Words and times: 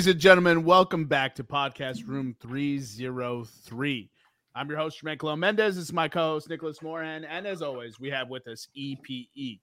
Ladies 0.00 0.12
and 0.14 0.20
gentlemen, 0.20 0.64
welcome 0.64 1.04
back 1.04 1.34
to 1.34 1.44
Podcast 1.44 2.08
Room 2.08 2.34
303. 2.40 4.10
I'm 4.54 4.68
your 4.70 4.78
host, 4.78 5.04
Jermaine 5.04 5.38
Mendez. 5.38 5.76
This 5.76 5.84
is 5.84 5.92
my 5.92 6.08
co 6.08 6.20
host, 6.20 6.48
Nicholas 6.48 6.80
Moran. 6.80 7.26
And 7.26 7.46
as 7.46 7.60
always, 7.60 8.00
we 8.00 8.08
have 8.08 8.30
with 8.30 8.48
us 8.48 8.66
EPE. 8.74 9.60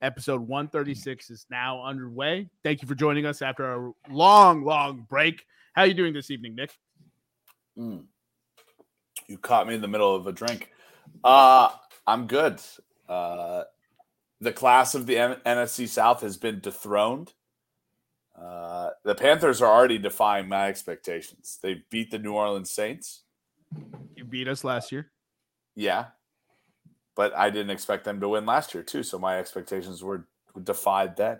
Episode 0.00 0.42
136 0.42 1.30
is 1.30 1.44
now 1.50 1.84
underway. 1.84 2.48
Thank 2.62 2.82
you 2.82 2.86
for 2.86 2.94
joining 2.94 3.26
us 3.26 3.42
after 3.42 3.88
a 3.88 3.92
long, 4.08 4.62
long 4.62 5.06
break. 5.08 5.44
How 5.74 5.82
are 5.82 5.88
you 5.88 5.94
doing 5.94 6.14
this 6.14 6.30
evening, 6.30 6.54
Nick? 6.54 6.70
Mm. 7.76 8.04
You 9.26 9.38
caught 9.38 9.66
me 9.66 9.74
in 9.74 9.80
the 9.80 9.88
middle 9.88 10.14
of 10.14 10.24
a 10.24 10.30
drink. 10.30 10.70
Uh, 11.24 11.70
I'm 12.06 12.28
good. 12.28 12.60
Uh, 13.08 13.64
the 14.40 14.52
class 14.52 14.94
of 14.94 15.06
the 15.06 15.18
N- 15.18 15.40
NFC 15.44 15.88
South 15.88 16.20
has 16.20 16.36
been 16.36 16.60
dethroned. 16.60 17.32
Uh, 18.38 18.90
the 19.04 19.14
Panthers 19.14 19.60
are 19.60 19.70
already 19.70 19.98
defying 19.98 20.48
my 20.48 20.68
expectations. 20.68 21.58
They 21.62 21.82
beat 21.90 22.10
the 22.10 22.18
New 22.18 22.32
Orleans 22.32 22.70
Saints. 22.70 23.22
You 24.16 24.24
beat 24.24 24.48
us 24.48 24.64
last 24.64 24.92
year. 24.92 25.10
Yeah, 25.74 26.06
but 27.14 27.36
I 27.36 27.50
didn't 27.50 27.70
expect 27.70 28.04
them 28.04 28.20
to 28.20 28.28
win 28.28 28.46
last 28.46 28.74
year 28.74 28.82
too, 28.82 29.02
so 29.02 29.18
my 29.18 29.38
expectations 29.38 30.02
were 30.02 30.26
defied 30.62 31.16
then. 31.16 31.38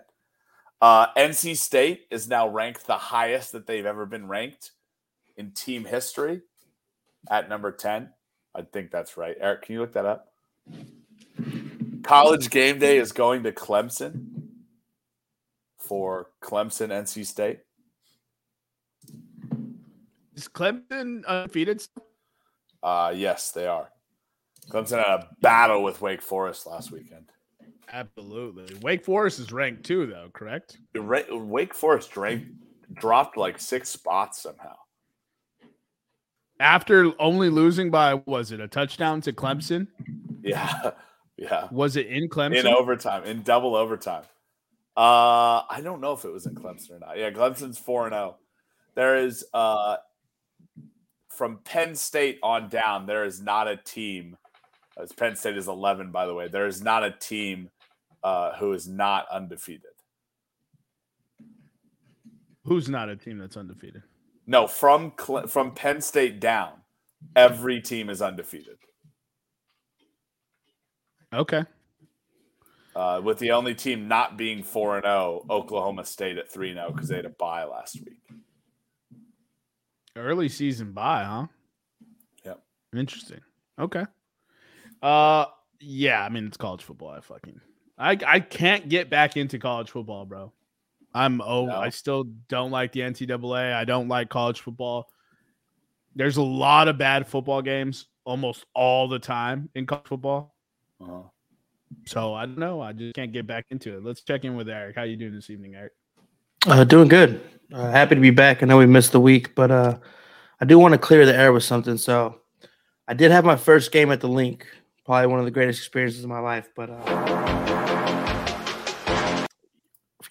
Uh, 0.81 1.07
NC 1.15 1.57
State 1.57 2.07
is 2.09 2.27
now 2.27 2.47
ranked 2.47 2.87
the 2.87 2.97
highest 2.97 3.51
that 3.51 3.67
they've 3.67 3.85
ever 3.85 4.05
been 4.05 4.27
ranked 4.27 4.71
in 5.37 5.51
team 5.51 5.85
history 5.85 6.41
at 7.29 7.49
number 7.49 7.71
10. 7.71 8.09
I 8.55 8.61
think 8.63 8.91
that's 8.91 9.15
right. 9.15 9.35
Eric, 9.39 9.63
can 9.63 9.73
you 9.73 9.81
look 9.81 9.93
that 9.93 10.05
up? 10.05 10.33
College 12.03 12.49
game 12.49 12.79
day 12.79 12.97
is 12.97 13.11
going 13.11 13.43
to 13.43 13.51
Clemson 13.51 14.40
for 15.91 16.29
Clemson 16.41 16.87
NC 16.87 17.25
State. 17.25 17.59
Is 20.33 20.47
Clemson 20.47 21.25
undefeated? 21.25 21.85
Uh, 22.81 23.11
yes, 23.13 23.51
they 23.51 23.67
are. 23.67 23.89
Clemson 24.69 24.99
had 24.99 25.19
a 25.19 25.27
battle 25.41 25.83
with 25.83 25.99
Wake 25.99 26.21
Forest 26.21 26.65
last 26.65 26.93
weekend. 26.93 27.25
Absolutely. 27.91 28.73
Wake 28.81 29.03
Forest 29.03 29.39
is 29.39 29.51
ranked 29.51 29.83
too, 29.83 30.05
though, 30.05 30.29
correct? 30.31 30.77
Wake 30.95 31.73
Forest 31.73 32.15
ranked, 32.15 32.51
dropped 32.93 33.35
like 33.35 33.59
six 33.59 33.89
spots 33.89 34.41
somehow. 34.41 34.77
After 36.57 37.11
only 37.19 37.49
losing 37.49 37.91
by, 37.91 38.13
was 38.13 38.53
it 38.53 38.61
a 38.61 38.67
touchdown 38.69 39.19
to 39.23 39.33
Clemson? 39.33 39.87
Yeah. 40.41 40.91
Yeah. 41.37 41.69
Was 41.71 41.95
it 41.95 42.05
in 42.05 42.29
Clemson? 42.29 42.59
In 42.59 42.67
overtime, 42.67 43.23
in 43.23 43.41
double 43.41 43.75
overtime. 43.75 44.21
Uh, 44.95 45.63
I 45.69 45.79
don't 45.83 46.01
know 46.01 46.13
if 46.13 46.25
it 46.25 46.31
was 46.31 46.45
in 46.45 46.55
Clemson 46.55 46.91
or 46.91 46.99
not. 46.99 47.17
Yeah, 47.17 47.31
Clemson's 47.31 47.77
4 47.77 48.09
0. 48.09 48.37
There 48.95 49.15
is, 49.15 49.45
uh, 49.53 49.97
from 51.29 51.59
Penn 51.63 51.95
State 51.95 52.39
on 52.43 52.67
down, 52.67 53.05
there 53.05 53.23
is 53.23 53.41
not 53.41 53.67
a 53.67 53.77
team. 53.77 54.37
As 55.01 55.13
Penn 55.13 55.35
State 55.37 55.57
is 55.57 55.69
11, 55.69 56.11
by 56.11 56.25
the 56.25 56.33
way, 56.33 56.49
there 56.49 56.67
is 56.67 56.81
not 56.81 57.03
a 57.05 57.11
team 57.11 57.69
uh, 58.23 58.53
who 58.55 58.73
is 58.73 58.87
not 58.87 59.27
undefeated. 59.31 59.85
Who's 62.65 62.89
not 62.89 63.09
a 63.09 63.15
team 63.15 63.39
that's 63.39 63.57
undefeated? 63.57 64.03
No, 64.45 64.67
from 64.67 65.11
Cle- 65.11 65.47
from 65.47 65.71
Penn 65.71 66.01
State 66.01 66.39
down, 66.39 66.73
every 67.35 67.81
team 67.81 68.09
is 68.09 68.21
undefeated. 68.21 68.77
Okay. 71.33 71.63
Uh, 72.95 73.21
with 73.23 73.37
the 73.37 73.51
only 73.51 73.73
team 73.73 74.07
not 74.07 74.37
being 74.37 74.63
4 74.63 74.97
and 74.97 75.05
0, 75.05 75.45
Oklahoma 75.49 76.03
State 76.03 76.37
at 76.37 76.51
3 76.51 76.73
0 76.73 76.91
because 76.91 77.07
they 77.07 77.15
had 77.15 77.25
a 77.25 77.29
bye 77.29 77.63
last 77.63 77.95
week. 77.95 78.19
Early 80.15 80.49
season 80.49 80.91
bye, 80.91 81.23
huh? 81.23 81.47
Yep. 82.45 82.61
Interesting. 82.95 83.39
Okay. 83.79 84.05
Uh 85.01 85.45
yeah, 85.79 86.23
I 86.23 86.29
mean 86.29 86.45
it's 86.45 86.57
college 86.57 86.83
football. 86.83 87.09
I 87.09 87.21
fucking 87.21 87.61
I 87.97 88.17
I 88.27 88.39
can't 88.41 88.89
get 88.89 89.09
back 89.09 89.37
into 89.37 89.57
college 89.57 89.89
football, 89.89 90.25
bro. 90.25 90.51
I'm 91.13 91.41
oh 91.41 91.67
No. 91.67 91.75
I 91.75 91.89
still 91.89 92.25
don't 92.49 92.71
like 92.71 92.91
the 92.91 93.01
NCAA. 93.01 93.73
I 93.73 93.85
don't 93.85 94.09
like 94.09 94.29
college 94.29 94.59
football. 94.59 95.09
There's 96.13 96.37
a 96.37 96.43
lot 96.43 96.89
of 96.89 96.97
bad 96.97 97.25
football 97.25 97.61
games 97.61 98.07
almost 98.25 98.65
all 98.75 99.07
the 99.07 99.19
time 99.19 99.69
in 99.75 99.85
college 99.85 100.07
football. 100.07 100.55
Uh-huh. 100.99 101.23
So 102.05 102.33
I 102.33 102.45
don't 102.45 102.57
know. 102.57 102.81
I 102.81 102.93
just 102.93 103.15
can't 103.15 103.31
get 103.31 103.47
back 103.47 103.65
into 103.69 103.95
it. 103.95 104.03
Let's 104.03 104.21
check 104.21 104.43
in 104.43 104.55
with 104.55 104.69
Eric. 104.69 104.95
How 104.95 105.03
you 105.03 105.15
doing 105.15 105.33
this 105.33 105.49
evening, 105.49 105.75
Eric? 105.75 105.93
Uh, 106.67 106.83
doing 106.83 107.07
good. 107.07 107.41
Uh, 107.73 107.89
happy 107.91 108.15
to 108.15 108.21
be 108.21 108.31
back. 108.31 108.61
I 108.61 108.65
know 108.65 108.77
we 108.77 108.85
missed 108.85 109.11
the 109.11 109.19
week, 109.19 109.55
but 109.55 109.71
uh, 109.71 109.97
I 110.59 110.65
do 110.65 110.77
want 110.77 110.93
to 110.93 110.97
clear 110.97 111.25
the 111.25 111.35
air 111.35 111.53
with 111.53 111.63
something. 111.63 111.97
So 111.97 112.39
I 113.07 113.13
did 113.13 113.31
have 113.31 113.45
my 113.45 113.55
first 113.55 113.91
game 113.91 114.11
at 114.11 114.21
the 114.21 114.27
Linc. 114.27 114.67
Probably 115.05 115.27
one 115.27 115.39
of 115.39 115.45
the 115.45 115.51
greatest 115.51 115.79
experiences 115.79 116.23
of 116.23 116.29
my 116.29 116.39
life. 116.39 116.69
But 116.75 116.89
uh, 116.91 117.87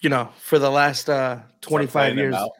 you 0.01 0.09
know, 0.09 0.29
for 0.39 0.59
the 0.59 0.69
last 0.69 1.09
uh, 1.09 1.39
25 1.61 2.15
years, 2.15 2.35
out. 2.35 2.51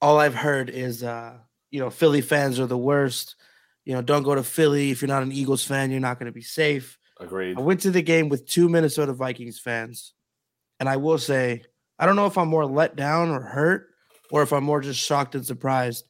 all 0.00 0.18
I've 0.18 0.34
heard 0.34 0.68
is 0.68 1.02
uh, 1.02 1.38
you 1.70 1.80
know, 1.80 1.90
Philly 1.90 2.20
fans 2.20 2.60
are 2.60 2.66
the 2.66 2.78
worst. 2.78 3.36
You 3.84 3.94
know, 3.94 4.02
don't 4.02 4.22
go 4.22 4.34
to 4.34 4.42
Philly 4.42 4.90
if 4.90 5.02
you're 5.02 5.08
not 5.08 5.22
an 5.22 5.32
Eagles 5.32 5.64
fan. 5.64 5.90
You're 5.90 6.00
not 6.00 6.18
going 6.18 6.26
to 6.26 6.32
be 6.32 6.42
safe. 6.42 6.98
Agreed. 7.22 7.56
I 7.56 7.60
went 7.60 7.80
to 7.80 7.90
the 7.90 8.02
game 8.02 8.28
with 8.28 8.46
two 8.46 8.68
Minnesota 8.68 9.12
Vikings 9.12 9.58
fans, 9.58 10.12
and 10.80 10.88
I 10.88 10.96
will 10.96 11.18
say, 11.18 11.62
I 11.98 12.06
don't 12.06 12.16
know 12.16 12.26
if 12.26 12.36
I'm 12.36 12.48
more 12.48 12.66
let 12.66 12.96
down 12.96 13.30
or 13.30 13.40
hurt, 13.40 13.90
or 14.30 14.42
if 14.42 14.52
I'm 14.52 14.64
more 14.64 14.80
just 14.80 15.00
shocked 15.00 15.34
and 15.34 15.46
surprised. 15.46 16.04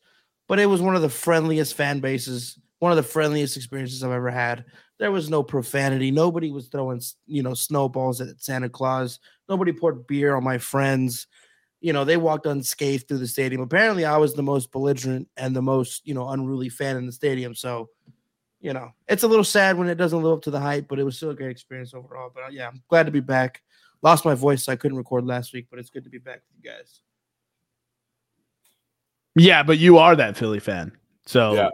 But 0.49 0.59
it 0.59 0.67
was 0.67 0.81
one 0.81 0.97
of 0.97 1.03
the 1.03 1.09
friendliest 1.09 1.75
fan 1.75 2.01
bases, 2.01 2.59
one 2.79 2.93
of 2.93 2.97
the 2.97 3.03
friendliest 3.03 3.57
experiences 3.57 4.03
I've 4.03 4.13
ever 4.13 4.31
had. 4.31 4.65
There 4.99 5.13
was 5.13 5.29
no 5.29 5.43
profanity. 5.43 6.11
Nobody 6.11 6.51
was 6.51 6.69
throwing, 6.69 7.01
you 7.27 7.43
know, 7.43 7.55
snowballs 7.55 8.21
at 8.21 8.41
Santa 8.43 8.69
Claus. 8.69 9.19
Nobody 9.49 9.73
poured 9.73 10.07
beer 10.07 10.35
on 10.37 10.45
my 10.45 10.59
friends. 10.59 11.27
You 11.81 11.93
know, 11.93 12.05
they 12.05 12.17
walked 12.17 12.47
unscathed 12.47 13.09
through 13.09 13.19
the 13.19 13.27
stadium. 13.27 13.61
Apparently, 13.61 14.05
I 14.05 14.17
was 14.17 14.35
the 14.35 14.43
most 14.43 14.71
belligerent 14.71 15.29
and 15.37 15.55
the 15.55 15.63
most, 15.63 16.07
you 16.07 16.15
know, 16.15 16.29
unruly 16.29 16.69
fan 16.69 16.97
in 16.97 17.07
the 17.07 17.13
stadium. 17.13 17.55
So, 17.55 17.89
you 18.63 18.73
know, 18.73 18.93
it's 19.09 19.25
a 19.25 19.29
little 19.29 19.45
sad 19.45 19.77
when 19.77 19.89
it 19.89 19.97
doesn't 19.97 20.23
live 20.23 20.39
up 20.39 20.43
to 20.45 20.51
the 20.51 20.61
hype, 20.61 20.87
but 20.89 20.99
it 20.99 21.05
was 21.05 21.17
still 21.17 21.31
a 21.31 21.35
great 21.35 21.51
experience 21.51 21.93
overall. 21.93 22.31
But 22.35 22.45
uh, 22.45 22.49
yeah, 22.51 22.69
I'm 22.69 22.81
glad 22.89 23.05
to 23.07 23.13
be 23.13 23.21
back. 23.21 23.61
Lost 24.03 24.25
my 24.25 24.35
voice, 24.35 24.65
so 24.65 24.73
I 24.73 24.77
couldn't 24.77 24.97
record 24.97 25.27
last 25.27 25.53
week, 25.53 25.67
but 25.69 25.79
it's 25.79 25.91
good 25.91 26.05
to 26.05 26.11
be 26.11 26.19
back 26.19 26.41
with 26.49 26.65
you 26.65 26.71
guys. 26.71 27.01
Yeah, 29.35 29.63
but 29.63 29.79
you 29.79 29.99
are 29.99 30.15
that 30.17 30.37
Philly 30.37 30.61
fan. 30.61 30.93
So 31.27 31.55
Yeah. 31.55 31.71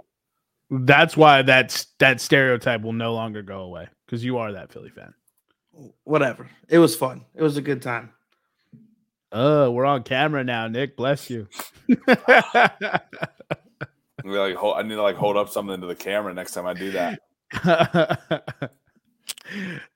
that's 0.70 1.16
why 1.16 1.42
that's 1.42 1.86
that 1.98 2.20
stereotype 2.20 2.82
will 2.82 2.92
no 2.92 3.14
longer 3.14 3.42
go 3.42 3.60
away 3.60 3.88
because 4.06 4.24
you 4.24 4.38
are 4.38 4.52
that 4.52 4.72
Philly 4.72 4.90
fan. 4.90 5.12
Whatever. 6.04 6.48
It 6.68 6.78
was 6.78 6.96
fun. 6.96 7.24
It 7.34 7.42
was 7.42 7.56
a 7.56 7.62
good 7.62 7.82
time. 7.82 8.12
Oh, 9.30 9.70
we're 9.70 9.84
on 9.84 10.02
camera 10.04 10.42
now, 10.42 10.68
Nick. 10.68 10.96
Bless 10.96 11.28
you. 11.28 11.48
We, 14.24 14.38
like, 14.38 14.56
hold, 14.56 14.76
I 14.76 14.82
need 14.82 14.94
to 14.94 15.02
like 15.02 15.16
hold 15.16 15.36
up 15.36 15.48
something 15.48 15.80
to 15.80 15.86
the 15.86 15.94
camera 15.94 16.34
next 16.34 16.52
time 16.52 16.66
I 16.66 16.74
do 16.74 16.90
that. 16.92 17.20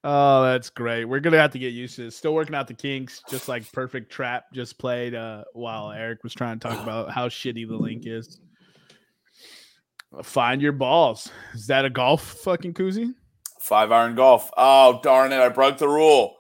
oh, 0.05 0.43
that's 0.45 0.71
great. 0.71 1.05
We're 1.05 1.21
gonna 1.21 1.39
have 1.39 1.53
to 1.53 1.59
get 1.59 1.73
used 1.73 1.97
to 1.97 2.05
this. 2.05 2.17
Still 2.17 2.35
working 2.35 2.55
out 2.55 2.69
the 2.69 2.75
kinks, 2.75 3.23
just 3.29 3.49
like 3.49 3.71
Perfect 3.73 4.11
Trap 4.11 4.45
just 4.53 4.79
played 4.79 5.15
uh 5.15 5.45
while 5.53 5.91
Eric 5.91 6.23
was 6.23 6.35
trying 6.35 6.59
to 6.59 6.69
talk 6.69 6.83
about 6.83 7.11
how 7.11 7.29
shitty 7.29 7.69
the 7.69 7.77
Linc 7.77 8.07
is. 8.07 8.41
Find 10.23 10.61
your 10.61 10.73
balls. 10.73 11.31
Is 11.55 11.67
that 11.69 11.85
a 11.85 11.91
golf 11.91 12.23
fucking 12.23 12.75
koozie? 12.75 13.15
Five 13.61 13.93
iron 13.93 14.15
golf. 14.15 14.51
Oh, 14.57 15.01
darn 15.03 15.33
it. 15.33 15.41
I 15.41 15.49
broke 15.49 15.79
the 15.79 15.89
rule. 15.89 16.37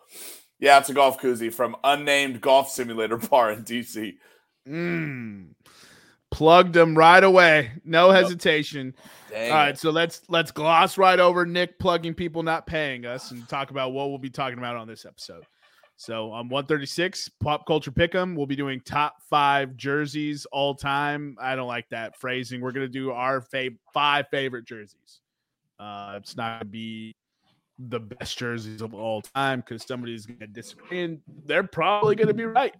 Yeah, 0.58 0.78
it's 0.78 0.90
a 0.90 0.94
golf 0.94 1.20
koozie 1.20 1.52
from 1.52 1.76
unnamed 1.82 2.40
golf 2.40 2.70
simulator 2.70 3.17
bar 3.31 3.52
in 3.52 3.64
DC. 3.64 4.14
Mm. 4.69 5.55
Plugged 6.32 6.73
them 6.73 6.96
right 6.96 7.23
away. 7.23 7.73
No 7.84 8.11
hesitation. 8.11 8.94
Dang. 9.31 9.50
All 9.50 9.56
right, 9.56 9.79
so 9.79 9.90
let's 9.90 10.23
let's 10.29 10.50
gloss 10.50 10.99
right 10.99 11.20
over 11.20 11.46
Nick 11.46 11.79
plugging 11.79 12.14
people 12.14 12.43
not 12.43 12.67
paying 12.67 13.06
us 13.06 13.31
and 13.31 13.46
talk 13.49 13.70
about 13.70 13.93
what 13.93 14.08
we'll 14.08 14.19
be 14.19 14.31
talking 14.31 14.58
about 14.58 14.76
on 14.76 14.88
this 14.88 15.05
episode. 15.05 15.44
So 15.96 16.32
on 16.32 16.49
136, 16.49 17.29
pop 17.40 17.67
culture 17.67 17.93
pick'em, 17.93 18.34
we'll 18.34 18.46
be 18.46 18.56
doing 18.56 18.81
top 18.81 19.23
five 19.29 19.76
jerseys 19.76 20.46
all 20.46 20.75
time. 20.75 21.37
I 21.40 21.55
don't 21.55 21.69
like 21.69 21.88
that 21.90 22.19
phrasing. 22.19 22.61
We're 22.61 22.73
gonna 22.73 22.88
do 22.88 23.12
our 23.12 23.40
fav- 23.40 23.78
five 23.94 24.26
favorite 24.31 24.64
jerseys. 24.64 25.20
Uh, 25.78 26.14
it's 26.17 26.37
not 26.37 26.61
gonna 26.61 26.70
be 26.70 27.14
the 27.78 28.00
best 28.00 28.38
jerseys 28.38 28.82
of 28.82 28.94
all 28.94 29.23
time 29.23 29.61
because 29.61 29.85
somebody's 29.87 30.26
gonna 30.26 30.46
disagree, 30.46 31.02
and 31.02 31.20
they're 31.44 31.62
probably 31.62 32.17
gonna 32.17 32.35
be 32.35 32.44
right. 32.44 32.75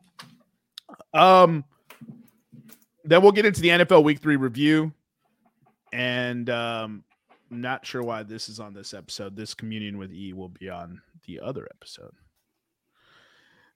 Um, 1.14 1.64
then 3.04 3.22
we'll 3.22 3.32
get 3.32 3.46
into 3.46 3.60
the 3.60 3.69
NFL 3.69 4.04
Week 4.04 4.20
Three 4.20 4.37
review 4.37 4.93
and 5.93 6.49
um 6.50 7.04
not 7.50 7.84
sure 7.84 8.02
why 8.02 8.22
this 8.22 8.49
is 8.49 8.58
on 8.60 8.72
this 8.72 8.94
episode 8.94 9.37
this 9.37 9.52
communion 9.52 9.99
with 9.99 10.10
e 10.12 10.32
will 10.32 10.49
be 10.49 10.70
on 10.70 11.02
the 11.26 11.38
other 11.40 11.69
episode 11.75 12.14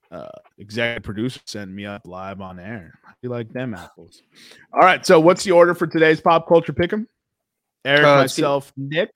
uh 0.09 0.27
executive 0.57 1.03
producer 1.03 1.39
sent 1.45 1.69
me 1.69 1.85
up 1.85 2.07
live 2.07 2.41
on 2.41 2.59
air 2.59 2.93
You 3.21 3.29
like 3.29 3.51
them 3.53 3.73
apples. 3.75 4.21
All 4.73 4.79
right. 4.79 5.05
So 5.05 5.19
what's 5.19 5.43
the 5.43 5.51
order 5.51 5.75
for 5.75 5.85
today's 5.85 6.21
pop 6.21 6.47
culture 6.47 6.73
pick'em? 6.73 7.05
Eric, 7.85 8.05
Uh, 8.05 8.15
myself, 8.17 8.71
Nick. 8.77 9.11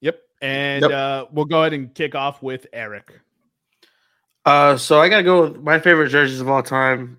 Yep. 0.00 0.18
And 0.40 0.82
Yep. 0.82 0.90
uh, 0.90 1.26
we'll 1.32 1.44
go 1.44 1.60
ahead 1.60 1.74
and 1.74 1.94
kick 1.94 2.14
off 2.14 2.42
with 2.42 2.66
Eric. 2.72 3.20
Uh, 4.44 4.76
so 4.76 5.00
I 5.00 5.08
gotta 5.08 5.22
go 5.22 5.42
with 5.48 5.62
my 5.62 5.78
favorite 5.78 6.08
jerseys 6.08 6.40
of 6.40 6.48
all 6.48 6.62
time. 6.62 7.18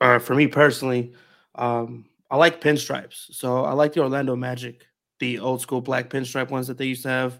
Uh, 0.00 0.18
for 0.18 0.34
me 0.34 0.46
personally, 0.46 1.14
um, 1.54 2.06
I 2.30 2.36
like 2.36 2.60
pinstripes. 2.60 3.32
So 3.34 3.64
I 3.64 3.72
like 3.72 3.92
the 3.92 4.00
Orlando 4.00 4.36
Magic, 4.36 4.86
the 5.20 5.38
old 5.38 5.60
school 5.60 5.80
black 5.80 6.10
pinstripe 6.10 6.50
ones 6.50 6.66
that 6.66 6.78
they 6.78 6.86
used 6.86 7.02
to 7.02 7.08
have. 7.08 7.38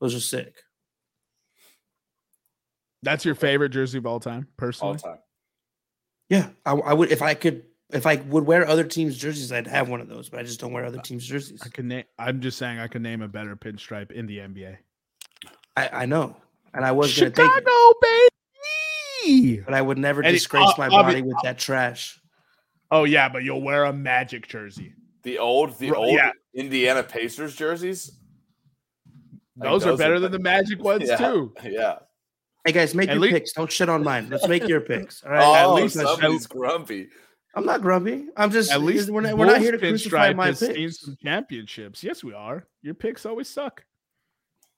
Those 0.00 0.14
are 0.14 0.20
sick. 0.20 0.54
That's 3.02 3.24
your 3.24 3.34
favorite 3.34 3.70
jersey 3.70 3.98
of 3.98 4.06
all 4.06 4.20
time, 4.20 4.48
personally. 4.56 4.88
all 4.88 4.94
personally. 4.94 5.16
time. 5.16 5.22
Yeah, 6.28 6.48
I, 6.64 6.72
I 6.72 6.92
would 6.92 7.12
if 7.12 7.22
I 7.22 7.34
could 7.34 7.64
if 7.90 8.06
I 8.06 8.16
would 8.16 8.44
wear 8.44 8.66
other 8.66 8.84
teams' 8.84 9.16
jerseys, 9.16 9.52
I'd 9.52 9.66
have 9.66 9.88
one 9.88 10.00
of 10.00 10.08
those, 10.08 10.28
but 10.28 10.40
I 10.40 10.42
just 10.42 10.58
don't 10.58 10.72
wear 10.72 10.84
other 10.84 10.98
teams' 10.98 11.26
jerseys. 11.26 11.60
I 11.64 11.68
can 11.68 11.88
name. 11.88 12.04
I'm 12.18 12.40
just 12.40 12.58
saying 12.58 12.78
I 12.78 12.88
can 12.88 13.02
name 13.02 13.22
a 13.22 13.28
better 13.28 13.54
pinstripe 13.54 14.10
in 14.10 14.26
the 14.26 14.38
NBA. 14.38 14.76
I, 15.76 15.88
I 15.92 16.06
know, 16.06 16.36
and 16.74 16.84
I 16.84 16.92
was 16.92 17.16
gonna 17.16 17.30
take 17.30 17.44
it, 17.44 17.48
Chicago, 17.48 17.94
baby. 18.02 18.35
But 19.64 19.74
I 19.74 19.82
would 19.82 19.98
never 19.98 20.20
And 20.20 20.30
it- 20.30 20.32
disgrace 20.32 20.68
uh, 20.68 20.74
my 20.78 20.88
obvi- 20.88 20.90
body 21.02 21.22
with 21.22 21.36
that 21.42 21.58
trash. 21.58 22.20
Oh 22.90 23.04
yeah, 23.04 23.28
but 23.28 23.42
you'll 23.42 23.62
wear 23.62 23.84
a 23.84 23.92
Magic 23.92 24.46
jersey. 24.48 24.94
The 25.22 25.38
old, 25.38 25.76
the 25.78 25.90
Ro- 25.90 25.98
old 26.04 26.12
yeah. 26.14 26.30
Indiana 26.54 27.02
Pacers 27.02 27.56
jerseys. 27.56 28.12
I 29.06 29.10
think 29.10 29.72
Those, 29.72 29.82
are 29.84 29.90
those 29.90 29.94
are 29.94 30.02
better 30.04 30.20
than 30.20 30.32
the 30.32 30.38
Magic 30.38 30.82
ones 30.82 31.08
Yeah. 31.08 31.16
too. 31.16 31.52
Yeah. 31.64 31.98
Hey 32.64 32.72
guys, 32.72 32.94
make 32.94 33.08
At 33.08 33.14
your 33.14 33.22
least- 33.22 33.34
picks. 33.34 33.52
Don't 33.52 33.70
shit 33.72 33.88
on 33.88 34.02
mine. 34.04 34.28
Let's 34.30 34.46
make 34.48 34.66
your 34.68 34.80
picks. 34.80 35.22
All 35.24 35.32
right. 35.32 35.42
Oh, 35.44 35.76
at 35.76 35.82
least- 35.82 35.94
somebody's 35.96 36.46
grumpy. 36.46 37.08
I'm 37.54 37.64
not 37.64 37.80
grumpy. 37.80 38.26
I'm 38.36 38.50
just 38.50 38.70
At 38.70 38.82
least 38.82 39.08
we're 39.08 39.22
not, 39.22 39.38
we're 39.38 39.46
not 39.46 39.60
here 39.62 39.72
to 39.72 39.78
Bulls 39.78 40.02
crucify 40.02 40.34
my 40.34 40.46
has 40.48 40.58
seen 40.58 40.74
picks. 40.74 41.00
some 41.00 41.16
championships. 41.22 42.04
Yes, 42.04 42.22
we 42.22 42.34
are. 42.34 42.66
Your 42.82 42.92
picks 42.94 43.24
always 43.24 43.48
suck. 43.48 43.82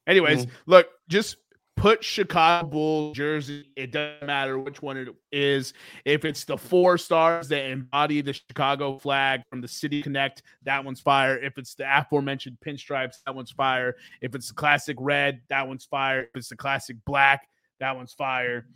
Anyways, 0.06 0.46
Mm. 0.46 0.50
look, 0.66 0.86
just 1.08 1.36
put 1.78 2.04
Chicago 2.04 2.66
Bulls 2.66 3.16
jersey. 3.16 3.68
It 3.76 3.92
doesn't 3.92 4.26
matter 4.26 4.58
which 4.58 4.82
one 4.82 4.96
it 4.96 5.08
is. 5.30 5.72
If 6.04 6.24
it's 6.24 6.44
the 6.44 6.58
four 6.58 6.98
stars 6.98 7.48
that 7.48 7.70
embody 7.70 8.20
the 8.20 8.32
Chicago 8.32 8.98
flag 8.98 9.42
from 9.48 9.60
the 9.60 9.68
City 9.68 10.02
Connect, 10.02 10.42
that 10.64 10.84
one's 10.84 11.00
fire. 11.00 11.38
If 11.38 11.56
it's 11.56 11.74
the 11.74 11.84
aforementioned 11.86 12.58
pinstripes, 12.64 13.16
that 13.24 13.34
one's 13.34 13.52
fire. 13.52 13.94
If 14.20 14.34
it's 14.34 14.48
the 14.48 14.54
classic 14.54 14.96
red, 15.00 15.40
that 15.48 15.66
one's 15.66 15.84
fire. 15.84 16.22
If 16.22 16.30
it's 16.34 16.48
the 16.48 16.56
classic 16.56 16.96
black, 17.06 17.48
that 17.80 17.94
one's 17.96 18.12
fire. 18.12 18.66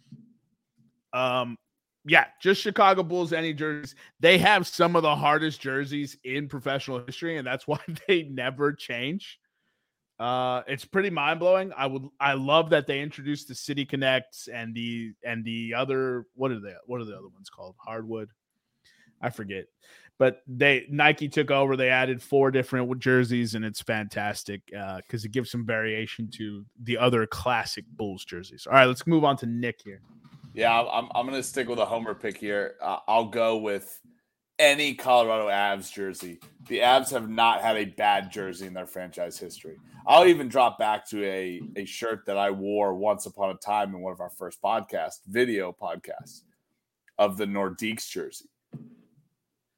Um, 1.12 1.58
yeah, 2.04 2.26
just 2.40 2.62
Chicago 2.62 3.02
Bulls, 3.02 3.32
any 3.32 3.52
jerseys. 3.52 3.94
They 4.20 4.38
have 4.38 4.66
some 4.66 4.96
of 4.96 5.02
the 5.02 5.14
hardest 5.14 5.60
jerseys 5.60 6.16
in 6.24 6.48
professional 6.48 7.04
history, 7.04 7.36
and 7.36 7.46
that's 7.46 7.66
why 7.66 7.80
they 8.06 8.24
never 8.24 8.72
change. 8.72 9.38
Uh, 10.22 10.62
it's 10.68 10.84
pretty 10.84 11.10
mind 11.10 11.40
blowing. 11.40 11.72
I 11.76 11.88
would, 11.88 12.04
I 12.20 12.34
love 12.34 12.70
that 12.70 12.86
they 12.86 13.00
introduced 13.00 13.48
the 13.48 13.56
City 13.56 13.84
Connects 13.84 14.46
and 14.46 14.72
the 14.72 15.14
and 15.26 15.44
the 15.44 15.74
other. 15.74 16.26
What 16.36 16.52
are 16.52 16.60
they? 16.60 16.74
What 16.86 17.00
are 17.00 17.04
the 17.04 17.16
other 17.16 17.26
ones 17.28 17.50
called? 17.50 17.74
Hardwood. 17.84 18.28
I 19.20 19.30
forget, 19.30 19.64
but 20.18 20.42
they 20.46 20.86
Nike 20.88 21.28
took 21.28 21.50
over. 21.50 21.76
They 21.76 21.88
added 21.88 22.22
four 22.22 22.52
different 22.52 23.00
jerseys, 23.00 23.56
and 23.56 23.64
it's 23.64 23.82
fantastic 23.82 24.62
because 24.66 25.24
it 25.24 25.32
gives 25.32 25.50
some 25.50 25.66
variation 25.66 26.30
to 26.34 26.64
the 26.84 26.98
other 26.98 27.26
classic 27.26 27.84
Bulls 27.96 28.24
jerseys. 28.24 28.64
All 28.68 28.74
right, 28.74 28.86
let's 28.86 29.08
move 29.08 29.24
on 29.24 29.36
to 29.38 29.46
Nick 29.46 29.80
here. 29.84 30.02
Yeah, 30.54 30.82
I'm, 30.82 31.08
I'm 31.16 31.26
to 31.28 31.42
stick 31.42 31.68
with 31.68 31.80
a 31.80 31.84
homer 31.84 32.14
pick 32.14 32.36
here. 32.36 32.76
Uh, 32.80 32.98
I'll 33.08 33.26
go 33.26 33.56
with 33.56 33.98
any 34.62 34.94
Colorado 34.94 35.48
Avs 35.48 35.92
jersey. 35.92 36.38
The 36.68 36.78
Avs 36.78 37.10
have 37.10 37.28
not 37.28 37.60
had 37.60 37.76
a 37.76 37.84
bad 37.86 38.30
jersey 38.30 38.66
in 38.66 38.72
their 38.74 38.86
franchise 38.86 39.36
history. 39.36 39.76
I'll 40.06 40.26
even 40.26 40.48
drop 40.48 40.78
back 40.78 41.06
to 41.10 41.24
a, 41.24 41.60
a 41.76 41.84
shirt 41.84 42.24
that 42.26 42.36
I 42.38 42.50
wore 42.50 42.94
once 42.94 43.26
upon 43.26 43.50
a 43.50 43.54
time 43.54 43.92
in 43.94 44.00
one 44.00 44.12
of 44.12 44.20
our 44.20 44.30
first 44.30 44.62
podcast, 44.62 45.20
video 45.26 45.72
podcasts, 45.72 46.42
of 47.18 47.36
the 47.36 47.44
Nordiques 47.44 48.08
jersey. 48.08 48.46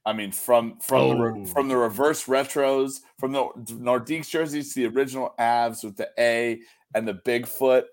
I 0.06 0.12
mean, 0.12 0.32
from 0.32 0.78
from 0.80 1.08
the 1.08 1.14
Oh. 1.14 1.18
re- 1.30 1.46
from 1.46 1.68
the 1.68 1.76
reverse 1.78 2.26
retros, 2.26 3.00
from 3.18 3.32
the 3.32 3.44
Nordiques 3.70 4.28
jerseys 4.28 4.74
to 4.74 4.80
the 4.86 4.94
original 4.94 5.34
Avs 5.38 5.82
with 5.82 5.96
the 5.96 6.10
A 6.18 6.60
and 6.94 7.08
the 7.08 7.14
Bigfoot 7.14 7.84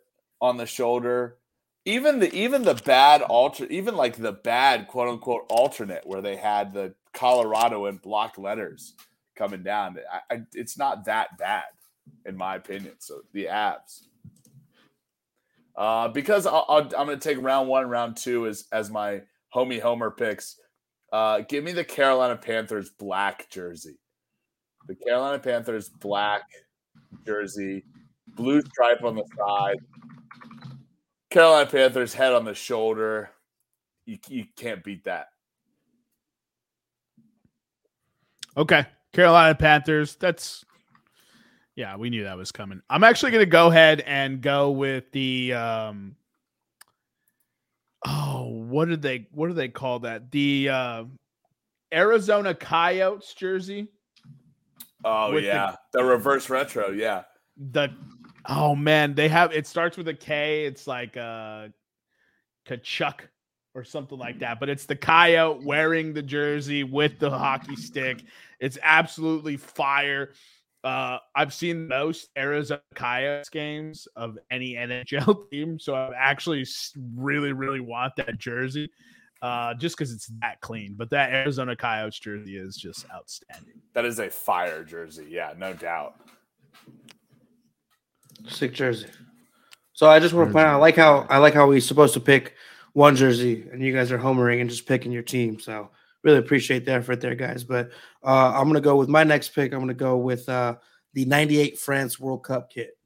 on 0.42 0.58
the 0.58 0.66
shoulder 0.66 1.38
even 1.86 2.20
the 2.20 2.34
even 2.34 2.64
the 2.64 2.76
bad 2.86 3.22
alter 3.22 3.66
even 3.66 3.96
like 3.96 4.16
the 4.16 4.32
bad 4.32 4.88
quote 4.88 5.10
unquote 5.10 5.46
alternate 5.50 6.06
where 6.06 6.22
they 6.22 6.36
had 6.36 6.74
the 6.74 6.94
Colorado 7.14 7.88
in 7.88 7.98
block 7.98 8.38
letters 8.38 8.94
coming 9.36 9.64
down. 9.64 9.98
I, 10.12 10.36
I, 10.36 10.42
it's 10.54 10.78
not 10.78 11.06
that 11.06 11.38
bad 11.38 11.64
in 12.26 12.38
my 12.38 12.56
opinion. 12.56 12.94
So 13.00 13.22
the 13.34 13.46
Avs. 13.46 14.08
Uh, 15.76 16.10
because 16.10 16.46
I'll, 16.46 16.66
I'm 16.70 16.90
going 16.90 17.08
to 17.08 17.18
take 17.18 17.42
round 17.42 17.70
one, 17.70 17.90
round 17.90 18.18
two 18.18 18.46
as 18.48 18.68
as 18.72 18.92
my 18.92 19.22
homie 19.54 19.82
Homer 19.82 20.12
picks. 20.12 20.58
Uh, 21.12 21.42
give 21.42 21.64
me 21.64 21.72
the 21.72 21.84
Carolina 21.84 22.36
Panthers 22.36 22.90
black 22.90 23.50
jersey. 23.50 23.98
The 24.88 24.96
Carolina 24.96 25.40
Panthers 25.40 25.90
black 25.90 26.44
jersey, 27.26 27.84
blue 28.36 28.62
stripe 28.62 29.04
on 29.04 29.16
the 29.16 29.26
side, 29.38 29.78
Carolina 31.32 31.70
Panthers 31.70 32.14
head 32.14 32.34
on 32.34 32.46
the 32.46 32.54
shoulder. 32.54 33.32
You, 34.06 34.18
you 34.28 34.46
can't 34.56 34.84
beat 34.84 35.06
that. 35.06 35.30
Okay. 38.56 38.86
Carolina 39.14 39.56
Panthers. 39.56 40.16
That's 40.16 40.66
yeah, 41.76 41.96
we 41.96 42.10
knew 42.10 42.26
that 42.26 42.38
was 42.38 42.52
coming. 42.52 42.82
I'm 42.90 43.04
actually 43.04 43.32
gonna 43.32 43.46
go 43.46 43.68
ahead 43.70 44.02
and 44.02 44.42
go 44.42 44.72
with 44.72 45.10
the 45.14 45.54
um 45.54 46.16
oh, 48.06 48.48
what 48.50 48.90
did 48.90 49.02
they 49.02 49.28
what 49.32 49.48
do 49.48 49.54
they 49.54 49.70
call 49.70 50.00
that? 50.00 50.32
The 50.32 50.70
uh 50.70 51.04
Arizona 51.94 52.54
Coyotes 52.54 53.34
jersey. 53.34 53.88
Oh 55.04 55.34
With 55.34 55.44
the- 55.44 55.48
yeah, 55.48 55.76
the, 55.94 56.04
reverse 56.04 56.50
retro. 56.50 56.90
Yeah, 56.92 57.24
The 57.72 57.90
oh 58.46 58.76
man, 58.76 59.16
they 59.16 59.28
have 59.28 59.54
it 59.54 59.68
starts 59.68 59.98
with 59.98 60.08
a 60.08 60.14
K. 60.14 60.66
It's 60.66 60.88
like 60.88 61.18
uh 61.18 61.70
Kachuk 62.68 63.22
or 63.74 63.84
something 63.84 64.18
like 64.18 64.40
that. 64.40 64.60
But 64.60 64.70
it's 64.70 64.86
the 64.86 64.96
coyote 64.96 65.64
wearing 65.64 66.14
the 66.14 66.22
jersey 66.22 66.84
with 66.84 67.20
the 67.20 67.30
hockey 67.30 67.76
stick. 67.76 68.24
It's 68.60 68.78
absolutely 68.82 69.58
fire. 69.58 70.32
Uh, 70.84 71.20
I've 71.36 71.54
seen 71.54 71.88
most 71.88 72.30
Arizona 72.38 72.82
Coyotes 72.96 73.50
games 73.50 74.08
of 74.16 74.38
any 74.50 74.74
NHL 74.74 75.50
team, 75.52 75.80
so 75.80 75.94
I 75.94 76.12
actually 76.18 76.66
really, 77.16 77.54
really 77.54 77.80
want 77.80 78.16
that 78.18 78.40
jersey, 78.40 78.90
uh, 79.44 79.76
just 79.76 79.96
because 79.96 80.12
it's 80.12 80.32
that 80.42 80.60
clean. 80.62 80.96
But 80.98 81.12
that 81.12 81.32
Arizona 81.32 81.76
Coyotes 81.76 82.18
jersey 82.18 82.58
is 82.58 82.76
just 82.76 83.06
outstanding. 83.14 83.82
that 83.94 84.06
is 84.06 84.18
a 84.20 84.30
fire 84.30 84.84
jersey. 84.84 85.28
Yeah, 85.30 85.54
no 85.56 85.74
doubt. 85.74 86.16
Sick 88.48 88.74
jersey. 88.74 89.08
So 89.94 90.10
I 90.10 90.20
just 90.20 90.34
want 90.34 90.50
to 90.50 90.54
point 90.54 90.66
out, 90.66 90.74
I 90.76 90.78
like 90.78 90.96
how 90.96 91.28
I 91.30 91.38
like 91.38 91.54
how 91.54 91.68
we're 91.68 91.80
supposed 91.80 92.14
to 92.16 92.20
pick 92.20 92.56
one 92.94 93.16
jersey, 93.16 93.68
and 93.72 93.82
you 93.82 93.94
guys 93.94 94.12
are 94.12 94.18
homering 94.18 94.62
and 94.62 94.70
just 94.70 94.88
picking 94.88 95.12
your 95.12 95.24
team. 95.24 95.60
So 95.60 95.90
really 96.24 96.40
appreciate 96.40 96.86
the 96.86 96.94
effort 96.94 97.22
there, 97.22 97.36
guys. 97.36 97.64
But 97.64 97.92
uh, 98.24 98.54
I'm 98.56 98.68
gonna 98.68 98.82
go 98.82 98.96
with 98.96 99.10
my 99.10 99.24
next 99.24 99.50
pick. 99.50 99.74
I'm 99.74 99.80
gonna 99.80 99.94
go 99.94 100.18
with 100.18 100.48
uh, 100.50 100.76
the 101.14 101.26
'98 101.26 101.78
France 101.78 102.20
World 102.20 102.44
Cup 102.44 102.72
kit. 102.72 102.98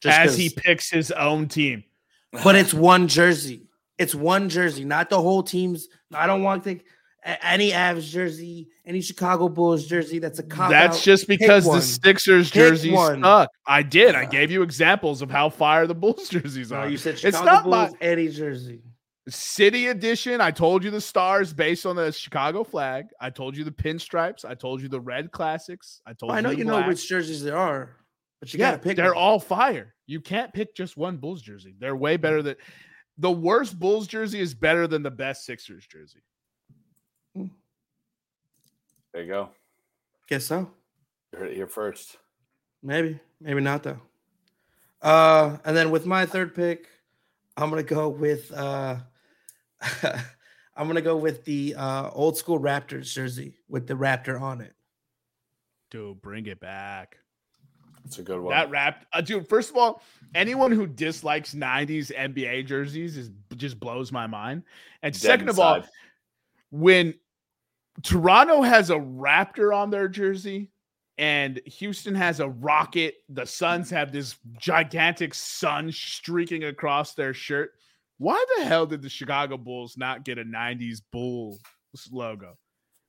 Just 0.00 0.18
As 0.18 0.36
he 0.36 0.50
picks 0.50 0.90
his 0.90 1.12
own 1.12 1.48
team. 1.48 1.84
but 2.44 2.56
it's 2.56 2.74
one 2.74 3.06
jersey. 3.08 3.68
It's 3.98 4.14
one 4.14 4.48
jersey, 4.48 4.84
not 4.84 5.10
the 5.10 5.20
whole 5.20 5.42
team's. 5.42 5.88
I 6.12 6.26
don't 6.26 6.42
want 6.42 6.64
to 6.64 6.70
a- 6.70 6.82
any 7.24 7.70
Avs 7.70 8.08
jersey, 8.10 8.68
any 8.84 9.00
Chicago 9.00 9.48
Bulls 9.48 9.86
jersey. 9.86 10.18
That's 10.18 10.38
a 10.38 10.42
cop 10.42 10.70
That's 10.70 10.98
out. 10.98 11.02
just 11.02 11.28
because 11.28 11.64
the 11.64 11.80
Sixers 11.80 12.50
Pick 12.50 12.54
jerseys 12.70 12.92
one. 12.92 13.22
suck. 13.22 13.48
I 13.66 13.82
did. 13.82 14.14
I 14.14 14.24
gave 14.24 14.50
you 14.50 14.62
examples 14.62 15.22
of 15.22 15.30
how 15.30 15.48
fire 15.50 15.86
the 15.86 15.94
Bulls 15.94 16.28
jerseys 16.30 16.70
No, 16.70 16.78
are. 16.78 16.88
you 16.88 16.96
said 16.96 17.12
It's 17.12 17.20
Chicago 17.22 17.44
not 17.46 17.64
Bulls, 17.64 17.74
my- 17.92 17.96
any 18.00 18.28
jersey. 18.28 18.82
City 19.28 19.86
edition. 19.86 20.40
I 20.40 20.50
told 20.50 20.82
you 20.82 20.90
the 20.90 21.00
stars 21.00 21.52
based 21.52 21.86
on 21.86 21.94
the 21.94 22.10
Chicago 22.10 22.64
flag. 22.64 23.06
I 23.20 23.30
told 23.30 23.56
you 23.56 23.62
the 23.62 23.70
pinstripes. 23.70 24.44
I 24.44 24.54
told 24.54 24.82
you 24.82 24.88
the 24.88 25.00
red 25.00 25.30
classics. 25.30 26.00
I 26.04 26.12
told 26.14 26.30
Well, 26.30 26.38
I 26.38 26.40
know 26.40 26.50
you 26.50 26.64
know 26.64 26.82
which 26.82 27.08
jerseys 27.08 27.40
there 27.44 27.56
are, 27.56 27.94
but 28.40 28.52
you 28.52 28.58
yeah, 28.58 28.72
gotta 28.72 28.82
pick. 28.82 28.96
they're 28.96 29.14
one. 29.14 29.22
all 29.22 29.38
fire. 29.38 29.94
You 30.08 30.20
can't 30.20 30.52
pick 30.52 30.74
just 30.74 30.96
one 30.96 31.18
Bulls 31.18 31.40
jersey. 31.40 31.76
They're 31.78 31.94
way 31.94 32.16
better 32.16 32.42
than 32.42 32.56
the 33.16 33.30
worst 33.30 33.78
Bulls 33.78 34.08
jersey 34.08 34.40
is 34.40 34.54
better 34.54 34.88
than 34.88 35.04
the 35.04 35.10
best 35.12 35.44
Sixers 35.44 35.86
jersey. 35.86 36.18
There 39.12 39.22
you 39.22 39.28
go. 39.28 39.50
Guess 40.28 40.46
so. 40.46 40.70
You 41.32 41.38
heard 41.38 41.50
it 41.50 41.56
here 41.56 41.66
first. 41.66 42.16
Maybe, 42.82 43.20
maybe 43.40 43.60
not 43.60 43.82
though. 43.82 44.00
Uh, 45.02 45.58
and 45.64 45.76
then 45.76 45.90
with 45.90 46.06
my 46.06 46.24
third 46.24 46.54
pick, 46.54 46.88
I'm 47.56 47.68
gonna 47.68 47.82
go 47.82 48.08
with 48.08 48.50
uh, 48.52 48.96
I'm 50.76 50.86
gonna 50.86 51.02
go 51.02 51.16
with 51.16 51.44
the 51.44 51.74
uh, 51.76 52.10
old 52.12 52.38
school 52.38 52.58
Raptors 52.58 53.12
jersey 53.12 53.58
with 53.68 53.86
the 53.86 53.94
Raptor 53.94 54.40
on 54.40 54.60
it. 54.60 54.74
Dude, 55.90 56.22
bring 56.22 56.46
it 56.46 56.60
back. 56.60 57.18
It's 58.06 58.18
a 58.18 58.22
good 58.22 58.40
one. 58.40 58.52
That 58.52 58.70
rap, 58.70 59.04
uh, 59.12 59.20
dude. 59.20 59.48
First 59.48 59.70
of 59.70 59.76
all, 59.76 60.02
anyone 60.34 60.72
who 60.72 60.86
dislikes 60.86 61.54
'90s 61.54 62.10
NBA 62.10 62.66
jerseys 62.66 63.16
is 63.16 63.30
just 63.56 63.78
blows 63.78 64.10
my 64.10 64.26
mind. 64.26 64.62
And 65.02 65.12
Dead 65.12 65.20
second 65.20 65.48
of 65.50 65.58
all, 65.58 65.84
when 66.70 67.14
Toronto 68.02 68.62
has 68.62 68.90
a 68.90 68.96
Raptor 68.96 69.76
on 69.76 69.90
their 69.90 70.08
jersey 70.08 70.70
and 71.18 71.60
Houston 71.66 72.14
has 72.14 72.40
a 72.40 72.48
rocket, 72.48 73.16
the 73.28 73.44
Suns 73.44 73.90
have 73.90 74.12
this 74.12 74.36
gigantic 74.58 75.34
sun 75.34 75.92
streaking 75.92 76.64
across 76.64 77.14
their 77.14 77.34
shirt. 77.34 77.72
Why 78.18 78.42
the 78.56 78.64
hell 78.64 78.86
did 78.86 79.02
the 79.02 79.08
Chicago 79.08 79.56
Bulls 79.56 79.96
not 79.96 80.24
get 80.24 80.38
a 80.38 80.44
90s 80.44 81.02
Bulls 81.12 81.60
logo? 82.10 82.56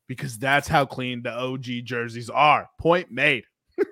Because 0.08 0.38
that's 0.38 0.68
how 0.68 0.86
clean 0.86 1.22
the 1.24 1.32
OG 1.32 1.86
jerseys 1.86 2.30
are. 2.30 2.70
Point 2.80 3.10
made. 3.10 3.46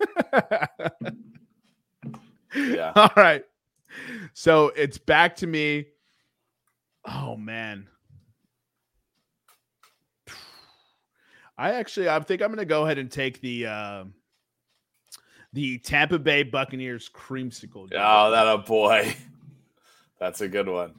Yeah. 2.56 2.92
All 2.96 3.12
right. 3.16 3.44
So 4.34 4.68
it's 4.70 4.98
back 4.98 5.38
to 5.38 5.48
me. 5.48 5.88
Oh 7.06 7.36
man. 7.36 7.88
I 11.62 11.74
actually 11.74 12.10
I 12.10 12.20
think 12.22 12.42
I'm 12.42 12.50
gonna 12.50 12.66
go 12.66 12.86
ahead 12.86 12.98
and 12.98 13.12
take 13.12 13.40
the 13.40 13.68
uh, 13.68 14.04
the 15.54 15.78
Tampa 15.78 16.18
Bay 16.18 16.42
Buccaneers 16.42 17.08
creamsicle. 17.08 17.88
jersey. 17.88 18.02
Oh, 18.04 18.32
that 18.32 18.48
a 18.48 18.58
boy. 18.58 19.16
That's 20.20 20.42
a 20.42 20.48
good 20.48 20.68
one. 20.68 20.96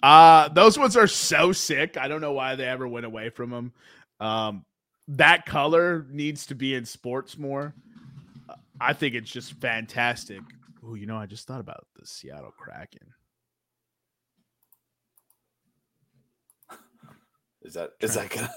Uh 0.00 0.50
those 0.50 0.78
ones 0.78 0.96
are 0.96 1.08
so 1.08 1.50
sick. 1.50 1.96
I 1.96 2.06
don't 2.06 2.20
know 2.20 2.32
why 2.32 2.54
they 2.54 2.66
ever 2.68 2.86
went 2.86 3.06
away 3.06 3.30
from 3.30 3.50
them. 3.50 3.72
Um, 4.20 4.64
that 5.08 5.46
color 5.46 6.06
needs 6.08 6.46
to 6.46 6.54
be 6.54 6.76
in 6.76 6.84
sports 6.84 7.36
more. 7.36 7.74
I 8.80 8.92
think 8.92 9.16
it's 9.16 9.30
just 9.30 9.54
fantastic. 9.54 10.42
Oh, 10.86 10.94
you 10.94 11.06
know, 11.06 11.16
I 11.16 11.26
just 11.26 11.48
thought 11.48 11.58
about 11.58 11.88
the 11.96 12.06
Seattle 12.06 12.52
Kraken. 12.56 13.14
Is 17.62 17.74
that 17.74 17.90
is 18.00 18.14
that 18.14 18.30
gonna? 18.30 18.50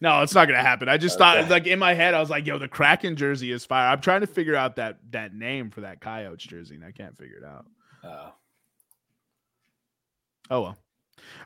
No, 0.00 0.22
it's 0.22 0.34
not 0.34 0.46
gonna 0.46 0.60
happen. 0.62 0.88
I 0.88 0.96
just 0.98 1.18
thought 1.18 1.48
like 1.48 1.66
in 1.66 1.78
my 1.78 1.94
head, 1.94 2.14
I 2.14 2.20
was 2.20 2.30
like, 2.30 2.46
yo, 2.46 2.58
the 2.58 2.68
Kraken 2.68 3.16
jersey 3.16 3.50
is 3.52 3.64
fire. 3.64 3.88
I'm 3.88 4.00
trying 4.00 4.20
to 4.22 4.26
figure 4.26 4.56
out 4.56 4.76
that 4.76 4.98
that 5.10 5.34
name 5.34 5.70
for 5.70 5.82
that 5.82 6.00
Coyotes 6.00 6.44
jersey, 6.46 6.74
and 6.74 6.84
I 6.84 6.90
can't 6.92 7.16
figure 7.16 7.36
it 7.38 7.44
out. 7.44 7.66
Uh, 8.02 8.30
Oh 10.50 10.60
well. 10.60 10.76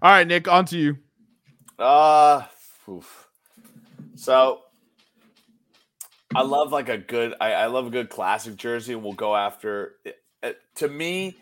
All 0.03 0.11
right, 0.11 0.27
Nick, 0.27 0.49
on 0.49 0.65
to 0.67 0.79
you. 0.79 0.99
Uh, 1.79 2.43
oof. 2.89 3.29
so 4.17 4.63
I 6.35 6.43
love 6.43 6.73
like 6.73 6.89
a 6.89 6.99
good. 6.99 7.35
I, 7.41 7.53
I 7.53 7.67
love 7.67 7.87
a 7.87 7.91
good 7.91 8.11
classic 8.11 8.57
jersey, 8.57 8.93
and 8.95 9.03
we'll 9.03 9.13
go 9.13 9.37
after. 9.37 9.95
It, 10.05 10.17
it- 10.43 10.59
to 10.77 10.89
me, 10.89 11.37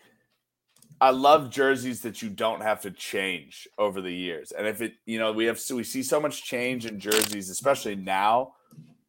I 1.00 1.11
love 1.11 1.50
jerseys 1.50 2.00
that 2.03 2.23
you 2.23 2.31
don't 2.31 2.62
have 2.62 2.81
to 2.83 2.91
change 2.91 3.69
over 3.79 4.00
the 4.00 4.12
years. 4.12 4.53
And 4.53 4.67
if 4.67 4.81
it, 4.81 4.95
you 5.05 5.19
know, 5.19 5.33
we 5.33 5.45
have 5.45 5.61
so 5.61 5.76
we 5.76 5.85
see 5.85 6.03
so 6.03 6.21
much 6.21 6.45
change 6.45 6.87
in 6.87 6.99
jerseys, 6.99 7.50
especially 7.50 7.97
now, 7.97 8.55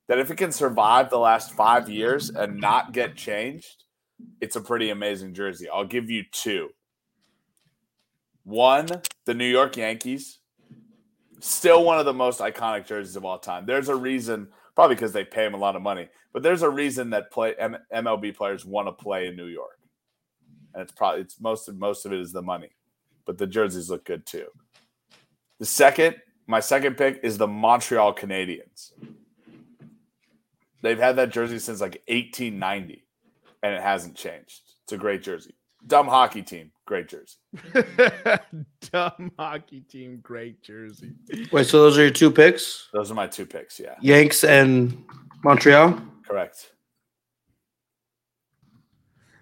that 0.08 0.20
if 0.20 0.30
it 0.30 0.38
can 0.38 0.52
survive 0.52 1.10
the 1.10 1.20
last 1.20 1.54
five 1.54 1.90
years 1.90 2.30
and 2.30 2.60
not 2.60 2.92
get 2.92 3.16
changed, 3.16 3.86
it's 4.42 4.56
a 4.56 4.62
pretty 4.62 4.90
amazing 4.90 5.34
jersey. 5.34 5.70
I'll 5.70 5.86
give 5.86 6.10
you 6.10 6.24
two. 6.32 6.70
One, 8.44 8.88
the 9.26 9.34
New 9.34 9.50
York 9.50 9.78
Yankees 9.78 10.40
still 11.40 11.84
one 11.84 12.00
of 12.00 12.06
the 12.06 12.14
most 12.14 12.40
iconic 12.40 12.86
jerseys 12.86 13.16
of 13.16 13.26
all 13.26 13.40
time. 13.40 13.66
There's 13.66 13.90
a 13.90 13.96
reason, 13.96 14.48
probably 14.76 14.96
because 14.96 15.14
they 15.14 15.24
pay 15.24 15.46
him 15.46 15.54
a 15.54 15.58
lot 15.58 15.76
of 15.76 15.82
money, 15.82 16.08
but 16.34 16.44
there's 16.44 16.62
a 16.62 16.70
reason 16.70 17.10
that 17.12 17.32
play 17.32 17.54
M- 17.56 17.78
MLB 17.94 18.36
players 18.36 18.66
want 18.66 18.88
to 18.88 18.92
play 18.92 19.28
in 19.28 19.36
New 19.36 19.46
York, 19.46 19.77
and 20.78 20.84
it's 20.84 20.92
probably 20.92 21.22
it's 21.22 21.42
most 21.42 21.68
of 21.68 21.76
most 21.76 22.06
of 22.06 22.14
it 22.14 22.20
is 22.20 22.32
the 22.32 22.42
money, 22.42 22.70
but 23.26 23.40
the 23.40 23.48
jerseys 23.48 23.90
look 23.90 24.06
good 24.06 24.28
too. 24.28 24.46
The 25.60 25.66
second, 25.66 26.18
my 26.46 26.60
second 26.60 26.98
pick 26.98 27.20
is 27.24 27.40
the 27.40 27.48
Montreal 27.48 28.14
Canadiens. 28.14 28.92
They've 30.84 31.00
had 31.00 31.16
that 31.16 31.32
jersey 31.32 31.58
since 31.58 31.82
like 31.82 32.04
1890, 32.08 33.04
and 33.64 33.74
it 33.74 33.82
hasn't 33.82 34.16
changed. 34.16 34.62
It's 34.84 34.94
a 34.94 34.98
great 34.98 35.24
jersey. 35.24 35.56
Dumb 35.88 36.08
hockey 36.08 36.44
team, 36.44 36.72
great 36.86 37.08
jersey. 37.08 37.38
Dumb 38.92 39.32
hockey 39.40 39.82
team, 39.82 40.20
great 40.22 40.62
jersey. 40.62 41.14
Wait, 41.52 41.66
so 41.66 41.82
those 41.82 41.98
are 41.98 42.02
your 42.04 42.12
two 42.12 42.30
picks? 42.30 42.88
Those 42.94 43.10
are 43.10 43.16
my 43.16 43.26
two 43.26 43.48
picks. 43.48 43.80
Yeah, 43.80 43.96
Yanks 44.00 44.44
and 44.44 45.04
Montreal. 45.44 46.00
correct. 46.28 46.74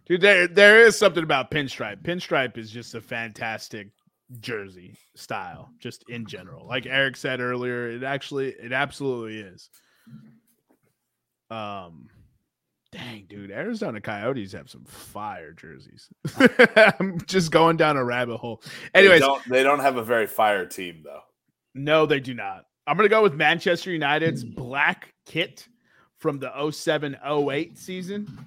Dude, 0.05 0.21
there 0.21 0.47
there 0.47 0.85
is 0.85 0.97
something 0.97 1.23
about 1.23 1.51
pinstripe. 1.51 2.03
Pinstripe 2.03 2.57
is 2.57 2.69
just 2.69 2.93
a 2.95 3.01
fantastic 3.01 3.89
jersey 4.39 4.97
style, 5.15 5.69
just 5.79 6.03
in 6.09 6.25
general. 6.25 6.67
Like 6.67 6.85
Eric 6.85 7.15
said 7.15 7.39
earlier, 7.39 7.89
it 7.89 8.03
actually 8.03 8.49
it 8.49 8.71
absolutely 8.71 9.39
is. 9.39 9.69
Um 11.49 12.07
dang, 12.91 13.25
dude, 13.27 13.51
Arizona 13.51 13.99
Coyotes 13.99 14.53
have 14.53 14.69
some 14.69 14.85
fire 14.85 15.51
jerseys. 15.53 16.07
I'm 16.99 17.19
just 17.25 17.51
going 17.51 17.77
down 17.77 17.97
a 17.97 18.03
rabbit 18.05 18.37
hole. 18.37 18.61
Anyways, 18.93 19.19
they 19.19 19.25
don't, 19.25 19.49
they 19.49 19.63
don't 19.63 19.79
have 19.79 19.97
a 19.97 20.03
very 20.03 20.27
fire 20.27 20.65
team 20.65 21.01
though. 21.03 21.21
no, 21.73 22.05
they 22.05 22.19
do 22.19 22.33
not. 22.33 22.65
I'm 22.87 22.95
going 22.97 23.09
to 23.09 23.13
go 23.13 23.23
with 23.23 23.33
Manchester 23.33 23.91
United's 23.91 24.43
black 24.43 25.13
kit 25.25 25.67
from 26.19 26.37
the 26.39 26.71
07 26.71 27.17
08 27.25 27.77
season. 27.77 28.45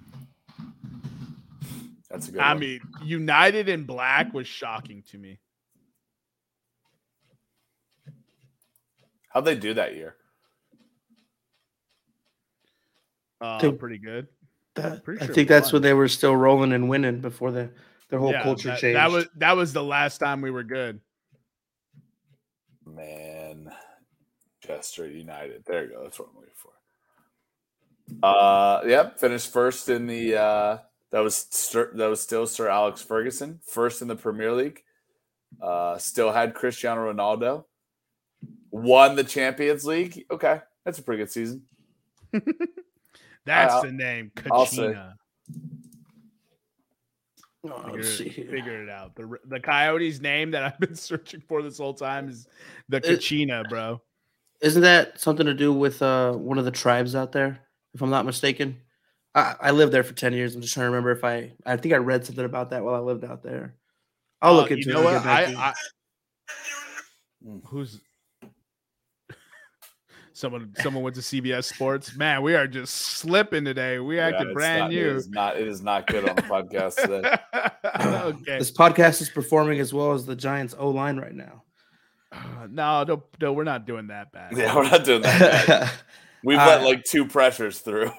That's 2.11 2.29
a 2.29 2.33
good 2.33 2.41
I 2.41 2.53
one. 2.53 2.61
mean, 2.61 2.81
United 3.05 3.69
in 3.69 3.85
black 3.85 4.33
was 4.33 4.47
shocking 4.47 5.03
to 5.11 5.19
me. 5.19 5.39
How'd 9.33 9.45
they 9.45 9.57
do 9.57 9.75
that 9.75 9.95
year? 9.95 10.17
Uh, 13.41 13.59
Think- 13.61 13.79
pretty 13.79 13.99
good. 13.99 14.29
That, 14.75 15.03
Pretty 15.05 15.21
I 15.23 15.27
think 15.27 15.49
that's 15.49 15.69
won. 15.73 15.75
when 15.75 15.83
they 15.83 15.93
were 15.93 16.07
still 16.07 16.37
rolling 16.37 16.73
and 16.73 16.89
winning 16.89 17.21
before 17.21 17.51
the 17.51 17.71
their 18.11 18.21
whole 18.21 18.31
Yeah, 18.31 18.45
culture 18.45 18.69
that, 18.69 18.79
changed. 18.79 18.97
That 18.97 19.11
was 19.11 19.27
that 19.37 19.57
was 19.57 19.73
the 19.73 19.83
last 19.83 20.19
time 20.19 20.41
we 20.41 20.53
were 20.53 20.63
good. 20.63 21.01
Man, 22.87 23.73
Chester 24.65 25.09
United. 25.09 25.65
There 25.67 25.85
you 25.85 25.91
go. 25.91 26.05
That's 26.05 26.17
what 26.19 26.29
I'm 26.31 26.37
looking 26.37 26.51
for. 26.55 26.71
Uh, 28.23 28.83
yep. 28.87 29.19
Finished 29.19 29.53
first 29.53 29.89
in 29.89 30.07
the. 30.07 30.37
Uh, 30.41 30.79
that 31.11 31.21
was 31.21 31.47
Sir, 31.51 31.91
that 31.95 32.07
was 32.07 32.21
still 32.21 32.47
Sir 32.47 32.69
Alex 32.69 33.03
Ferguson, 33.03 33.61
first 33.67 34.03
in 34.03 34.09
the 34.09 34.17
Premier 34.17 34.53
League. 34.53 34.83
Uh, 35.63 35.97
still 35.99 36.31
had 36.33 36.55
Cristiano 36.55 37.11
Ronaldo. 37.13 37.65
Won 38.71 39.17
the 39.17 39.25
Champions 39.25 39.85
League. 39.87 40.27
Okay, 40.31 40.61
that's 40.85 40.99
a 40.99 41.03
pretty 41.03 41.23
good 41.23 41.31
season. 41.31 41.63
That's 43.47 43.73
I'll- 43.73 43.83
the 43.83 43.93
name, 43.93 44.31
I'll 44.53 44.67
say- 44.67 44.89
Kachina. 44.93 45.15
Oh, 47.65 47.83
Figure, 47.83 47.97
let's 47.97 48.19
see 48.19 48.29
figure 48.29 48.83
it 48.83 48.89
out. 48.89 49.17
The 49.17 49.37
the 49.47 49.59
Coyotes 49.59 50.21
name 50.21 50.51
that 50.53 50.63
I've 50.63 50.79
been 50.79 50.95
searching 51.09 51.43
for 51.49 51.63
this 51.63 51.79
whole 51.79 51.95
time 51.95 52.29
is 52.29 52.47
the 52.89 52.99
It- 52.99 53.69
bro. 53.69 54.01
Isn't 54.61 54.83
that 54.83 55.21
something 55.21 55.47
to 55.47 55.55
do 55.55 55.73
with 55.73 56.03
uh, 56.03 56.33
one 56.33 56.59
of 56.59 56.65
the 56.65 56.71
tribes 56.71 57.15
out 57.15 57.33
there? 57.33 57.61
If 57.95 58.03
I'm 58.03 58.11
not 58.11 58.27
mistaken, 58.27 58.77
I, 59.39 59.57
I 59.61 59.71
lived 59.71 59.93
there 59.93 60.03
for 60.03 60.15
ten 60.15 60.33
years. 60.33 60.55
I'm 60.55 60.61
just 60.61 60.75
trying 60.75 60.85
to 60.85 60.91
remember 60.91 61.11
if 61.13 61.25
I 61.25 61.53
I 61.65 61.77
think 61.77 61.95
I 61.95 61.99
read 61.99 62.25
something 62.27 62.45
about 62.45 62.71
that 62.71 62.85
while 62.85 62.95
I 62.95 62.99
lived 62.99 63.25
out 63.25 63.43
there. 63.43 63.75
I'll 64.43 64.55
look 64.55 64.71
Uh, 64.71 64.75
into 64.75 64.91
you 64.91 64.93
it. 64.93 64.95
know 64.95 65.01
and 65.01 65.05
what? 65.07 65.25
get 65.25 65.25
back 65.25 65.49
I. 65.57 65.69
I 65.71 65.75
Mm. 67.47 67.61
who's 67.67 68.01
someone 70.33 70.73
someone 70.81 71.03
went 71.05 71.15
to 71.17 71.23
CBS 71.23 71.65
Sports. 71.73 72.17
Man, 72.17 72.43
we 72.43 72.55
are 72.57 72.67
just 72.67 72.95
slipping 72.95 73.65
today. 73.65 73.99
We 74.01 74.17
Yeah, 74.17 74.29
acted 74.29 74.53
brand 74.55 74.81
not, 74.81 74.91
new. 74.91 75.15
is 75.17 75.29
not. 75.29 75.57
It 75.57 75.69
is 75.69 75.81
not 75.83 76.07
good 76.09 76.29
on 76.29 76.37
the 76.37 76.43
podcast 76.43 76.97
today. 76.97 77.37
okay. 78.01 78.59
This 78.59 78.73
podcast 78.73 79.23
is 79.23 79.31
performing 79.31 79.79
as 79.81 79.93
well 79.95 80.13
as 80.13 80.27
the 80.27 80.35
Giants 80.37 80.75
O 80.79 80.91
line 80.91 81.17
right 81.17 81.35
now. 81.35 81.63
Uh, 82.33 82.67
no, 82.71 83.05
no, 83.05 83.23
no, 83.41 83.53
we're 83.53 83.65
not 83.65 83.87
doing 83.87 84.09
that 84.09 84.33
bad. 84.33 84.57
Yeah, 84.57 84.75
we're 84.75 84.83
not 84.91 85.05
doing 85.05 85.23
that. 85.23 85.67
bad. 85.67 85.91
We've 86.45 86.59
Uh, 86.59 86.67
let 86.67 86.83
like 86.83 87.05
two 87.05 87.25
pressures 87.27 87.79
through. 87.81 88.11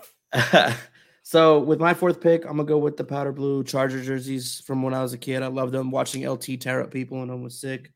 So 1.29 1.59
with 1.59 1.79
my 1.79 1.93
fourth 1.93 2.21
pick, 2.21 2.43
I'm 2.43 2.53
gonna 2.57 2.63
go 2.63 2.79
with 2.79 2.97
the 2.97 3.03
powder 3.03 3.31
blue 3.31 3.63
Charger 3.63 4.01
jerseys 4.01 4.63
from 4.65 4.81
when 4.81 4.95
I 4.95 5.03
was 5.03 5.13
a 5.13 5.17
kid. 5.19 5.43
I 5.43 5.45
loved 5.45 5.73
them. 5.73 5.91
Watching 5.91 6.27
LT 6.27 6.59
tear 6.59 6.81
up 6.81 6.89
people 6.89 7.21
and 7.21 7.29
them 7.29 7.43
was 7.43 7.61
sick. 7.61 7.93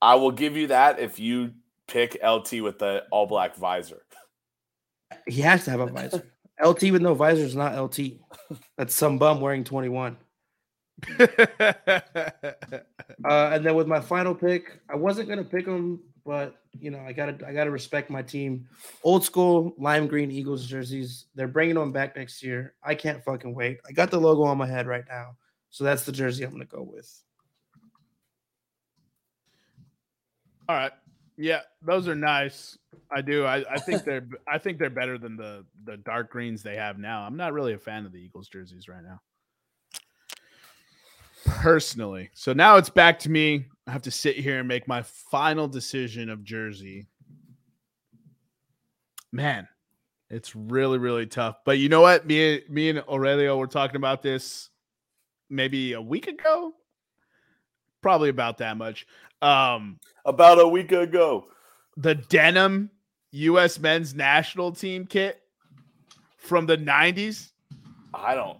I 0.00 0.16
will 0.16 0.32
give 0.32 0.56
you 0.56 0.66
that 0.66 0.98
if 0.98 1.20
you 1.20 1.52
pick 1.86 2.18
LT 2.20 2.54
with 2.54 2.80
the 2.80 3.04
all 3.12 3.26
black 3.26 3.54
visor. 3.54 4.02
He 5.28 5.40
has 5.42 5.66
to 5.66 5.70
have 5.70 5.78
a 5.78 5.86
visor. 5.86 6.32
LT 6.60 6.90
with 6.90 7.00
no 7.00 7.14
visor 7.14 7.44
is 7.44 7.54
not 7.54 7.80
LT. 7.80 8.14
That's 8.76 8.92
some 8.96 9.18
bum 9.18 9.40
wearing 9.40 9.62
21. 9.62 10.16
Uh, 13.24 13.50
and 13.52 13.64
then 13.64 13.76
with 13.76 13.86
my 13.86 14.00
final 14.00 14.34
pick, 14.34 14.80
I 14.90 14.96
wasn't 14.96 15.28
gonna 15.28 15.44
pick 15.44 15.66
them, 15.66 16.00
but 16.24 16.56
you 16.78 16.90
know, 16.90 17.00
I 17.00 17.12
gotta 17.12 17.36
I 17.46 17.52
gotta 17.52 17.70
respect 17.70 18.10
my 18.10 18.22
team. 18.22 18.66
Old 19.02 19.24
school 19.24 19.74
lime 19.78 20.06
green 20.06 20.30
Eagles 20.30 20.66
jerseys. 20.66 21.26
They're 21.34 21.48
bringing 21.48 21.74
them 21.74 21.92
back 21.92 22.16
next 22.16 22.42
year. 22.42 22.74
I 22.82 22.94
can't 22.94 23.22
fucking 23.24 23.54
wait. 23.54 23.78
I 23.88 23.92
got 23.92 24.10
the 24.10 24.20
logo 24.20 24.42
on 24.42 24.58
my 24.58 24.66
head 24.66 24.86
right 24.86 25.04
now, 25.08 25.36
so 25.70 25.84
that's 25.84 26.04
the 26.04 26.12
jersey 26.12 26.44
I'm 26.44 26.52
gonna 26.52 26.64
go 26.64 26.82
with. 26.82 27.22
All 30.68 30.76
right. 30.76 30.92
Yeah, 31.36 31.60
those 31.80 32.08
are 32.08 32.14
nice. 32.14 32.78
I 33.10 33.20
do. 33.20 33.44
I, 33.44 33.64
I 33.70 33.78
think 33.78 34.04
they're 34.04 34.26
I 34.48 34.58
think 34.58 34.78
they're 34.78 34.90
better 34.90 35.18
than 35.18 35.36
the 35.36 35.64
the 35.84 35.96
dark 35.98 36.30
greens 36.30 36.62
they 36.62 36.76
have 36.76 36.98
now. 36.98 37.22
I'm 37.22 37.36
not 37.36 37.52
really 37.52 37.74
a 37.74 37.78
fan 37.78 38.06
of 38.06 38.12
the 38.12 38.18
Eagles 38.18 38.48
jerseys 38.48 38.88
right 38.88 39.02
now. 39.02 39.20
Personally. 41.44 42.30
So 42.34 42.52
now 42.52 42.76
it's 42.76 42.90
back 42.90 43.18
to 43.20 43.30
me. 43.30 43.66
I 43.86 43.90
have 43.92 44.02
to 44.02 44.10
sit 44.10 44.36
here 44.36 44.58
and 44.58 44.68
make 44.68 44.86
my 44.86 45.02
final 45.02 45.66
decision 45.68 46.30
of 46.30 46.44
jersey. 46.44 47.06
Man, 49.32 49.66
it's 50.30 50.54
really 50.54 50.98
really 50.98 51.26
tough. 51.26 51.56
But 51.64 51.78
you 51.78 51.88
know 51.88 52.00
what? 52.02 52.26
Me 52.26 52.62
me 52.68 52.90
and 52.90 53.02
Aurelio 53.08 53.56
were 53.56 53.66
talking 53.66 53.96
about 53.96 54.22
this 54.22 54.70
maybe 55.50 55.94
a 55.94 56.00
week 56.02 56.26
ago. 56.26 56.72
Probably 58.02 58.28
about 58.28 58.58
that 58.58 58.76
much. 58.76 59.06
Um 59.40 59.98
About 60.24 60.60
a 60.60 60.68
week 60.68 60.92
ago. 60.92 61.46
the 61.96 62.14
denim 62.14 62.90
U.S. 63.32 63.78
men's 63.78 64.14
national 64.14 64.72
team 64.72 65.06
kit 65.06 65.40
from 66.36 66.66
the 66.66 66.76
90s. 66.76 67.50
I 68.12 68.34
don't. 68.34 68.58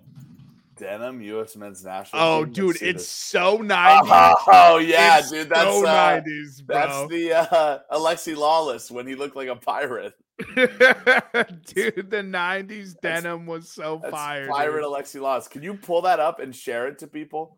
Denim 0.83 1.21
U.S. 1.23 1.55
men's 1.57 1.85
national. 1.85 2.21
Oh? 2.21 2.45
Dude, 2.45 2.83
it's 2.83 3.07
so 3.07 3.59
90s. 3.63 4.35
Oh 4.49 4.79
yeah, 4.79 5.21
It's 5.21 5.31
dude. 5.31 5.49
That's 5.49 5.71
so 5.71 5.87
uh, 5.87 6.21
90s, 6.21 6.67
bro. 6.67 6.75
that's 6.77 7.11
the 7.11 7.33
uh, 7.35 7.79
Alexi 7.93 8.35
Lalas 8.35 8.91
when 8.91 9.07
he 9.07 9.15
looked 9.15 9.37
like 9.37 9.49
a 9.49 9.55
pirate. 9.57 10.15
dude, 10.57 12.11
the 12.11 12.23
90s 12.23 12.95
That's- 13.01 13.23
denim 13.23 13.47
was 13.47 13.69
so 13.71 14.01
fire. 14.11 14.49
pirate 14.49 14.83
dude. 14.83 14.91
Alexi 14.91 15.21
Lalas. 15.21 15.49
Can 15.49 15.63
you 15.63 15.75
pull 15.75 16.03
that 16.03 16.19
up 16.19 16.41
and 16.41 16.55
share 16.55 16.89
it 16.89 16.99
to 16.99 17.07
people 17.07 17.57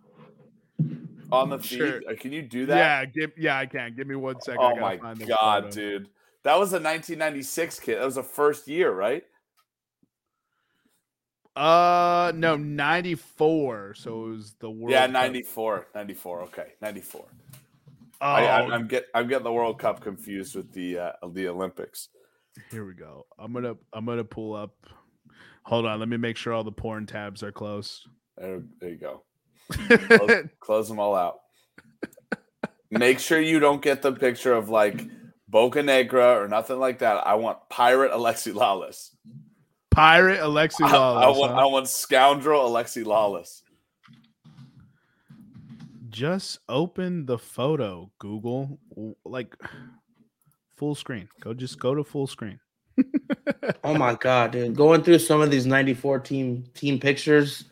on 1.32 1.48
the 1.48 1.58
feed? 1.58 1.78
Sure. 1.78 2.00
Can 2.16 2.32
you 2.32 2.42
do 2.42 2.66
that? 2.66 2.76
Yeah, 2.76 3.04
give, 3.06 3.32
yeah, 3.38 3.58
I 3.58 3.64
can. 3.66 3.94
Give 3.96 4.06
me 4.06 4.16
one 4.16 4.40
second. 4.42 4.60
Oh 4.62 4.76
my 4.76 4.98
find 4.98 5.26
god, 5.26 5.70
dude. 5.70 6.08
That 6.42 6.58
was 6.58 6.72
a 6.72 6.76
1996 6.76 7.80
kit. 7.80 7.98
That 7.98 8.04
was 8.04 8.16
the 8.16 8.22
first 8.22 8.68
year, 8.68 8.92
right? 8.92 9.24
Uh, 11.56 12.32
no, 12.34 12.56
94. 12.56 13.94
So 13.94 14.24
it 14.24 14.28
was 14.30 14.54
the 14.58 14.70
World 14.70 14.90
yeah, 14.90 15.06
Cup. 15.06 15.12
94. 15.12 15.86
94. 15.94 16.42
Okay, 16.42 16.66
94. 16.80 17.24
Oh, 18.20 18.26
I, 18.26 18.74
I'm 18.74 18.86
get 18.86 19.06
I'm 19.12 19.28
getting 19.28 19.44
the 19.44 19.52
World 19.52 19.78
Cup 19.78 20.00
confused 20.00 20.54
with 20.54 20.72
the 20.72 20.98
uh, 20.98 21.12
the 21.32 21.48
Olympics. 21.48 22.08
Here 22.70 22.86
we 22.86 22.94
go. 22.94 23.26
I'm 23.38 23.52
gonna 23.52 23.74
I'm 23.92 24.06
gonna 24.06 24.24
pull 24.24 24.54
up. 24.54 24.74
Hold 25.64 25.84
on, 25.84 25.98
let 25.98 26.08
me 26.08 26.16
make 26.16 26.36
sure 26.36 26.52
all 26.52 26.64
the 26.64 26.72
porn 26.72 27.06
tabs 27.06 27.42
are 27.42 27.52
closed. 27.52 28.06
There, 28.38 28.62
there 28.80 28.90
you 28.90 28.96
go. 28.96 29.22
Close, 29.70 30.44
close 30.60 30.88
them 30.88 30.98
all 30.98 31.14
out. 31.14 31.40
Make 32.90 33.18
sure 33.18 33.40
you 33.40 33.58
don't 33.58 33.82
get 33.82 34.02
the 34.02 34.12
picture 34.12 34.52
of 34.52 34.68
like 34.68 35.06
Boca 35.48 35.82
Negra 35.82 36.40
or 36.40 36.48
nothing 36.48 36.78
like 36.78 37.00
that. 37.00 37.26
I 37.26 37.34
want 37.34 37.58
pirate 37.68 38.12
Alexi 38.12 38.52
Lalas. 38.52 39.10
Pirate 39.94 40.40
Alexi 40.40 40.80
Lalas. 40.80 41.22
I 41.22 41.28
want 41.28 41.52
huh? 41.52 41.58
I 41.60 41.64
want 41.66 41.88
scoundrel 41.88 42.68
Alexi 42.68 43.04
Lalas. 43.04 43.62
Just 46.10 46.58
open 46.68 47.26
the 47.26 47.38
photo, 47.38 48.10
Google. 48.18 48.78
Like 49.24 49.54
full 50.76 50.94
screen. 50.94 51.28
Go 51.40 51.54
just 51.54 51.78
go 51.78 51.94
to 51.94 52.04
full 52.04 52.26
screen. 52.26 52.58
Oh 53.82 53.94
my 53.94 54.14
god, 54.20 54.52
dude! 54.52 54.74
Going 54.74 55.02
through 55.02 55.18
some 55.18 55.40
of 55.40 55.50
these 55.50 55.66
'94 55.66 56.20
team 56.20 56.64
team 56.74 56.98
pictures, 56.98 57.64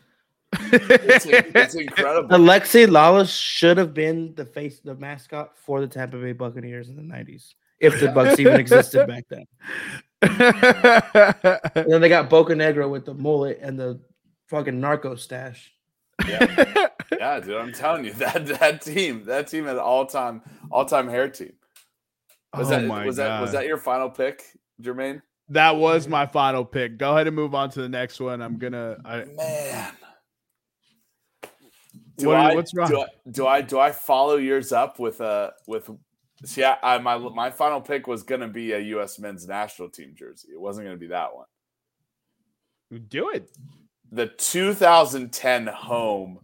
It's, 0.53 1.25
it's 1.27 1.75
incredible. 1.75 2.29
Alexi 2.37 2.87
Lalas 2.87 3.35
should 3.35 3.77
have 3.77 3.93
been 3.93 4.33
the 4.35 4.45
face, 4.45 4.79
the 4.79 4.95
mascot 4.95 5.57
for 5.57 5.81
the 5.81 5.87
Tampa 5.87 6.17
Bay 6.17 6.33
Buccaneers 6.33 6.89
in 6.89 6.95
the 6.95 7.01
'90s, 7.01 7.53
if 7.79 7.99
the 7.99 8.07
Bucs 8.07 8.39
even 8.39 8.59
existed 8.59 9.07
back 9.07 9.25
then. 9.29 9.45
And 11.75 11.91
then 11.91 12.01
they 12.01 12.09
got 12.09 12.29
Boca 12.29 12.55
Negra 12.55 12.87
with 12.87 13.05
the 13.05 13.13
mullet 13.13 13.59
and 13.61 13.79
the 13.79 13.99
fucking 14.47 14.79
narco 14.79 15.15
stash. 15.15 15.71
Yeah. 16.27 16.89
yeah, 17.11 17.39
dude, 17.39 17.55
I'm 17.57 17.73
telling 17.73 18.05
you 18.05 18.13
that 18.15 18.45
that 18.45 18.81
team, 18.81 19.25
that 19.25 19.47
team 19.47 19.65
had 19.65 19.77
all 19.77 20.05
time 20.05 20.41
all 20.71 20.85
time 20.85 21.07
hair 21.09 21.27
team. 21.29 21.53
Was 22.55 22.67
oh 22.67 22.69
that 22.71 22.85
my 22.85 23.05
was 23.05 23.17
God. 23.17 23.23
that 23.25 23.41
was 23.41 23.51
that 23.53 23.65
your 23.65 23.77
final 23.77 24.09
pick, 24.09 24.43
Jermaine? 24.81 25.21
That 25.49 25.75
was 25.75 26.07
my 26.07 26.25
final 26.25 26.63
pick. 26.63 26.97
Go 26.97 27.11
ahead 27.13 27.27
and 27.27 27.35
move 27.35 27.53
on 27.55 27.69
to 27.71 27.81
the 27.81 27.89
next 27.89 28.19
one. 28.19 28.41
I'm 28.41 28.57
gonna. 28.57 28.97
I, 29.03 29.25
Man. 29.25 29.91
Do 32.17 32.27
What- 32.27 32.37
I, 32.37 32.55
what's 32.55 32.73
wrong? 32.75 32.89
Do 32.89 33.01
I, 33.01 33.07
do 33.31 33.47
I 33.47 33.61
do 33.61 33.79
I 33.79 33.91
follow 33.91 34.35
yours 34.37 34.71
up 34.71 34.99
with 34.99 35.19
a 35.19 35.53
with 35.67 35.89
see 36.45 36.63
I, 36.63 36.77
I 36.83 36.97
my 36.99 37.17
my 37.17 37.51
final 37.51 37.81
pick 37.81 38.07
was 38.07 38.23
gonna 38.23 38.47
be 38.47 38.73
a 38.73 38.79
US 38.79 39.19
men's 39.19 39.47
national 39.47 39.89
team 39.89 40.13
jersey. 40.15 40.49
It 40.53 40.59
wasn't 40.61 40.87
gonna 40.87 40.97
be 40.97 41.07
that 41.07 41.35
one. 41.35 41.45
do 43.07 43.29
it. 43.29 43.49
The 44.11 44.27
2010 44.27 45.67
home 45.67 46.39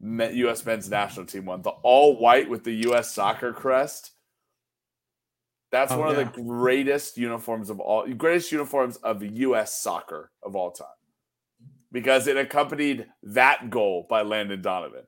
US 0.00 0.64
men's 0.64 0.88
national 0.90 1.26
team 1.26 1.44
one, 1.44 1.62
the 1.62 1.70
all 1.70 2.18
white 2.18 2.48
with 2.48 2.64
the 2.64 2.72
US 2.90 3.12
soccer 3.14 3.52
crest. 3.52 4.12
That's 5.70 5.92
Oh, 5.92 5.98
one 6.00 6.14
yeah. 6.14 6.22
of 6.22 6.34
the 6.34 6.42
greatest 6.42 7.16
uniforms 7.16 7.70
of 7.70 7.78
all 7.80 8.06
greatest 8.14 8.50
uniforms 8.52 8.96
of 8.98 9.22
US 9.22 9.80
soccer 9.80 10.32
of 10.42 10.56
all 10.56 10.72
time. 10.72 10.88
Because 11.92 12.26
it 12.26 12.36
accompanied 12.36 13.06
that 13.22 13.70
goal 13.70 14.06
by 14.08 14.22
Landon 14.22 14.62
Donovan. 14.62 15.04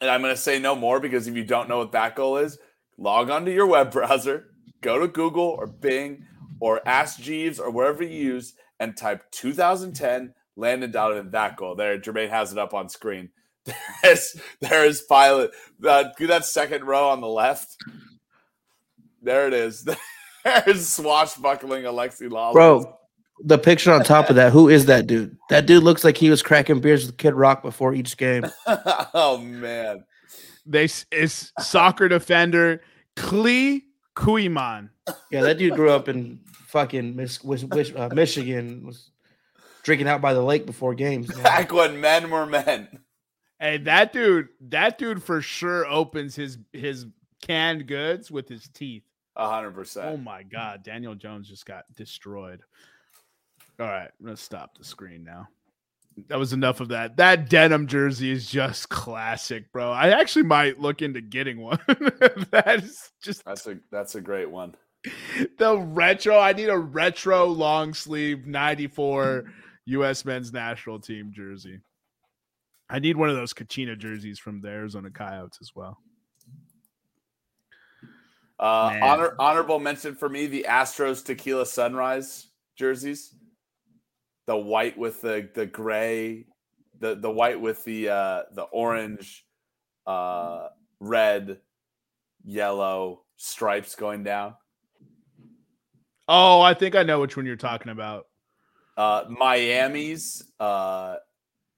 And 0.00 0.10
I'm 0.10 0.20
going 0.22 0.34
to 0.34 0.40
say 0.40 0.58
no 0.58 0.74
more 0.74 1.00
because 1.00 1.26
if 1.26 1.36
you 1.36 1.44
don't 1.44 1.68
know 1.68 1.78
what 1.78 1.92
that 1.92 2.16
goal 2.16 2.36
is, 2.36 2.58
log 2.98 3.30
onto 3.30 3.50
your 3.50 3.66
web 3.66 3.90
browser, 3.90 4.48
go 4.82 4.98
to 4.98 5.08
Google 5.08 5.56
or 5.58 5.66
Bing 5.66 6.26
or 6.60 6.86
Ask 6.86 7.20
Jeeves 7.20 7.58
or 7.58 7.70
wherever 7.70 8.02
you 8.02 8.16
use 8.16 8.54
and 8.78 8.96
type 8.96 9.30
2010 9.30 10.34
Landon 10.56 10.90
Donovan 10.90 11.30
that 11.30 11.56
goal. 11.56 11.74
There, 11.74 11.98
Jermaine 11.98 12.30
has 12.30 12.52
it 12.52 12.58
up 12.58 12.74
on 12.74 12.88
screen. 12.88 13.30
There's 14.02 14.40
there 14.60 14.84
is 14.84 15.02
pilot. 15.02 15.50
Uh, 15.84 16.04
that 16.20 16.44
second 16.44 16.84
row 16.84 17.08
on 17.08 17.20
the 17.20 17.26
left. 17.26 17.76
There 19.22 19.46
it 19.46 19.54
is. 19.54 19.88
There's 20.44 20.88
swashbuckling 20.88 21.82
Alexi 21.84 22.28
Lalas. 22.28 22.52
Bro, 22.52 22.98
the 23.40 23.58
picture 23.58 23.92
on 23.92 24.02
top 24.04 24.30
of 24.30 24.36
that, 24.36 24.52
who 24.52 24.68
is 24.68 24.86
that 24.86 25.06
dude? 25.06 25.36
That 25.50 25.66
dude 25.66 25.82
looks 25.82 26.04
like 26.04 26.16
he 26.16 26.30
was 26.30 26.42
cracking 26.42 26.80
beers 26.80 27.06
with 27.06 27.16
Kid 27.18 27.34
Rock 27.34 27.62
before 27.62 27.94
each 27.94 28.16
game. 28.16 28.44
oh 28.66 29.38
man. 29.38 30.04
They 30.64 30.84
s- 30.84 31.06
is 31.12 31.52
soccer 31.60 32.08
defender 32.08 32.82
Cle 33.14 33.80
Kooiman. 34.16 34.90
Yeah, 35.30 35.42
that 35.42 35.58
dude 35.58 35.74
grew 35.74 35.90
up 35.90 36.08
in 36.08 36.40
fucking 36.66 37.14
Mis- 37.14 37.44
Wis- 37.44 37.64
Wis- 37.64 37.92
uh, 37.94 38.08
Michigan, 38.12 38.84
was 38.86 39.10
drinking 39.84 40.08
out 40.08 40.20
by 40.20 40.34
the 40.34 40.42
lake 40.42 40.66
before 40.66 40.94
games. 40.94 41.28
man. 41.28 41.42
Back 41.44 41.72
when 41.72 42.00
men 42.00 42.30
were 42.30 42.46
men. 42.46 42.88
Hey, 43.60 43.78
that 43.78 44.12
dude, 44.12 44.48
that 44.68 44.98
dude 44.98 45.22
for 45.22 45.40
sure 45.40 45.86
opens 45.86 46.34
his 46.34 46.58
his 46.72 47.06
canned 47.42 47.86
goods 47.86 48.30
with 48.30 48.48
his 48.48 48.68
teeth. 48.68 49.04
A 49.36 49.48
hundred 49.48 49.72
percent. 49.74 50.06
Oh 50.08 50.16
my 50.16 50.42
god, 50.42 50.82
Daniel 50.82 51.14
Jones 51.14 51.48
just 51.48 51.64
got 51.66 51.84
destroyed. 51.94 52.60
All 53.78 53.86
right, 53.86 54.10
I'm 54.18 54.24
gonna 54.26 54.36
stop 54.36 54.76
the 54.78 54.84
screen 54.84 55.24
now. 55.24 55.48
That 56.28 56.38
was 56.38 56.54
enough 56.54 56.80
of 56.80 56.88
that. 56.88 57.18
That 57.18 57.50
denim 57.50 57.86
jersey 57.86 58.30
is 58.30 58.50
just 58.50 58.88
classic, 58.88 59.70
bro. 59.70 59.90
I 59.90 60.18
actually 60.18 60.44
might 60.44 60.80
look 60.80 61.02
into 61.02 61.20
getting 61.20 61.60
one. 61.60 61.78
that 62.52 62.80
is 62.82 63.10
just 63.22 63.44
That's 63.44 63.66
a 63.66 63.78
that's 63.92 64.14
a 64.14 64.20
great 64.22 64.50
one. 64.50 64.74
the 65.58 65.76
retro. 65.78 66.38
I 66.38 66.54
need 66.54 66.70
a 66.70 66.78
retro 66.78 67.44
long 67.46 67.92
sleeve 67.92 68.46
94 68.46 69.44
US 69.86 70.24
men's 70.24 70.52
national 70.54 71.00
team 71.00 71.32
jersey. 71.34 71.80
I 72.88 72.98
need 72.98 73.16
one 73.16 73.28
of 73.28 73.36
those 73.36 73.52
Kachina 73.52 73.98
jerseys 73.98 74.38
from 74.38 74.60
the 74.62 74.68
Arizona 74.68 75.10
Coyotes 75.10 75.58
as 75.60 75.72
well. 75.74 75.98
Uh, 78.58 78.90
Man. 78.92 79.02
honor 79.02 79.36
honorable 79.38 79.78
mention 79.78 80.14
for 80.14 80.28
me: 80.30 80.46
the 80.46 80.64
Astros 80.66 81.22
Tequila 81.22 81.66
Sunrise 81.66 82.46
jerseys, 82.74 83.34
the 84.46 84.56
white 84.56 84.96
with 84.96 85.20
the 85.20 85.48
the 85.54 85.66
gray, 85.66 86.46
the 86.98 87.14
the 87.14 87.30
white 87.30 87.60
with 87.60 87.84
the 87.84 88.08
uh, 88.08 88.42
the 88.52 88.62
orange, 88.62 89.44
uh, 90.06 90.68
red, 91.00 91.58
yellow 92.44 93.22
stripes 93.36 93.94
going 93.94 94.22
down. 94.22 94.54
Oh, 96.28 96.60
I 96.60 96.74
think 96.74 96.96
I 96.96 97.02
know 97.02 97.20
which 97.20 97.36
one 97.36 97.46
you're 97.46 97.56
talking 97.56 97.92
about. 97.92 98.26
Uh, 98.96 99.24
Miami's 99.28 100.42
uh, 100.58 101.16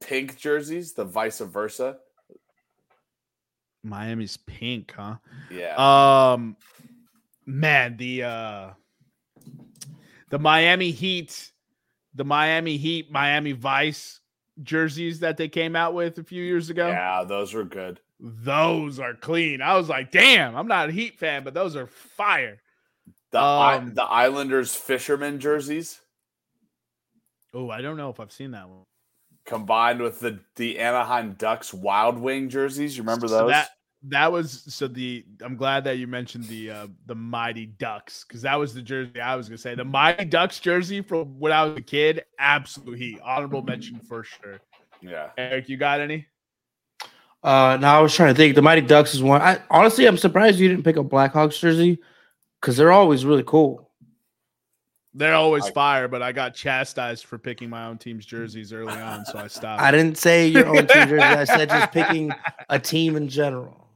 pink 0.00 0.38
jerseys, 0.38 0.92
the 0.92 1.04
vice 1.04 1.40
versa. 1.40 1.98
Miami's 3.82 4.36
pink, 4.36 4.92
huh? 4.96 5.16
Yeah. 5.50 5.74
Um, 6.32 6.56
man, 7.46 7.96
the 7.96 8.22
uh, 8.22 8.70
the 10.30 10.38
Miami 10.38 10.90
Heat, 10.90 11.52
the 12.18 12.24
Miami 12.24 12.76
Heat, 12.76 13.10
Miami 13.10 13.52
Vice 13.52 14.20
jerseys 14.62 15.20
that 15.20 15.36
they 15.38 15.48
came 15.48 15.74
out 15.76 15.94
with 15.94 16.18
a 16.18 16.24
few 16.24 16.42
years 16.42 16.68
ago. 16.68 16.88
yeah, 16.88 17.24
those 17.24 17.54
were 17.54 17.64
good. 17.64 18.00
Those 18.20 18.98
are 18.98 19.14
clean. 19.14 19.62
I 19.62 19.76
was 19.76 19.88
like, 19.88 20.10
damn, 20.10 20.56
I'm 20.56 20.66
not 20.66 20.88
a 20.88 20.92
Heat 20.92 21.18
fan, 21.18 21.44
but 21.44 21.54
those 21.54 21.76
are 21.76 21.86
fire. 21.86 22.58
The 23.30 23.40
Um, 23.40 23.94
the 23.94 24.02
Islanders 24.04 24.74
fisherman 24.74 25.38
jerseys 25.40 26.00
Oh, 27.54 27.70
I 27.70 27.80
don't 27.80 27.96
know 27.96 28.10
if 28.10 28.20
I've 28.20 28.32
seen 28.32 28.50
that 28.50 28.68
one. 28.68 28.84
combined 29.46 30.00
with 30.02 30.20
the 30.20 30.40
the 30.56 30.78
Anaheim 30.78 31.32
Ducks 31.38 31.72
Wild 31.72 32.18
Wing 32.18 32.48
jerseys. 32.48 32.96
You 32.96 33.02
remember 33.02 33.28
So 33.28 33.38
those? 33.38 33.50
that 33.50 33.70
that 34.10 34.30
was 34.30 34.62
so 34.68 34.88
the 34.88 35.24
I'm 35.42 35.56
glad 35.56 35.84
that 35.84 35.98
you 35.98 36.06
mentioned 36.06 36.44
the 36.44 36.70
uh 36.70 36.86
the 37.06 37.14
Mighty 37.14 37.66
Ducks 37.66 38.24
because 38.26 38.42
that 38.42 38.54
was 38.56 38.74
the 38.74 38.82
jersey 38.82 39.20
I 39.20 39.36
was 39.36 39.48
gonna 39.48 39.58
say. 39.58 39.74
The 39.74 39.84
Mighty 39.84 40.24
Ducks 40.24 40.60
jersey 40.60 41.00
from 41.00 41.38
when 41.38 41.52
I 41.52 41.64
was 41.64 41.76
a 41.76 41.82
kid, 41.82 42.24
absolute 42.38 42.98
heat. 42.98 43.20
Honorable 43.22 43.62
mention 43.62 43.98
for 44.00 44.24
sure. 44.24 44.60
yeah. 45.00 45.30
Eric, 45.36 45.68
you 45.68 45.76
got 45.76 46.00
any? 46.00 46.26
Uh, 47.42 47.78
now 47.80 47.98
I 47.98 48.02
was 48.02 48.14
trying 48.14 48.34
to 48.34 48.36
think. 48.36 48.54
The 48.56 48.62
Mighty 48.62 48.80
Ducks 48.80 49.14
is 49.14 49.22
one. 49.22 49.40
I 49.40 49.60
honestly, 49.70 50.06
I'm 50.06 50.16
surprised 50.18 50.58
you 50.58 50.68
didn't 50.68 50.84
pick 50.84 50.96
a 50.96 51.04
Blackhawks 51.04 51.58
jersey 51.60 51.98
because 52.60 52.76
they're 52.76 52.92
always 52.92 53.24
really 53.24 53.44
cool. 53.46 53.88
They're 55.14 55.34
always 55.34 55.64
I- 55.64 55.70
fire, 55.72 56.08
but 56.08 56.22
I 56.22 56.32
got 56.32 56.54
chastised 56.54 57.26
for 57.26 57.38
picking 57.38 57.70
my 57.70 57.86
own 57.86 57.98
team's 57.98 58.26
jerseys 58.26 58.72
early 58.72 58.92
on, 59.00 59.24
so 59.24 59.38
I 59.38 59.46
stopped. 59.48 59.82
I 59.82 59.90
didn't 59.90 60.18
say 60.18 60.48
your 60.48 60.66
own 60.66 60.86
team 60.86 61.08
jersey. 61.08 61.18
I 61.22 61.44
said 61.44 61.68
just 61.68 61.92
picking 61.92 62.32
a 62.68 62.78
team 62.78 63.16
in 63.16 63.28
general. 63.28 63.87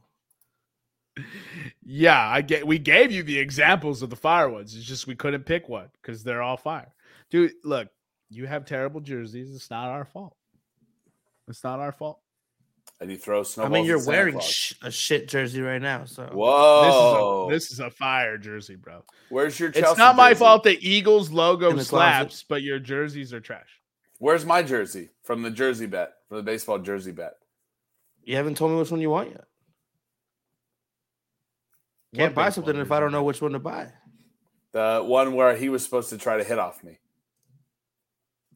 Yeah, 1.83 2.27
I 2.27 2.41
get. 2.41 2.65
We 2.65 2.79
gave 2.79 3.11
you 3.11 3.23
the 3.23 3.37
examples 3.39 4.01
of 4.01 4.09
the 4.09 4.15
fire 4.15 4.49
ones. 4.49 4.75
It's 4.75 4.85
just 4.85 5.07
we 5.07 5.15
couldn't 5.15 5.43
pick 5.45 5.69
one 5.69 5.89
because 6.01 6.23
they're 6.23 6.41
all 6.41 6.57
fire, 6.57 6.93
dude. 7.29 7.53
Look, 7.63 7.89
you 8.29 8.47
have 8.47 8.65
terrible 8.65 9.01
jerseys. 9.01 9.53
It's 9.55 9.69
not 9.69 9.89
our 9.89 10.05
fault. 10.05 10.35
It's 11.47 11.63
not 11.63 11.79
our 11.79 11.91
fault. 11.91 12.19
And 13.01 13.11
you 13.11 13.17
throw 13.17 13.43
snowballs. 13.43 13.71
I 13.71 13.73
mean, 13.73 13.85
you're 13.85 14.05
wearing 14.05 14.39
sh- 14.39 14.73
a 14.81 14.89
shit 14.89 15.27
jersey 15.27 15.61
right 15.61 15.81
now. 15.81 16.05
So 16.05 16.29
Whoa! 16.31 17.49
This 17.49 17.63
is 17.65 17.71
a, 17.71 17.71
this 17.71 17.71
is 17.71 17.79
a 17.79 17.89
fire 17.89 18.37
jersey, 18.37 18.75
bro. 18.75 19.03
Where's 19.29 19.59
your? 19.59 19.71
Chelsea 19.71 19.89
it's 19.89 19.97
not 19.97 20.15
my 20.15 20.31
jersey? 20.31 20.39
fault 20.39 20.63
the 20.63 20.89
Eagles 20.89 21.29
logo 21.29 21.69
In 21.69 21.75
the 21.75 21.83
closet. 21.83 22.31
slaps, 22.31 22.45
but 22.47 22.61
your 22.61 22.79
jerseys 22.79 23.33
are 23.33 23.41
trash. 23.41 23.81
Where's 24.19 24.45
my 24.45 24.63
jersey 24.63 25.09
from 25.23 25.41
the 25.41 25.51
jersey 25.51 25.85
bet 25.85 26.13
from 26.29 26.37
the 26.37 26.43
baseball 26.43 26.79
jersey 26.79 27.11
bet? 27.11 27.33
you 28.23 28.37
haven't 28.37 28.55
told 28.55 28.71
me 28.71 28.77
which 28.77 28.89
one 28.89 29.01
you 29.01 29.09
want 29.09 29.31
yet. 29.31 29.43
Can't 32.13 32.35
buy 32.35 32.49
something 32.49 32.75
if 32.77 32.91
I 32.91 32.99
don't 32.99 33.11
know 33.11 33.23
which 33.23 33.41
one 33.41 33.53
to 33.53 33.59
buy. 33.59 33.91
The 34.71 35.03
one 35.05 35.33
where 35.35 35.55
he 35.55 35.69
was 35.69 35.83
supposed 35.83 36.09
to 36.09 36.17
try 36.17 36.37
to 36.37 36.43
hit 36.43 36.59
off 36.59 36.83
me. 36.83 36.99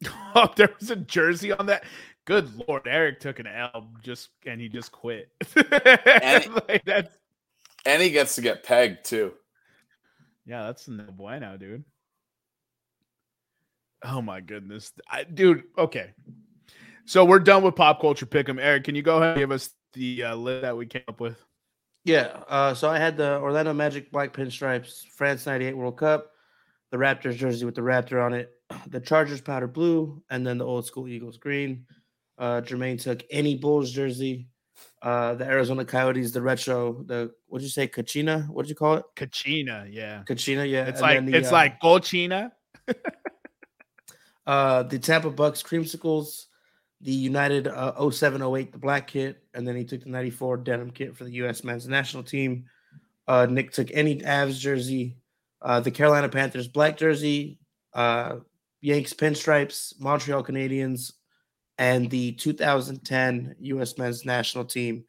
Oh, 0.34 0.52
there 0.56 0.72
was 0.78 0.90
a 0.90 0.96
jersey 0.96 1.50
on 1.52 1.66
that. 1.66 1.84
Good 2.26 2.50
lord, 2.68 2.82
Eric 2.86 3.18
took 3.18 3.38
an 3.38 3.46
L 3.46 3.90
just 4.02 4.28
and 4.46 4.60
he 4.60 4.68
just 4.68 4.92
quit. 4.92 5.30
Like, 5.56 6.84
that's 6.84 7.16
And 7.86 8.02
he 8.02 8.10
gets 8.10 8.34
to 8.36 8.42
get 8.42 8.62
pegged 8.62 9.04
too. 9.06 9.32
yeah, 10.44 10.66
that's 10.66 10.86
no 10.86 11.04
bueno, 11.04 11.56
dude. 11.56 11.84
Oh 14.04 14.20
my 14.22 14.40
goodness, 14.40 14.92
I, 15.10 15.24
dude. 15.24 15.64
Okay, 15.76 16.10
so 17.06 17.24
we're 17.24 17.40
done 17.40 17.62
with 17.62 17.74
pop 17.74 18.00
culture 18.00 18.26
pick'em. 18.26 18.60
Eric, 18.60 18.84
can 18.84 18.94
you 18.94 19.02
go 19.02 19.16
ahead 19.16 19.30
and 19.30 19.38
give 19.38 19.50
us 19.50 19.70
the 19.94 20.22
uh, 20.24 20.34
list 20.36 20.62
that 20.62 20.76
we 20.76 20.86
came 20.86 21.02
up 21.08 21.20
with? 21.20 21.42
Yeah. 22.04 22.42
Uh, 22.48 22.74
so 22.74 22.88
I 22.88 22.98
had 22.98 23.16
the 23.16 23.38
Orlando 23.38 23.72
Magic 23.72 24.10
black 24.10 24.32
pinstripes, 24.32 25.04
France 25.06 25.46
'98 25.46 25.76
World 25.76 25.98
Cup, 25.98 26.32
the 26.90 26.96
Raptors 26.96 27.36
jersey 27.36 27.64
with 27.64 27.74
the 27.74 27.82
Raptor 27.82 28.24
on 28.24 28.32
it, 28.32 28.52
the 28.88 29.00
Chargers 29.00 29.40
powder 29.40 29.66
blue, 29.66 30.22
and 30.30 30.46
then 30.46 30.58
the 30.58 30.66
old 30.66 30.86
school 30.86 31.08
Eagles 31.08 31.36
green. 31.36 31.86
Uh, 32.38 32.60
Jermaine 32.60 33.02
took 33.02 33.24
any 33.30 33.56
Bulls 33.56 33.90
jersey, 33.90 34.48
uh, 35.02 35.34
the 35.34 35.44
Arizona 35.44 35.84
Coyotes, 35.84 36.32
the 36.32 36.42
retro, 36.42 37.02
the 37.04 37.32
what'd 37.46 37.64
you 37.64 37.70
say, 37.70 37.88
Kachina? 37.88 38.48
What'd 38.48 38.68
you 38.68 38.76
call 38.76 38.94
it? 38.94 39.04
Kachina, 39.16 39.88
yeah. 39.90 40.22
Kachina, 40.24 40.68
yeah. 40.68 40.86
It's 40.86 41.00
and 41.00 41.26
like 41.26 41.26
the, 41.26 41.38
it's 41.38 41.48
uh, 41.48 41.52
like 41.52 41.80
Golchina. 41.80 42.52
uh, 44.46 44.82
the 44.84 44.98
Tampa 44.98 45.30
Bucs 45.30 45.64
creamsicles, 45.64 46.46
the 47.00 47.12
United 47.12 47.68
uh, 47.68 48.10
07 48.10 48.42
08, 48.42 48.72
the 48.72 48.78
black 48.78 49.06
kit, 49.06 49.42
and 49.54 49.66
then 49.66 49.76
he 49.76 49.84
took 49.84 50.02
the 50.02 50.10
94 50.10 50.58
denim 50.58 50.90
kit 50.90 51.16
for 51.16 51.24
the 51.24 51.32
U.S. 51.32 51.62
men's 51.62 51.86
national 51.86 52.22
team. 52.22 52.64
Uh, 53.26 53.46
Nick 53.46 53.72
took 53.72 53.88
any 53.92 54.16
Avs 54.16 54.58
jersey, 54.58 55.16
uh, 55.62 55.80
the 55.80 55.90
Carolina 55.90 56.28
Panthers 56.28 56.66
black 56.66 56.96
jersey, 56.96 57.58
uh, 57.94 58.36
Yanks 58.80 59.12
pinstripes, 59.12 59.92
Montreal 60.00 60.42
Canadiens, 60.42 61.12
and 61.78 62.10
the 62.10 62.32
2010 62.32 63.56
U.S. 63.60 63.98
men's 63.98 64.24
national 64.24 64.64
team, 64.64 65.04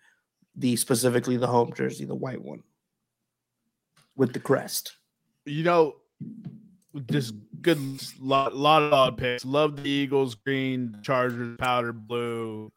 the 0.56 0.76
specifically 0.76 1.38
the 1.38 1.48
home 1.48 1.74
jersey, 1.74 2.06
the 2.06 2.16
white 2.16 2.42
one 2.42 2.62
with 4.16 4.34
the 4.34 4.40
crest. 4.40 4.98
you 5.46 5.64
know, 5.64 5.96
just 7.12 7.36
good 7.62 7.80
lot, 8.20 8.56
lot 8.56 8.82
of 8.84 8.94
odd 8.94 9.18
picks. 9.18 9.46
Love 9.46 9.84
the 9.84 9.90
Eagles, 9.90 10.36
green, 10.36 10.98
Chargers, 11.04 11.56
powder 11.58 11.94
blue, 11.94 12.72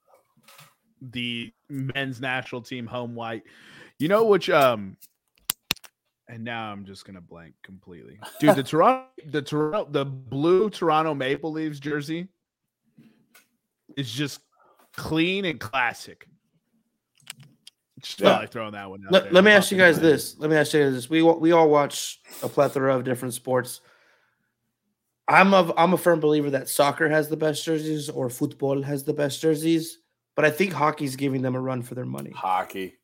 the 1.00 1.52
men's 1.68 2.20
national 2.20 2.62
team 2.62 2.86
home 2.86 3.14
white. 3.14 3.42
You 3.98 4.08
know 4.08 4.24
which 4.24 4.50
um 4.50 4.96
and 6.28 6.44
now 6.44 6.70
I'm 6.72 6.84
just 6.84 7.04
gonna 7.04 7.20
blank 7.20 7.54
completely. 7.62 8.18
Dude, 8.40 8.54
the 8.56 8.62
Toronto 8.62 9.06
the 9.26 9.42
Toronto 9.42 9.88
the 9.90 10.04
blue 10.04 10.70
Toronto 10.70 11.14
Maple 11.14 11.52
Leafs 11.52 11.80
jersey 11.80 12.28
is 13.96 14.10
just 14.10 14.40
clean 14.96 15.44
and 15.44 15.58
classic. 15.60 16.26
Just 18.00 18.20
Yeah. 18.20 18.44
throwing 18.46 18.72
that 18.72 18.90
one 18.90 19.04
out 19.06 19.12
Let, 19.12 19.32
let 19.32 19.44
me 19.44 19.52
ask 19.52 19.70
you 19.70 19.78
guys 19.78 20.00
this. 20.00 20.36
Let 20.38 20.50
me 20.50 20.56
ask 20.56 20.72
you 20.74 20.82
guys 20.82 20.92
this. 20.94 21.08
We 21.10 21.22
we 21.22 21.52
all 21.52 21.68
watch 21.68 22.20
a 22.42 22.48
plethora 22.48 22.94
of 22.96 23.04
different 23.04 23.34
sports. 23.34 23.80
I'm 25.28 25.54
a 25.54 25.72
I'm 25.76 25.92
a 25.92 25.98
firm 25.98 26.20
believer 26.20 26.50
that 26.50 26.68
soccer 26.68 27.08
has 27.08 27.28
the 27.28 27.36
best 27.36 27.64
jerseys 27.64 28.08
or 28.10 28.28
football 28.28 28.82
has 28.82 29.04
the 29.04 29.12
best 29.12 29.40
jerseys, 29.40 29.98
but 30.34 30.44
I 30.44 30.50
think 30.50 30.72
hockey's 30.72 31.16
giving 31.16 31.42
them 31.42 31.54
a 31.54 31.60
run 31.60 31.82
for 31.82 31.94
their 31.94 32.06
money. 32.06 32.30
Hockey. 32.30 32.94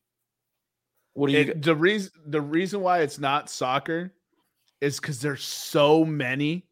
What 1.15 1.29
do 1.29 1.33
you? 1.33 1.41
It, 1.41 1.63
the 1.63 1.77
reason 1.77 2.11
the 2.27 2.41
reason 2.41 2.81
why 2.81 3.01
it's 3.01 3.19
not 3.19 3.51
soccer 3.51 4.13
is 4.81 4.99
because 5.01 5.21
there's 5.21 5.45
so 5.45 6.05
many 6.05 6.67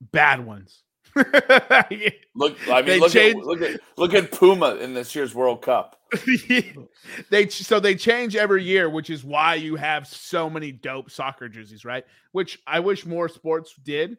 bad 0.00 0.44
ones. 0.44 0.82
Look, 1.16 2.56
I 2.68 2.82
mean, 2.82 3.00
look 3.00 3.10
changed- 3.10 3.38
at, 3.38 3.44
look 3.44 3.62
at 3.62 3.80
look 3.96 4.14
at 4.14 4.30
Puma 4.30 4.76
in 4.76 4.94
this 4.94 5.14
year's 5.14 5.34
World 5.34 5.62
Cup. 5.62 5.98
they 7.30 7.48
so 7.48 7.80
they 7.80 7.94
change 7.94 8.36
every 8.36 8.62
year, 8.62 8.88
which 8.88 9.10
is 9.10 9.24
why 9.24 9.54
you 9.54 9.74
have 9.76 10.06
so 10.06 10.48
many 10.48 10.70
dope 10.70 11.10
soccer 11.10 11.48
jerseys, 11.48 11.84
right? 11.84 12.04
Which 12.32 12.60
I 12.66 12.80
wish 12.80 13.04
more 13.04 13.28
sports 13.28 13.74
did 13.82 14.18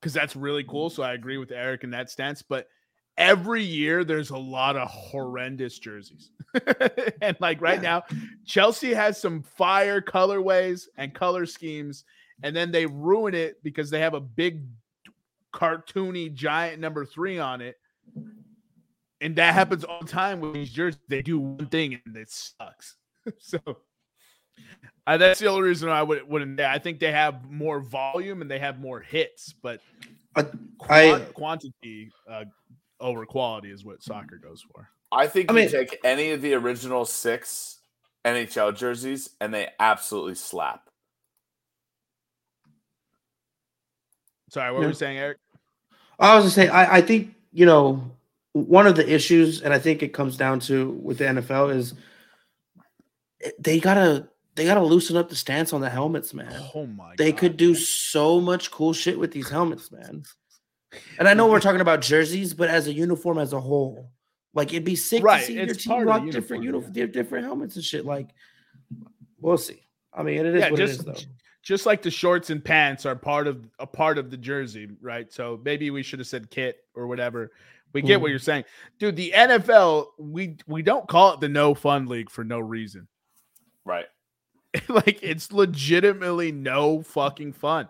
because 0.00 0.12
that's 0.12 0.36
really 0.36 0.64
cool. 0.64 0.90
So 0.90 1.02
I 1.02 1.14
agree 1.14 1.38
with 1.38 1.52
Eric 1.52 1.84
in 1.84 1.90
that 1.90 2.10
stance. 2.10 2.42
But 2.42 2.68
every 3.16 3.62
year 3.62 4.04
there's 4.04 4.30
a 4.30 4.38
lot 4.38 4.76
of 4.76 4.88
horrendous 4.88 5.78
jerseys, 5.78 6.30
and 7.20 7.36
like 7.40 7.60
right 7.60 7.80
now, 7.80 8.04
Chelsea 8.44 8.94
has 8.94 9.20
some 9.20 9.42
fire 9.42 10.00
colorways 10.00 10.86
and 10.96 11.14
color 11.14 11.46
schemes, 11.46 12.04
and 12.42 12.54
then 12.54 12.70
they 12.70 12.86
ruin 12.86 13.34
it 13.34 13.62
because 13.62 13.90
they 13.90 14.00
have 14.00 14.14
a 14.14 14.20
big 14.20 14.62
cartoony 15.56 16.32
giant 16.32 16.80
number 16.80 17.04
three 17.04 17.38
on 17.38 17.60
it. 17.60 17.76
And 19.20 19.34
that 19.36 19.54
happens 19.54 19.82
all 19.82 20.00
the 20.02 20.08
time 20.08 20.40
with 20.40 20.52
these 20.52 20.70
jerseys. 20.70 21.00
They 21.08 21.22
do 21.22 21.38
one 21.38 21.66
thing 21.66 22.00
and 22.04 22.16
it 22.16 22.30
sucks. 22.30 22.96
so 23.38 23.58
uh, 25.06 25.16
that's 25.16 25.40
the 25.40 25.46
only 25.46 25.62
reason 25.68 25.88
I 25.88 26.02
would, 26.02 26.28
wouldn't. 26.28 26.60
I 26.60 26.78
think 26.78 26.98
they 26.98 27.12
have 27.12 27.50
more 27.50 27.80
volume 27.80 28.42
and 28.42 28.50
they 28.50 28.58
have 28.58 28.80
more 28.80 29.00
hits, 29.00 29.54
but 29.62 29.80
I- 30.34 30.46
quan- 30.78 31.22
I- 31.22 31.24
quantity 31.32 32.10
uh, 32.28 32.44
over 33.00 33.24
quality 33.26 33.70
is 33.70 33.84
what 33.84 34.02
soccer 34.02 34.36
goes 34.36 34.64
for. 34.72 34.88
I 35.12 35.26
think 35.28 35.50
I 35.50 35.54
you 35.54 35.60
mean- 35.60 35.70
take 35.70 35.98
any 36.04 36.32
of 36.32 36.42
the 36.42 36.54
original 36.54 37.04
six 37.04 37.78
NHL 38.24 38.74
jerseys 38.76 39.30
and 39.40 39.54
they 39.54 39.68
absolutely 39.78 40.34
slap. 40.34 40.88
Sorry, 44.50 44.72
what 44.72 44.80
were 44.82 44.88
you 44.88 44.94
saying, 44.94 45.18
Eric? 45.18 45.38
I 46.18 46.34
was 46.36 46.44
gonna 46.44 46.50
say 46.50 46.68
I, 46.68 46.96
I 46.96 47.00
think 47.02 47.34
you 47.52 47.66
know 47.66 48.10
one 48.52 48.86
of 48.86 48.96
the 48.96 49.06
issues, 49.12 49.60
and 49.60 49.74
I 49.74 49.78
think 49.78 50.02
it 50.02 50.08
comes 50.14 50.36
down 50.36 50.60
to 50.60 50.90
with 51.02 51.18
the 51.18 51.24
NFL 51.24 51.74
is 51.74 51.94
they 53.58 53.80
gotta 53.80 54.28
they 54.56 54.64
gotta 54.64 54.82
loosen 54.82 55.16
up 55.16 55.28
the 55.28 55.36
stance 55.36 55.72
on 55.72 55.80
the 55.80 55.90
helmets, 55.90 56.34
man. 56.34 56.52
Oh 56.74 56.86
my! 56.86 57.14
they 57.16 57.30
God, 57.30 57.38
could 57.40 57.56
do 57.56 57.72
man. 57.72 57.80
so 57.82 58.40
much 58.40 58.70
cool 58.70 58.92
shit 58.92 59.18
with 59.18 59.30
these 59.32 59.48
helmets, 59.48 59.92
man. 59.92 60.24
And 61.18 61.28
I 61.28 61.34
know 61.34 61.46
we're 61.48 61.60
talking 61.60 61.80
about 61.82 62.00
jerseys, 62.00 62.54
but 62.54 62.68
as 62.70 62.86
a 62.86 62.92
uniform 62.92 63.38
as 63.38 63.52
a 63.52 63.60
whole, 63.60 64.10
Like 64.54 64.68
it'd 64.72 64.84
be 64.84 64.96
sick 64.96 65.22
Right, 65.22 65.40
to 65.40 65.46
see 65.46 65.52
your 65.54 65.66
team 65.66 66.06
rock 66.08 66.24
the 66.24 66.30
different 66.32 66.62
uniform, 66.64 66.92
uniform, 66.94 67.12
different 67.12 67.44
helmets 67.44 67.76
and 67.76 67.84
shit. 67.84 68.04
Like 68.06 68.30
we'll 69.40 69.58
see. 69.58 69.86
I 70.14 70.22
mean, 70.22 70.38
it 70.38 70.46
is 70.46 70.60
Yeah, 70.60 70.70
what 70.70 70.78
just- 70.78 70.94
it 70.94 70.98
is 71.00 71.04
though. 71.24 71.30
just 71.62 71.84
like 71.86 72.00
the 72.02 72.10
shorts 72.10 72.48
and 72.50 72.64
pants 72.64 73.04
are 73.04 73.14
part 73.14 73.46
of 73.46 73.68
a 73.78 73.86
part 73.86 74.16
of 74.16 74.30
the 74.30 74.36
jersey, 74.38 74.88
right? 75.02 75.30
So 75.32 75.60
maybe 75.64 75.90
we 75.90 76.02
should 76.02 76.18
have 76.20 76.28
said 76.28 76.48
kit 76.50 76.78
or 76.94 77.06
whatever. 77.06 77.52
We 77.92 78.00
get 78.02 78.20
what 78.20 78.28
Mhm. 78.28 78.30
you're 78.30 78.38
saying, 78.38 78.64
dude. 78.98 79.16
The 79.16 79.32
NFL, 79.34 80.12
we 80.18 80.56
we 80.66 80.82
don't 80.82 81.06
call 81.08 81.34
it 81.34 81.40
the 81.40 81.48
no 81.48 81.74
fun 81.74 82.06
league 82.06 82.30
for 82.30 82.44
no 82.44 82.58
reason. 82.58 83.08
Right. 83.84 84.06
like 84.88 85.22
it's 85.22 85.52
legitimately 85.52 86.52
no 86.52 87.02
fucking 87.02 87.52
fun. 87.52 87.88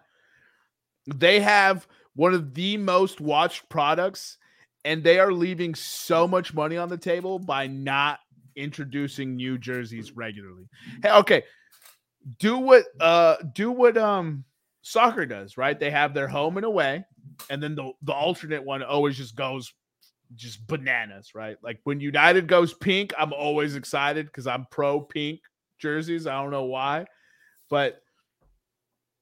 They 1.07 1.40
have 1.40 1.87
one 2.14 2.35
of 2.35 2.55
the 2.55 2.77
most 2.77 3.20
watched 3.20 3.68
products, 3.68 4.38
and 4.85 5.03
they 5.03 5.18
are 5.18 5.33
leaving 5.33 5.75
so 5.75 6.27
much 6.27 6.55
money 6.55 6.77
on 6.77 6.88
the 6.88 6.99
table 6.99 7.38
by 7.38 7.66
not 7.66 8.20
introducing 8.57 9.37
new 9.37 9.59
jerseys 9.59 10.12
regularly. 10.12 10.68
Hey, 11.03 11.12
okay, 11.12 11.42
do 12.38 12.59
what 12.59 12.85
uh 13.01 13.37
do 13.55 13.70
what 13.70 13.96
um 13.96 14.44
soccer 14.83 15.27
does, 15.27 15.57
right? 15.57 15.79
They 15.79 15.90
have 15.90 16.14
their 16.14 16.29
home 16.29 16.57
and 16.57 16.66
away, 16.66 17.05
and 17.51 17.62
then 17.62 17.75
the 17.75 17.92
the 18.03 18.14
alternate 18.14 18.64
one 18.64 18.83
always 18.83 19.16
just 19.16 19.37
goes 19.37 19.72
just 20.35 20.66
bananas, 20.66 21.35
right? 21.35 21.57
Like 21.62 21.79
when 21.85 22.01
United 22.01 22.49
goes 22.49 22.75
pink, 22.75 23.12
I'm 23.16 23.33
always 23.33 23.77
excited 23.77 24.27
because 24.27 24.46
I'm 24.46 24.66
pro 24.70 25.01
pink 25.01 25.40
jerseys. 25.79 26.27
I 26.27 26.41
don't 26.41 26.51
know 26.51 26.65
why, 26.65 27.07
but 27.69 28.01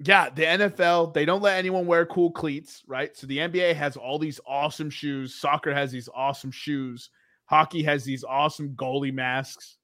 yeah, 0.00 0.28
the 0.30 0.42
NFL 0.42 1.14
they 1.14 1.24
don't 1.24 1.42
let 1.42 1.58
anyone 1.58 1.86
wear 1.86 2.04
cool 2.06 2.30
cleats, 2.30 2.82
right? 2.86 3.16
So 3.16 3.26
the 3.26 3.38
NBA 3.38 3.74
has 3.74 3.96
all 3.96 4.18
these 4.18 4.40
awesome 4.46 4.90
shoes. 4.90 5.34
Soccer 5.34 5.72
has 5.72 5.92
these 5.92 6.08
awesome 6.14 6.50
shoes. 6.50 7.10
Hockey 7.46 7.82
has 7.82 8.04
these 8.04 8.24
awesome 8.24 8.70
goalie 8.70 9.12
masks. 9.12 9.76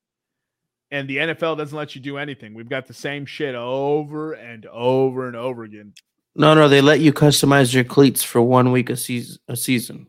And 0.90 1.08
the 1.08 1.18
NFL 1.18 1.56
doesn't 1.56 1.76
let 1.76 1.94
you 1.94 2.00
do 2.00 2.18
anything. 2.18 2.52
We've 2.52 2.68
got 2.68 2.86
the 2.86 2.94
same 2.94 3.24
shit 3.24 3.54
over 3.54 4.32
and 4.32 4.66
over 4.66 5.28
and 5.28 5.36
over 5.36 5.62
again. 5.62 5.92
No, 6.34 6.54
no, 6.54 6.68
they 6.68 6.80
let 6.80 7.00
you 7.00 7.12
customize 7.12 7.72
your 7.72 7.84
cleats 7.84 8.24
for 8.24 8.42
one 8.42 8.72
week 8.72 8.90
a 8.90 8.96
season. 8.96 9.38
A 9.46 9.56
season. 9.56 10.08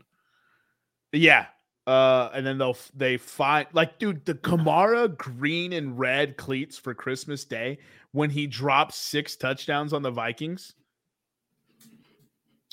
Yeah. 1.12 1.46
Uh, 1.86 2.30
and 2.32 2.46
then 2.46 2.58
they'll 2.58 2.76
they 2.94 3.16
find 3.16 3.66
like, 3.72 3.98
dude, 3.98 4.24
the 4.24 4.34
Kamara 4.34 5.16
green 5.16 5.72
and 5.72 5.98
red 5.98 6.36
cleats 6.36 6.78
for 6.78 6.94
Christmas 6.94 7.44
Day 7.44 7.78
when 8.12 8.30
he 8.30 8.46
dropped 8.46 8.94
six 8.94 9.34
touchdowns 9.36 9.92
on 9.92 10.02
the 10.02 10.10
Vikings. 10.10 10.74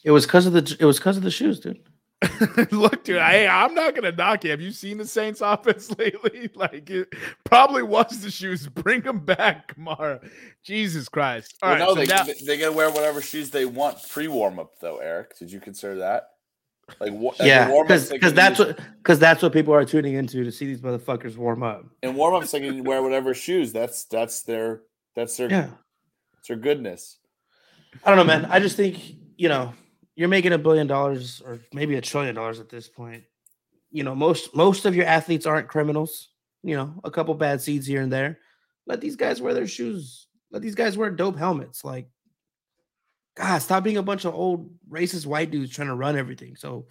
It 0.03 0.11
was 0.11 0.25
because 0.25 0.45
of 0.45 0.53
the. 0.53 0.77
It 0.79 0.85
was 0.85 0.97
because 0.99 1.17
of 1.17 1.23
the 1.23 1.31
shoes, 1.31 1.59
dude. 1.59 1.79
Look, 2.71 3.03
dude, 3.05 3.17
I, 3.17 3.47
I'm 3.47 3.73
not 3.73 3.95
gonna 3.95 4.11
knock 4.11 4.43
it. 4.45 4.49
Have 4.49 4.61
you 4.61 4.71
seen 4.71 4.97
the 4.97 5.07
Saints 5.07 5.41
offense 5.43 5.89
lately? 5.97 6.49
Like 6.55 6.89
it 6.89 7.07
probably 7.45 7.83
was 7.83 8.21
the 8.21 8.29
shoes. 8.29 8.67
Bring 8.67 9.01
them 9.01 9.19
back, 9.19 9.75
Kamara. 9.75 10.29
Jesus 10.63 11.07
Christ. 11.09 11.55
All 11.61 11.69
Well, 11.69 11.79
right. 11.79 11.85
no, 11.85 11.93
so 11.95 11.95
they, 12.01 12.05
now- 12.05 12.23
they 12.23 12.33
they 12.45 12.57
get 12.57 12.65
to 12.67 12.71
wear 12.73 12.89
whatever 12.91 13.21
shoes 13.21 13.49
they 13.49 13.65
want 13.65 13.97
pre 14.09 14.27
warm 14.27 14.59
up 14.59 14.79
though. 14.79 14.97
Eric, 14.97 15.37
did 15.39 15.51
you 15.51 15.59
consider 15.59 15.95
that? 15.95 16.29
Like 16.99 17.11
a 17.11 17.45
Yeah, 17.45 17.83
because 17.83 18.33
that's 18.33 18.59
what 18.59 18.79
because 18.97 19.19
that's 19.19 19.41
what 19.41 19.53
people 19.53 19.73
are 19.73 19.85
tuning 19.85 20.15
into 20.15 20.43
to 20.43 20.51
see 20.51 20.65
these 20.65 20.81
motherfuckers 20.81 21.37
warm 21.37 21.63
up. 21.63 21.85
And 22.03 22.15
warm 22.15 22.35
ups 22.35 22.51
they 22.51 22.59
can 22.59 22.83
wear 22.83 23.01
whatever 23.01 23.33
shoes. 23.33 23.71
That's 23.71 24.05
that's 24.05 24.43
their 24.43 24.81
that's 25.15 25.37
their 25.37 25.49
Yeah, 25.49 25.69
that's 26.33 26.47
their 26.47 26.57
goodness. 26.57 27.17
I 28.03 28.09
don't 28.09 28.17
know, 28.17 28.23
man. 28.23 28.45
I 28.45 28.59
just 28.59 28.75
think 28.75 29.15
you 29.37 29.49
know 29.49 29.73
you're 30.15 30.27
making 30.27 30.53
a 30.53 30.57
billion 30.57 30.85
dollars 30.85 31.41
or 31.45 31.59
maybe 31.73 31.95
a 31.95 32.01
trillion 32.01 32.35
dollars 32.35 32.59
at 32.59 32.69
this 32.69 32.87
point. 32.87 33.23
You 33.91 34.03
know, 34.03 34.13
most 34.13 34.55
most 34.55 34.85
of 34.85 34.95
your 34.95 35.05
athletes 35.05 35.45
aren't 35.45 35.67
criminals. 35.67 36.29
You 36.61 36.75
know, 36.75 36.93
a 37.03 37.11
couple 37.11 37.33
bad 37.35 37.61
seeds 37.61 37.87
here 37.87 38.01
and 38.01 38.11
there. 38.11 38.39
Let 38.85 39.01
these 39.01 39.15
guys 39.15 39.41
wear 39.41 39.53
their 39.53 39.67
shoes. 39.67 40.27
Let 40.51 40.61
these 40.61 40.75
guys 40.75 40.97
wear 40.97 41.09
dope 41.09 41.37
helmets. 41.37 41.85
Like, 41.85 42.09
God, 43.39 43.59
stop 43.59 43.85
being 43.85 43.95
a 43.95 44.03
bunch 44.03 44.25
of 44.25 44.35
old 44.35 44.69
racist 44.91 45.25
white 45.25 45.49
dudes 45.49 45.71
trying 45.71 45.87
to 45.87 45.95
run 45.95 46.17
everything 46.17 46.57
so 46.57 46.87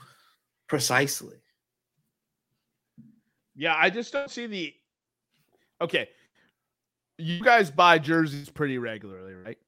precisely. 0.66 1.36
Yeah, 3.54 3.74
I 3.76 3.90
just 3.90 4.14
don't 4.14 4.30
see 4.30 4.46
the. 4.46 4.74
Okay, 5.82 6.08
you 7.18 7.42
guys 7.42 7.70
buy 7.70 7.98
jerseys 7.98 8.48
pretty 8.48 8.78
regularly, 8.78 9.34
right? 9.34 9.58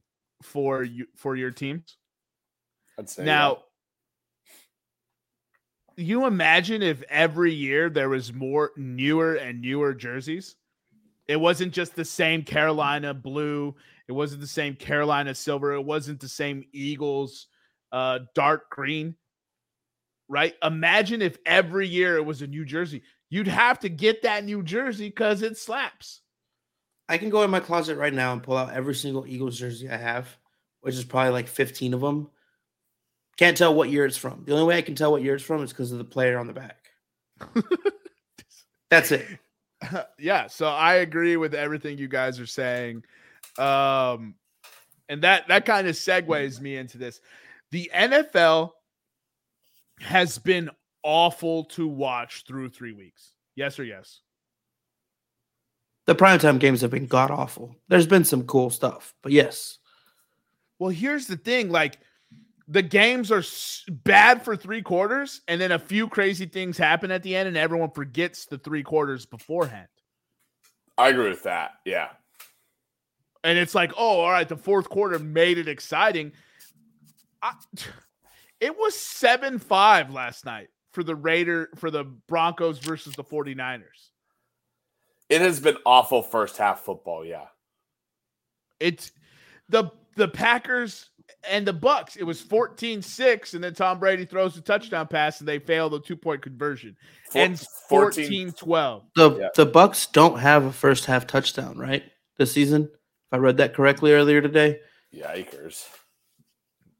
For 0.42 0.82
you 0.82 1.04
for 1.16 1.36
your 1.36 1.50
teams. 1.50 1.98
I'd 2.98 3.10
say 3.10 3.24
Now, 3.26 3.64
you 5.96 6.24
imagine 6.24 6.82
if 6.82 7.02
every 7.10 7.52
year 7.52 7.90
there 7.90 8.08
was 8.08 8.32
more 8.32 8.70
newer 8.78 9.34
and 9.34 9.60
newer 9.60 9.92
jerseys. 9.92 10.56
It 11.28 11.36
wasn't 11.36 11.74
just 11.74 11.94
the 11.94 12.06
same 12.06 12.42
Carolina 12.42 13.12
blue. 13.12 13.76
It 14.10 14.14
wasn't 14.14 14.40
the 14.40 14.48
same 14.48 14.74
Carolina 14.74 15.36
silver. 15.36 15.72
It 15.72 15.84
wasn't 15.84 16.18
the 16.18 16.28
same 16.28 16.64
Eagles 16.72 17.46
uh, 17.92 18.18
dark 18.34 18.68
green. 18.68 19.14
Right? 20.28 20.56
Imagine 20.64 21.22
if 21.22 21.38
every 21.46 21.86
year 21.86 22.16
it 22.16 22.26
was 22.26 22.42
a 22.42 22.48
new 22.48 22.64
jersey. 22.64 23.04
You'd 23.28 23.46
have 23.46 23.78
to 23.80 23.88
get 23.88 24.22
that 24.22 24.44
new 24.44 24.64
jersey 24.64 25.10
because 25.10 25.42
it 25.42 25.56
slaps. 25.56 26.22
I 27.08 27.18
can 27.18 27.30
go 27.30 27.44
in 27.44 27.52
my 27.52 27.60
closet 27.60 27.98
right 27.98 28.12
now 28.12 28.32
and 28.32 28.42
pull 28.42 28.56
out 28.56 28.72
every 28.72 28.96
single 28.96 29.28
Eagles 29.28 29.56
jersey 29.56 29.88
I 29.88 29.96
have, 29.96 30.26
which 30.80 30.96
is 30.96 31.04
probably 31.04 31.30
like 31.30 31.46
15 31.46 31.94
of 31.94 32.00
them. 32.00 32.30
Can't 33.36 33.56
tell 33.56 33.76
what 33.76 33.90
year 33.90 34.06
it's 34.06 34.16
from. 34.16 34.42
The 34.44 34.54
only 34.54 34.64
way 34.64 34.76
I 34.76 34.82
can 34.82 34.96
tell 34.96 35.12
what 35.12 35.22
year 35.22 35.36
it's 35.36 35.44
from 35.44 35.62
is 35.62 35.70
because 35.70 35.92
of 35.92 35.98
the 35.98 36.04
player 36.04 36.36
on 36.36 36.48
the 36.48 36.52
back. 36.52 36.90
That's 38.90 39.12
it. 39.12 39.24
yeah, 40.18 40.48
so 40.48 40.66
I 40.66 40.94
agree 40.94 41.36
with 41.36 41.54
everything 41.54 41.96
you 41.96 42.08
guys 42.08 42.40
are 42.40 42.46
saying. 42.46 43.04
Um 43.58 44.34
and 45.08 45.22
that 45.22 45.48
that 45.48 45.66
kind 45.66 45.88
of 45.88 45.94
segues 45.96 46.60
me 46.60 46.76
into 46.76 46.98
this. 46.98 47.20
The 47.70 47.90
NFL 47.94 48.70
has 50.00 50.38
been 50.38 50.70
awful 51.02 51.64
to 51.64 51.86
watch 51.86 52.44
through 52.46 52.68
3 52.70 52.92
weeks. 52.92 53.32
Yes 53.56 53.78
or 53.78 53.84
yes? 53.84 54.20
The 56.06 56.14
primetime 56.14 56.58
games 56.58 56.80
have 56.80 56.90
been 56.90 57.06
god 57.06 57.30
awful. 57.30 57.76
There's 57.88 58.06
been 58.06 58.24
some 58.24 58.44
cool 58.44 58.70
stuff, 58.70 59.14
but 59.22 59.32
yes. 59.32 59.78
Well, 60.78 60.90
here's 60.90 61.26
the 61.26 61.36
thing 61.36 61.70
like 61.70 61.98
the 62.66 62.82
games 62.82 63.30
are 63.32 63.40
s- 63.40 63.84
bad 63.88 64.42
for 64.44 64.56
3 64.56 64.80
quarters 64.82 65.40
and 65.48 65.60
then 65.60 65.72
a 65.72 65.78
few 65.78 66.08
crazy 66.08 66.46
things 66.46 66.78
happen 66.78 67.10
at 67.10 67.22
the 67.22 67.36
end 67.36 67.48
and 67.48 67.56
everyone 67.56 67.90
forgets 67.90 68.46
the 68.46 68.58
3 68.58 68.82
quarters 68.82 69.26
beforehand. 69.26 69.88
I 70.96 71.08
agree 71.08 71.28
with 71.28 71.42
that. 71.44 71.72
Yeah. 71.84 72.08
And 73.42 73.58
it's 73.58 73.74
like, 73.74 73.92
oh, 73.96 74.20
all 74.20 74.30
right, 74.30 74.48
the 74.48 74.56
fourth 74.56 74.88
quarter 74.88 75.18
made 75.18 75.58
it 75.58 75.68
exciting. 75.68 76.32
I, 77.42 77.52
it 78.60 78.76
was 78.78 78.94
7 78.94 79.58
5 79.58 80.10
last 80.12 80.44
night 80.44 80.68
for 80.92 81.02
the 81.02 81.14
Raider, 81.14 81.70
for 81.76 81.90
the 81.90 82.04
Broncos 82.04 82.78
versus 82.78 83.14
the 83.14 83.24
49ers. 83.24 84.10
It 85.28 85.40
has 85.40 85.60
been 85.60 85.76
awful 85.86 86.22
first 86.22 86.56
half 86.56 86.80
football. 86.80 87.24
Yeah. 87.24 87.46
It's 88.80 89.12
the 89.68 89.90
the 90.16 90.26
Packers 90.26 91.10
and 91.48 91.64
the 91.64 91.72
Bucs. 91.72 92.16
It 92.16 92.24
was 92.24 92.42
14-6, 92.42 93.54
and 93.54 93.62
then 93.62 93.72
Tom 93.72 94.00
Brady 94.00 94.24
throws 94.24 94.56
a 94.56 94.60
touchdown 94.60 95.06
pass 95.06 95.38
and 95.38 95.48
they 95.48 95.60
fail 95.60 95.88
the 95.88 96.00
two-point 96.00 96.42
conversion. 96.42 96.96
Four- 97.30 97.42
and 97.42 97.54
14-12. 97.88 99.02
The 99.14 99.30
Yeah. 99.38 99.48
the 99.54 99.66
Bucs 99.66 100.10
don't 100.10 100.40
have 100.40 100.64
a 100.64 100.72
first 100.72 101.04
half 101.06 101.28
touchdown, 101.28 101.78
right? 101.78 102.02
This 102.36 102.52
season. 102.52 102.90
If 103.30 103.34
I 103.34 103.36
read 103.38 103.58
that 103.58 103.74
correctly 103.74 104.12
earlier 104.12 104.40
today. 104.40 104.80
Yikers. 105.14 105.86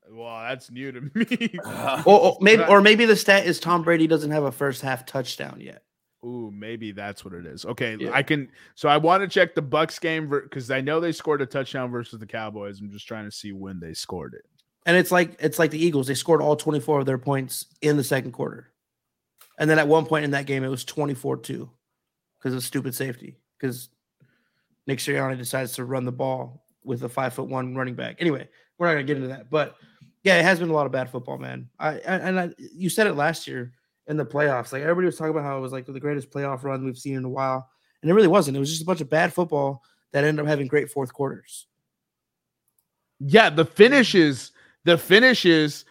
Well, 0.09 0.41
that's 0.49 0.71
new 0.71 0.93
to 0.93 1.01
me. 1.15 1.59
Or, 2.07 2.21
or 2.21 2.39
maybe 2.41 2.63
or 2.65 2.81
maybe 2.81 3.05
the 3.05 3.17
stat 3.17 3.47
is 3.47 3.59
Tom 3.59 3.83
Brady 3.83 4.07
doesn't 4.07 4.31
have 4.31 4.45
a 4.45 4.53
first 4.53 4.83
half 4.83 5.07
touchdown 5.07 5.59
yet. 5.61 5.83
Ooh, 6.25 6.53
maybe 6.55 6.93
that's 6.93 7.25
what 7.25 7.35
it 7.35 7.47
is. 7.47 7.65
Okay, 7.65 7.97
Yeah. 7.99 8.11
I 8.13 8.23
can. 8.23 8.49
So 8.75 8.89
I 8.89 8.97
want 8.97 9.23
to 9.23 9.29
check 9.29 9.55
the 9.55 9.63
Bucs 9.63 10.01
game 10.01 10.29
because 10.29 10.71
I 10.71 10.81
know 10.81 11.01
they 11.01 11.13
scored 11.13 11.41
a 11.43 11.47
touchdown 11.47 11.91
versus 11.91 12.19
the 12.21 12.27
Cowboys. 12.27 12.81
I'm 12.81 12.91
just 12.91 13.09
trying 13.09 13.25
to 13.25 13.31
see 13.31 13.53
when 13.53 13.81
they 13.81 13.95
scored 13.95 14.35
it. 14.35 14.45
And 14.87 14.97
it's 14.97 15.11
like 15.11 15.37
it's 15.41 15.59
like 15.59 15.71
the 15.71 15.85
Eagles. 15.85 16.07
They 16.07 16.15
scored 16.15 16.43
all 16.43 16.57
24 16.57 17.01
of 17.01 17.07
their 17.07 17.19
points 17.19 17.67
in 17.81 17.97
the 17.97 18.05
second 18.05 18.33
quarter. 18.33 18.73
And 19.59 19.69
then 19.69 19.79
at 19.79 19.89
one 19.89 20.07
point 20.07 20.25
in 20.25 20.31
that 20.31 20.47
game, 20.47 20.65
it 20.65 20.69
was 20.69 20.87
24-2 20.87 21.69
because 22.39 22.55
of 22.55 22.63
stupid 22.63 22.95
safety. 22.95 23.37
Because 23.59 23.91
Nick 24.91 24.99
Sirianni 24.99 25.39
decides 25.39 25.73
to 25.75 25.85
run 25.85 26.05
the 26.05 26.11
ball 26.11 26.65
with 26.83 27.05
a 27.05 27.09
five 27.09 27.33
foot 27.33 27.49
one 27.49 27.77
running 27.77 27.95
back. 27.95 28.17
Anyway, 28.19 28.49
we're 28.77 28.89
not 28.89 28.95
gonna 28.95 29.05
get 29.05 29.17
into 29.17 29.29
that. 29.29 29.49
But 29.49 29.77
yeah, 30.25 30.39
it 30.41 30.43
has 30.43 30.59
been 30.59 30.69
a 30.69 30.73
lot 30.73 30.85
of 30.85 30.91
bad 30.91 31.09
football, 31.09 31.39
man. 31.39 31.69
I, 31.79 31.91
I 31.91 31.95
and 31.97 32.41
I, 32.41 32.51
you 32.59 32.91
said 32.91 33.07
it 33.07 33.15
last 33.15 33.47
year 33.47 33.73
in 34.09 34.17
the 34.17 34.27
playoffs. 34.27 34.73
Like 34.73 34.83
everybody 34.83 35.07
was 35.07 35.17
talking 35.17 35.31
about 35.31 35.45
how 35.45 35.57
it 35.57 35.61
was 35.61 35.71
like 35.71 35.87
the 35.87 36.01
greatest 36.01 36.33
playoff 36.33 36.65
run 36.65 36.85
we've 36.85 36.99
seen 36.99 37.15
in 37.15 37.25
a 37.25 37.29
while. 37.29 37.71
And 38.03 38.11
it 38.11 38.15
really 38.15 38.27
wasn't. 38.27 38.57
It 38.57 38.61
was 38.61 38.71
just 38.71 38.83
a 38.83 38.87
bunch 38.87 39.01
of 39.01 39.09
bad 39.09 39.33
football 39.33 39.85
that 40.11 40.25
ended 40.25 40.43
up 40.45 40.49
having 40.49 40.67
great 40.67 40.91
fourth 40.91 41.13
quarters. 41.13 41.69
Yeah, 43.21 43.49
the 43.49 43.65
finishes, 43.65 44.51
the 44.85 44.99
finishes, 44.99 45.85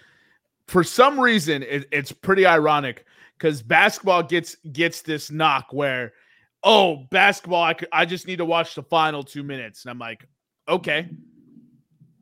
for 0.68 0.84
some 0.84 1.18
reason, 1.18 1.64
it, 1.64 1.88
it's 1.92 2.12
pretty 2.12 2.46
ironic. 2.46 3.06
because 3.40 3.62
basketball 3.62 4.22
gets 4.22 4.56
gets 4.74 5.02
this 5.02 5.32
knock 5.32 5.68
where, 5.72 6.14
oh, 6.64 7.06
basketball, 7.12 7.64
I 7.64 7.74
could, 7.74 7.90
I 7.92 8.06
just 8.06 8.28
need 8.28 8.38
to 8.38 8.46
watch 8.46 8.76
the 8.76 8.84
final 8.84 9.24
two 9.24 9.44
minutes, 9.44 9.84
and 9.86 9.92
I'm 9.92 10.00
like, 10.00 10.28
okay. 10.68 11.10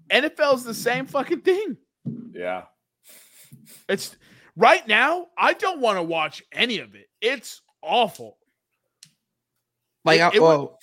NFL's 0.09 0.63
the 0.63 0.73
same 0.73 1.05
fucking 1.05 1.41
thing. 1.41 1.77
Yeah. 2.33 2.63
It's 3.89 4.15
right 4.55 4.87
now. 4.87 5.27
I 5.37 5.53
don't 5.53 5.81
want 5.81 5.97
to 5.97 6.03
watch 6.03 6.43
any 6.51 6.79
of 6.79 6.95
it. 6.95 7.07
It's 7.21 7.61
awful. 7.81 8.37
Like, 10.05 10.19
It- 10.19 10.23
I, 10.23 10.31
it 10.35 10.41
wa- 10.41 10.47
well, 10.47 10.79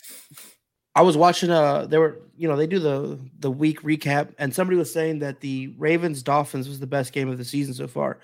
I 0.95 1.03
was 1.03 1.17
watching. 1.17 1.51
Uh, 1.51 1.87
they 1.87 1.99
were, 1.99 2.21
you 2.37 2.47
know, 2.49 2.57
they 2.57 2.67
do 2.67 2.79
the 2.79 3.19
the 3.41 3.51
week 3.51 3.81
recap, 3.83 4.33
and 4.39 4.55
somebody 4.55 4.77
was 4.77 4.93
saying 4.93 5.21
that 5.21 5.41
the 5.41 5.75
Ravens 5.79 6.23
Dolphins 6.23 6.69
was 6.69 6.79
the 6.81 6.87
best 6.87 7.13
game 7.13 7.29
of 7.29 7.37
the 7.39 7.45
season 7.45 7.75
so 7.75 7.89
far. 7.89 8.21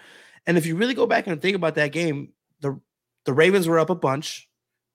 And 0.46 0.56
if 0.56 0.66
you 0.66 0.76
really 0.76 0.94
go 0.94 1.06
back 1.06 1.26
and 1.26 1.40
think 1.42 1.56
about 1.56 1.74
that 1.76 1.92
game, 1.92 2.32
the 2.60 2.78
the 3.24 3.32
Ravens 3.32 3.66
were 3.66 3.78
up 3.80 3.90
a 3.90 3.94
bunch, 3.96 4.48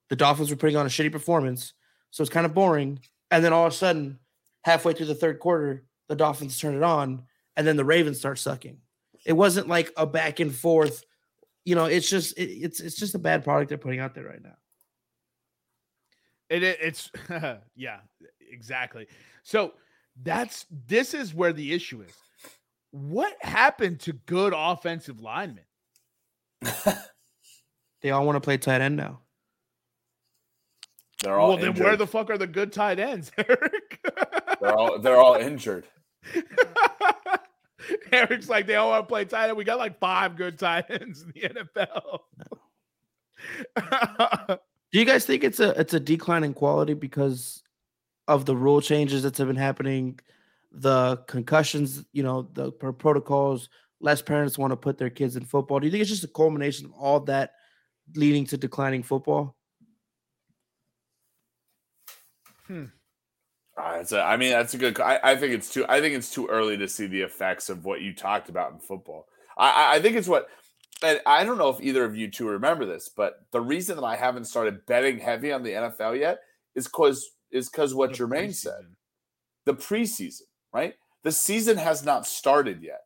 the 0.09 0.15
Dolphins 0.15 0.49
were 0.49 0.55
putting 0.55 0.75
on 0.75 0.85
a 0.85 0.89
shitty 0.89 1.11
performance, 1.11 1.73
so 2.11 2.21
it's 2.21 2.31
kind 2.31 2.45
of 2.45 2.53
boring. 2.53 2.99
And 3.31 3.43
then 3.43 3.53
all 3.53 3.65
of 3.65 3.73
a 3.73 3.75
sudden, 3.75 4.19
halfway 4.63 4.93
through 4.93 5.07
the 5.07 5.15
third 5.15 5.39
quarter, 5.39 5.85
the 6.07 6.15
Dolphins 6.15 6.59
turn 6.59 6.75
it 6.75 6.83
on, 6.83 7.23
and 7.55 7.65
then 7.65 7.77
the 7.77 7.85
Ravens 7.85 8.19
start 8.19 8.39
sucking. 8.39 8.77
It 9.25 9.33
wasn't 9.33 9.67
like 9.67 9.91
a 9.97 10.05
back 10.05 10.39
and 10.39 10.53
forth. 10.53 11.03
You 11.63 11.75
know, 11.75 11.85
it's 11.85 12.09
just 12.09 12.37
it, 12.37 12.49
it's 12.49 12.79
it's 12.79 12.95
just 12.95 13.15
a 13.15 13.19
bad 13.19 13.43
product 13.43 13.69
they're 13.69 13.77
putting 13.77 13.99
out 13.99 14.13
there 14.13 14.25
right 14.25 14.43
now. 14.43 14.55
It, 16.49 16.63
it 16.63 16.77
it's 16.81 17.11
yeah, 17.75 17.99
exactly. 18.51 19.07
So 19.43 19.73
that's 20.21 20.65
this 20.87 21.13
is 21.13 21.33
where 21.33 21.53
the 21.53 21.73
issue 21.73 22.01
is. 22.01 22.13
What 22.91 23.35
happened 23.41 23.99
to 24.01 24.13
good 24.13 24.53
offensive 24.55 25.19
linemen? 25.19 25.65
They 28.05 28.11
all 28.11 28.23
want 28.23 28.35
to 28.35 28.39
play 28.39 28.57
tight 28.59 28.81
end 28.81 28.97
now. 28.97 29.21
They're 31.23 31.39
all 31.39 31.49
Well, 31.49 31.58
then 31.58 31.73
where 31.75 31.95
the 31.95 32.08
fuck 32.08 32.30
are 32.30 32.38
the 32.38 32.47
good 32.47 32.71
tight 32.73 32.99
ends, 32.99 33.32
Eric? 33.38 33.99
they're 34.62 34.75
all 34.75 34.99
they're 34.99 35.17
all 35.17 35.36
injured. 35.36 35.86
Eric's 38.12 38.49
like 38.49 38.67
they 38.67 38.75
all 38.75 38.89
want 38.89 39.04
to 39.04 39.08
play 39.08 39.25
tight 39.25 39.49
end. 39.49 39.58
We 39.58 39.63
got 39.63 39.78
like 39.78 39.99
five 39.99 40.36
good 40.36 40.58
tight 40.58 40.86
ends 40.89 41.23
in 41.23 41.32
the 41.36 41.41
NFL. 41.75 42.19
Do 44.91 44.99
you 44.99 45.06
guys 45.06 45.25
think 45.25 45.43
it's 45.43 45.60
a 45.60 45.69
it's 45.80 45.93
a 45.93 45.99
decline 45.99 46.43
in 46.43 46.54
quality 46.54 46.93
because 46.93 47.63
of 48.28 48.45
the 48.45 48.56
rule 48.56 48.82
changes 48.82 49.23
that 49.23 49.38
have 49.38 49.47
been 49.47 49.56
happening, 49.56 50.19
the 50.71 51.17
concussions, 51.28 52.04
you 52.12 52.23
know, 52.23 52.49
the 52.54 52.71
pro- 52.71 52.93
protocols, 52.93 53.69
less 53.99 54.21
parents 54.21 54.58
want 54.58 54.71
to 54.71 54.78
put 54.78 54.97
their 54.97 55.10
kids 55.10 55.36
in 55.36 55.45
football. 55.45 55.80
Do 55.80 55.86
you 55.86 55.91
think 55.91 56.01
it's 56.01 56.10
just 56.10 56.23
a 56.23 56.28
culmination 56.28 56.86
of 56.86 56.93
all 56.93 57.19
that 57.21 57.51
leading 58.15 58.45
to 58.47 58.58
declining 58.58 59.04
football? 59.04 59.54
Uh, 63.78 63.97
it's 63.99 64.13
a, 64.13 64.21
I 64.21 64.38
mean, 64.38 64.51
that's 64.51 64.73
a 64.73 64.78
good. 64.78 64.99
I, 65.01 65.19
I 65.21 65.36
think 65.36 65.54
it's 65.54 65.69
too. 65.69 65.86
I 65.89 65.99
think 65.99 66.15
it's 66.15 66.34
too 66.34 66.47
early 66.47 66.78
to 66.78 66.88
see 66.88 67.08
the 67.08 67.21
effects 67.21 67.69
of 67.69 67.84
what 67.86 68.01
you 68.01 68.13
talked 68.13 68.49
about 68.49 68.71
in 68.71 68.80
football. 68.80 69.28
I, 69.58 69.95
I- 69.95 69.99
think 70.01 70.15
it's 70.15 70.28
what. 70.28 70.47
And 71.04 71.19
I 71.25 71.43
don't 71.43 71.58
know 71.58 71.67
if 71.69 71.82
either 71.82 72.06
of 72.06 72.15
you 72.15 72.32
two 72.32 72.47
remember 72.47 72.86
this, 72.86 73.10
but 73.10 73.41
the 73.51 73.60
reason 73.60 73.97
that 73.97 74.06
I 74.06 74.15
haven't 74.15 74.45
started 74.45 74.86
betting 74.86 75.19
heavy 75.19 75.51
on 75.51 75.62
the 75.62 75.71
NFL 75.71 76.17
yet 76.17 76.39
is 76.73 76.86
because 76.88 77.32
is 77.51 77.69
because 77.69 77.93
what 77.93 78.12
The 78.12 78.23
Jermaine 78.23 78.56
said. 78.56 78.86
The 79.65 79.73
preseason, 79.73 80.43
right? 80.73 80.95
The 81.23 81.32
season 81.34 81.78
has 81.78 82.06
not 82.06 82.25
started 82.25 82.82
yet. 82.82 83.01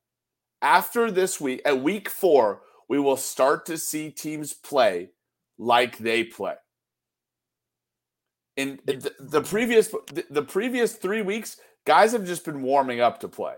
After 0.62 1.10
this 1.10 1.40
week, 1.42 1.62
at 1.66 1.82
week 1.82 2.10
four, 2.10 2.62
we 2.88 3.00
will 3.00 3.18
start 3.18 3.66
to 3.68 3.78
see 3.78 4.12
teams 4.12 4.54
play 4.54 5.12
like 5.58 5.98
they 5.98 6.24
play. 6.24 6.56
In 8.60 8.78
the, 8.84 9.14
the 9.22 9.42
previous 9.42 9.88
the, 9.88 10.26
the 10.30 10.44
previous 10.44 10.94
three 10.94 11.22
weeks, 11.22 11.56
guys 11.86 12.12
have 12.12 12.26
just 12.26 12.44
been 12.44 12.62
warming 12.62 13.00
up 13.00 13.22
to 13.22 13.30
play. 13.30 13.56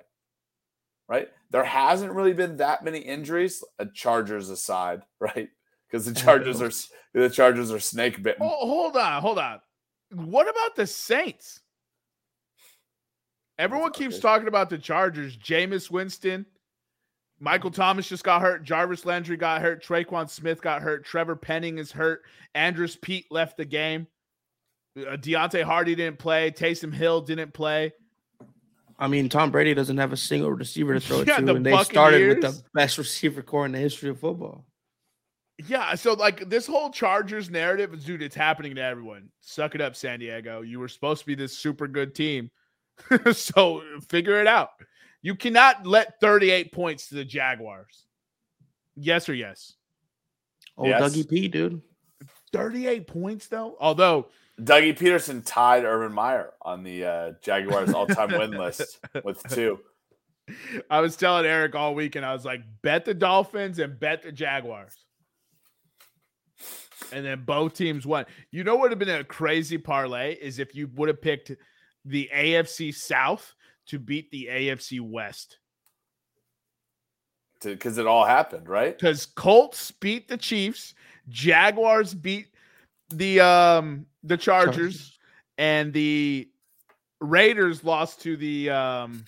Right? 1.09 1.29
There 1.49 1.63
hasn't 1.63 2.13
really 2.13 2.33
been 2.33 2.57
that 2.57 2.83
many 2.83 2.99
injuries, 2.99 3.63
uh, 3.79 3.85
Chargers 3.95 4.51
aside, 4.51 5.01
right? 5.19 5.49
Because 5.89 6.05
the 6.05 6.13
Chargers 6.21 6.61
are 6.61 6.71
the 7.19 7.31
Chargers 7.31 7.71
are 7.71 7.79
snake 7.79 8.21
bitten. 8.21 8.43
Oh, 8.45 8.67
hold 8.67 8.95
on, 8.95 9.21
hold 9.23 9.39
on. 9.39 9.59
What 10.13 10.47
about 10.47 10.75
the 10.75 10.85
Saints? 10.85 11.61
Everyone 13.57 13.91
keeps 13.91 14.19
talking 14.19 14.47
about 14.47 14.69
the 14.69 14.77
Chargers. 14.77 15.35
Jameis 15.35 15.89
Winston, 15.89 16.45
Michael 17.39 17.71
Thomas 17.71 18.07
just 18.07 18.23
got 18.23 18.41
hurt. 18.41 18.63
Jarvis 18.63 19.03
Landry 19.03 19.35
got 19.35 19.63
hurt. 19.63 19.83
Tre'Quan 19.83 20.29
Smith 20.29 20.61
got 20.61 20.83
hurt. 20.83 21.03
Trevor 21.03 21.35
Penning 21.35 21.79
is 21.79 21.91
hurt. 21.91 22.21
Andrus 22.53 22.95
Peat 22.95 23.25
left 23.31 23.57
the 23.57 23.65
game. 23.65 24.05
Uh, 24.97 25.15
Deonte 25.15 25.63
Harty 25.63 25.95
didn't 25.95 26.19
play. 26.19 26.51
Taysom 26.51 26.93
Hill 26.93 27.21
didn't 27.21 27.53
play. 27.53 27.93
I 28.99 29.07
mean, 29.07 29.29
Tom 29.29 29.49
Brady 29.49 29.73
doesn't 29.73 29.97
have 29.97 30.13
a 30.13 30.17
single 30.17 30.51
receiver 30.51 30.93
to 30.93 30.99
throw 30.99 31.21
it 31.21 31.25
to, 31.35 31.43
the 31.43 31.55
and 31.55 31.65
they 31.65 31.83
started 31.83 32.27
with 32.27 32.41
the 32.41 32.61
best 32.73 32.97
receiver 32.99 33.41
core 33.41 33.65
in 33.65 33.71
the 33.71 33.79
history 33.79 34.09
of 34.09 34.19
football. 34.19 34.65
Yeah, 35.67 35.95
so 35.95 36.13
like 36.13 36.49
this 36.49 36.67
whole 36.67 36.91
Chargers 36.91 37.49
narrative, 37.49 37.93
is 37.93 38.05
dude, 38.05 38.21
it's 38.21 38.35
happening 38.35 38.75
to 38.75 38.81
everyone. 38.81 39.29
Suck 39.41 39.75
it 39.75 39.81
up, 39.81 39.95
San 39.95 40.19
Diego. 40.19 40.61
You 40.61 40.79
were 40.79 40.87
supposed 40.87 41.21
to 41.21 41.27
be 41.27 41.35
this 41.35 41.57
super 41.57 41.87
good 41.87 42.15
team. 42.15 42.51
so 43.33 43.83
figure 44.09 44.39
it 44.39 44.47
out. 44.47 44.69
You 45.21 45.35
cannot 45.35 45.85
let 45.85 46.19
38 46.19 46.71
points 46.71 47.09
to 47.09 47.15
the 47.15 47.25
Jaguars. 47.25 48.05
Yes 48.95 49.29
or 49.29 49.33
yes? 49.33 49.75
Oh, 50.77 50.87
Yes. 50.87 51.01
Dougie 51.01 51.29
P, 51.29 51.47
dude. 51.47 51.81
38 52.53 53.07
points 53.07 53.47
though? 53.47 53.77
Although 53.79 54.27
Dougie 54.63 54.97
Pederson 54.97 55.41
tied 55.45 55.85
Urban 55.85 56.13
Meyer 56.13 56.51
on 56.61 56.83
the 56.83 57.05
uh, 57.05 57.31
Jaguars 57.41 57.93
all-time 57.93 58.31
win 58.31 58.51
list 58.51 58.99
with 59.23 59.41
two. 59.49 59.79
I 60.89 60.99
was 60.99 61.15
telling 61.15 61.45
Eric 61.45 61.75
all 61.75 61.95
week, 61.95 62.15
and 62.15 62.25
I 62.25 62.33
was 62.33 62.45
like, 62.45 62.61
bet 62.81 63.05
the 63.05 63.13
Dolphins 63.13 63.79
and 63.79 63.99
bet 63.99 64.23
the 64.23 64.31
Jaguars. 64.31 64.95
And 67.11 67.25
then 67.25 67.43
both 67.45 67.73
teams 67.73 68.05
won. 68.05 68.25
You 68.51 68.63
know 68.63 68.75
what 68.75 68.83
would 68.83 68.91
have 68.91 68.99
been 68.99 69.09
a 69.09 69.23
crazy 69.23 69.77
parlay 69.77 70.35
is 70.35 70.59
if 70.59 70.75
you 70.75 70.89
would 70.95 71.09
have 71.09 71.21
picked 71.21 71.51
the 72.05 72.29
AFC 72.33 72.93
South 72.93 73.53
to 73.87 73.99
beat 73.99 74.29
the 74.31 74.47
AFC 74.51 75.01
West. 75.01 75.57
Because 77.63 77.97
it 77.97 78.07
all 78.07 78.25
happened, 78.25 78.67
right? 78.67 78.97
Because 78.97 79.25
Colts 79.25 79.91
beat 79.91 80.27
the 80.27 80.37
Chiefs, 80.37 80.93
Jaguars 81.29 82.13
beat 82.13 82.47
the 83.11 83.41
um 83.41 84.05
the 84.23 84.37
Chargers, 84.37 85.17
and 85.57 85.93
the 85.93 86.49
Raiders 87.19 87.83
lost 87.83 88.21
to 88.21 88.37
the 88.37 88.69
um 88.69 89.25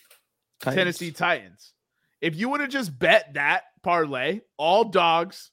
Titans. 0.59 0.77
Tennessee 0.77 1.11
Titans. 1.11 1.73
If 2.21 2.35
you 2.35 2.49
would 2.49 2.61
have 2.61 2.69
just 2.69 2.97
bet 2.97 3.33
that 3.33 3.63
parlay, 3.81 4.41
all 4.57 4.85
dogs, 4.85 5.51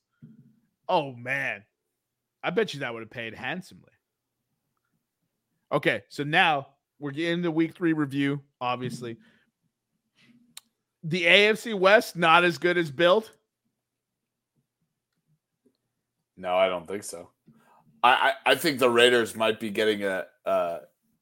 oh 0.88 1.12
man, 1.12 1.64
I 2.42 2.50
bet 2.50 2.74
you 2.74 2.80
that 2.80 2.92
would 2.94 3.00
have 3.00 3.10
paid 3.10 3.34
handsomely. 3.34 3.90
Okay, 5.72 6.02
so 6.08 6.24
now 6.24 6.68
we're 6.98 7.10
getting 7.10 7.42
the 7.42 7.50
week 7.50 7.74
three 7.74 7.92
review, 7.92 8.40
obviously. 8.60 9.16
The 11.02 11.24
AFC 11.24 11.78
West, 11.78 12.16
not 12.16 12.44
as 12.44 12.58
good 12.58 12.76
as 12.76 12.90
built. 12.90 13.30
No, 16.36 16.56
I 16.56 16.68
don't 16.68 16.86
think 16.86 17.04
so. 17.04 17.28
I, 18.02 18.32
I, 18.46 18.54
think 18.54 18.78
the 18.78 18.88
Raiders 18.88 19.36
might 19.36 19.60
be 19.60 19.70
getting 19.70 20.04
a 20.04 20.24
uh, 20.46 20.78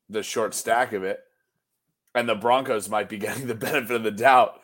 the 0.09 0.23
short 0.23 0.55
stack 0.55 0.93
of 0.93 1.03
it, 1.03 1.21
and 2.15 2.29
the 2.29 2.35
Broncos 2.35 2.89
might 2.89 3.09
be 3.09 3.19
getting 3.27 3.47
the 3.47 3.55
benefit 3.55 3.97
of 3.97 4.03
the 4.03 4.11
doubt. 4.11 4.61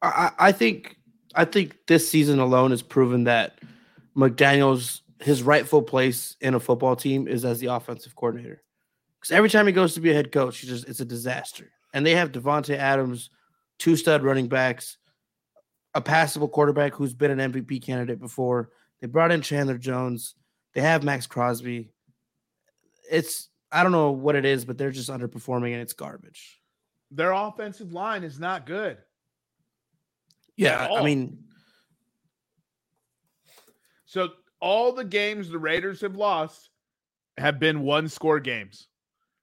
I, 0.00 0.30
I 0.38 0.52
think 0.52 0.96
I 1.34 1.44
think 1.44 1.76
this 1.86 2.08
season 2.08 2.38
alone 2.38 2.70
has 2.70 2.82
proven 2.82 3.24
that 3.24 3.58
McDaniel's 4.16 5.02
his 5.20 5.42
rightful 5.42 5.82
place 5.82 6.36
in 6.40 6.54
a 6.54 6.60
football 6.60 6.96
team 6.96 7.28
is 7.28 7.44
as 7.44 7.60
the 7.60 7.66
offensive 7.66 8.16
coordinator. 8.16 8.62
Because 9.20 9.32
every 9.32 9.48
time 9.48 9.66
he 9.66 9.72
goes 9.72 9.94
to 9.94 10.00
be 10.00 10.10
a 10.10 10.14
head 10.14 10.32
coach, 10.32 10.58
he 10.58 10.66
just 10.66 10.88
it's 10.88 11.00
a 11.00 11.04
disaster. 11.04 11.70
And 11.94 12.04
they 12.04 12.14
have 12.14 12.32
Davante 12.32 12.76
Adams, 12.76 13.30
two 13.78 13.96
stud 13.96 14.22
running 14.22 14.48
backs, 14.48 14.98
a 15.94 16.00
passable 16.00 16.48
quarterback 16.48 16.94
who's 16.94 17.14
been 17.14 17.38
an 17.38 17.52
MVP 17.52 17.82
candidate 17.82 18.18
before. 18.18 18.70
They 19.00 19.06
brought 19.06 19.32
in 19.32 19.42
Chandler 19.42 19.78
Jones. 19.78 20.34
They 20.74 20.80
have 20.80 21.04
Maxx 21.04 21.26
Crosby. 21.26 21.90
It's 23.10 23.48
I 23.70 23.82
don't 23.82 23.92
know 23.92 24.10
what 24.10 24.36
it 24.36 24.44
is, 24.44 24.64
but 24.64 24.78
they're 24.78 24.90
just 24.90 25.10
underperforming 25.10 25.72
and 25.72 25.80
it's 25.80 25.92
garbage. 25.92 26.60
Their 27.10 27.32
offensive 27.32 27.92
line 27.92 28.24
is 28.24 28.38
not 28.38 28.66
good. 28.66 28.98
Yeah, 30.56 30.88
I 30.90 31.02
mean, 31.02 31.44
So 34.04 34.28
all 34.60 34.92
the 34.92 35.04
games 35.04 35.48
the 35.48 35.58
Raiders 35.58 36.02
have 36.02 36.16
lost 36.16 36.68
have 37.38 37.58
been 37.58 37.80
one 37.80 38.08
score 38.08 38.40
games, 38.40 38.88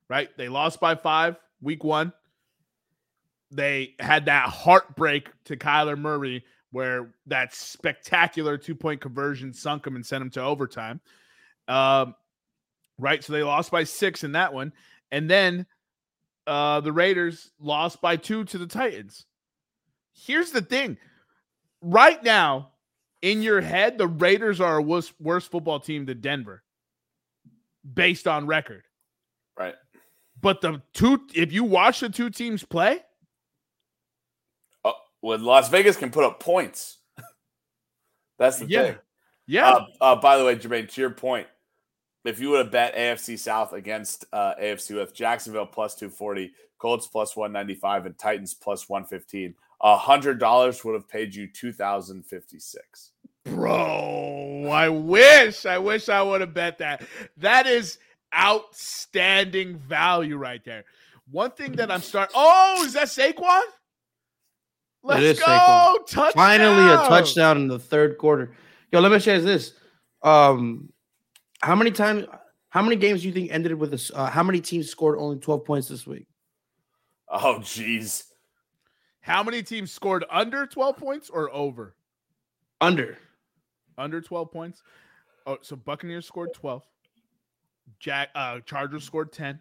right? 0.07 0.29
They 0.37 0.47
lost 0.47 0.79
by 0.79 0.95
five 0.95 1.37
week 1.61 1.83
one. 1.83 2.13
They 3.51 3.95
had 3.99 4.25
that 4.25 4.49
heartbreak 4.49 5.29
to 5.45 5.57
Kyler 5.57 5.97
Murray 5.97 6.45
where 6.71 7.11
that 7.25 7.53
spectacular 7.53 8.57
two 8.57 8.75
point 8.75 9.01
conversion 9.01 9.53
sunk 9.53 9.83
them 9.83 9.95
and 9.95 10.05
sent 10.05 10.21
them 10.21 10.29
to 10.31 10.41
overtime. 10.41 11.01
Um, 11.67 12.15
right. 12.97 13.23
So 13.23 13.33
they 13.33 13.43
lost 13.43 13.71
by 13.71 13.83
six 13.83 14.23
in 14.23 14.33
that 14.33 14.53
one. 14.53 14.73
And 15.11 15.29
then 15.29 15.65
uh, 16.47 16.81
the 16.81 16.91
Raiders 16.91 17.51
lost 17.59 18.01
by 18.01 18.15
two 18.15 18.43
to 18.45 18.57
the 18.57 18.67
Titans. 18.67 19.25
Here's 20.13 20.51
the 20.51 20.61
thing 20.61 20.97
right 21.81 22.21
now, 22.23 22.71
in 23.21 23.41
your 23.41 23.61
head, 23.61 23.97
the 23.97 24.07
Raiders 24.07 24.61
are 24.61 24.77
a 24.77 24.81
worse, 24.81 25.11
worse 25.19 25.45
football 25.45 25.79
team 25.79 26.05
than 26.05 26.21
Denver 26.21 26.63
based 27.93 28.27
on 28.27 28.47
record. 28.47 28.83
Right. 29.57 29.75
But 30.41 30.61
the 30.61 30.81
two, 30.93 31.21
if 31.33 31.51
you 31.51 31.63
watch 31.63 31.99
the 31.99 32.09
two 32.09 32.29
teams 32.29 32.63
play, 32.63 32.99
well, 35.21 35.39
Las 35.39 35.69
Vegas 35.69 35.97
can 35.97 36.11
put 36.11 36.23
up 36.23 36.39
points. 36.39 36.97
That's 38.39 38.59
the 38.59 38.65
yeah, 38.67 38.83
thing. 38.83 38.95
yeah, 39.47 39.69
Uh, 39.69 39.85
uh, 40.01 40.15
by 40.15 40.37
the 40.37 40.45
way, 40.45 40.55
Jermaine, 40.55 40.89
to 40.91 41.01
your 41.01 41.09
point, 41.11 41.47
if 42.25 42.39
you 42.39 42.49
would 42.51 42.59
have 42.59 42.71
bet 42.71 42.95
AFC 42.95 43.37
South 43.39 43.73
against 43.73 44.25
uh, 44.33 44.53
AFC 44.61 44.95
with 44.95 45.13
Jacksonville 45.15 45.65
plus 45.65 45.95
240, 45.95 46.51
Colts 46.77 47.07
plus 47.07 47.35
195, 47.35 48.05
and 48.05 48.17
Titans 48.17 48.53
plus 48.53 48.87
115, 48.89 49.55
a 49.81 49.97
hundred 49.97 50.39
dollars 50.39 50.83
would 50.83 50.93
have 50.93 51.07
paid 51.09 51.33
you 51.33 51.47
2056. 51.47 53.11
bro. 53.45 54.69
I 54.69 54.89
wish, 54.89 55.65
I 55.65 55.77
wish 55.77 56.09
I 56.09 56.21
would 56.21 56.41
have 56.41 56.53
bet 56.53 56.77
that. 56.79 57.03
That 57.37 57.65
is 57.65 57.97
outstanding 58.35 59.77
value 59.77 60.37
right 60.37 60.63
there. 60.63 60.83
One 61.31 61.51
thing 61.51 61.73
that 61.73 61.89
I'm 61.91 62.01
starting. 62.01 62.33
Oh, 62.35 62.83
is 62.85 62.93
that 62.93 63.07
Saquon? 63.07 63.61
Let's 65.03 65.39
go! 65.39 65.45
Saquon. 65.45 66.07
Touchdown! 66.07 66.31
Finally, 66.33 66.93
a 66.93 66.97
touchdown 67.07 67.57
in 67.57 67.67
the 67.67 67.79
third 67.79 68.17
quarter. 68.17 68.51
Yo, 68.91 68.99
let 68.99 69.11
me 69.11 69.19
share 69.19 69.39
this. 69.39 69.73
Um, 70.21 70.91
how 71.61 71.75
many 71.75 71.91
times? 71.91 72.25
How 72.69 72.81
many 72.81 72.95
games 72.95 73.21
do 73.21 73.27
you 73.27 73.33
think 73.33 73.51
ended 73.51 73.73
with 73.75 73.91
this? 73.91 74.11
Uh, 74.13 74.29
how 74.29 74.43
many 74.43 74.61
teams 74.61 74.89
scored 74.89 75.17
only 75.17 75.37
twelve 75.37 75.65
points 75.65 75.87
this 75.87 76.05
week? 76.05 76.27
Oh, 77.29 77.59
geez. 77.59 78.25
How 79.21 79.43
many 79.43 79.61
teams 79.61 79.91
scored 79.91 80.25
under 80.31 80.65
12 80.65 80.97
points 80.97 81.29
or 81.29 81.53
over? 81.53 81.95
Under. 82.81 83.17
Under 83.97 84.21
12 84.21 84.51
points. 84.51 84.81
Oh, 85.45 85.57
so 85.61 85.75
Buccaneers 85.75 86.25
scored 86.25 86.53
12. 86.53 86.83
Jack 87.99 88.29
uh 88.35 88.59
Chargers 88.61 89.03
scored 89.03 89.31
10. 89.31 89.59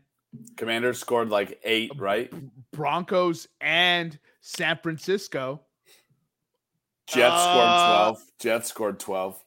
Commanders 0.57 0.99
scored 0.99 1.31
like 1.31 1.59
eight, 1.65 1.93
right? 1.97 2.33
Broncos 2.73 3.49
and 3.61 4.19
San 4.41 4.79
Francisco. 4.83 5.63
Jets 7.09 7.33
Uh, 7.35 7.53
scored 7.53 8.17
12. 8.17 8.23
Jets 8.41 8.69
scored 8.69 9.01
12. 9.01 9.45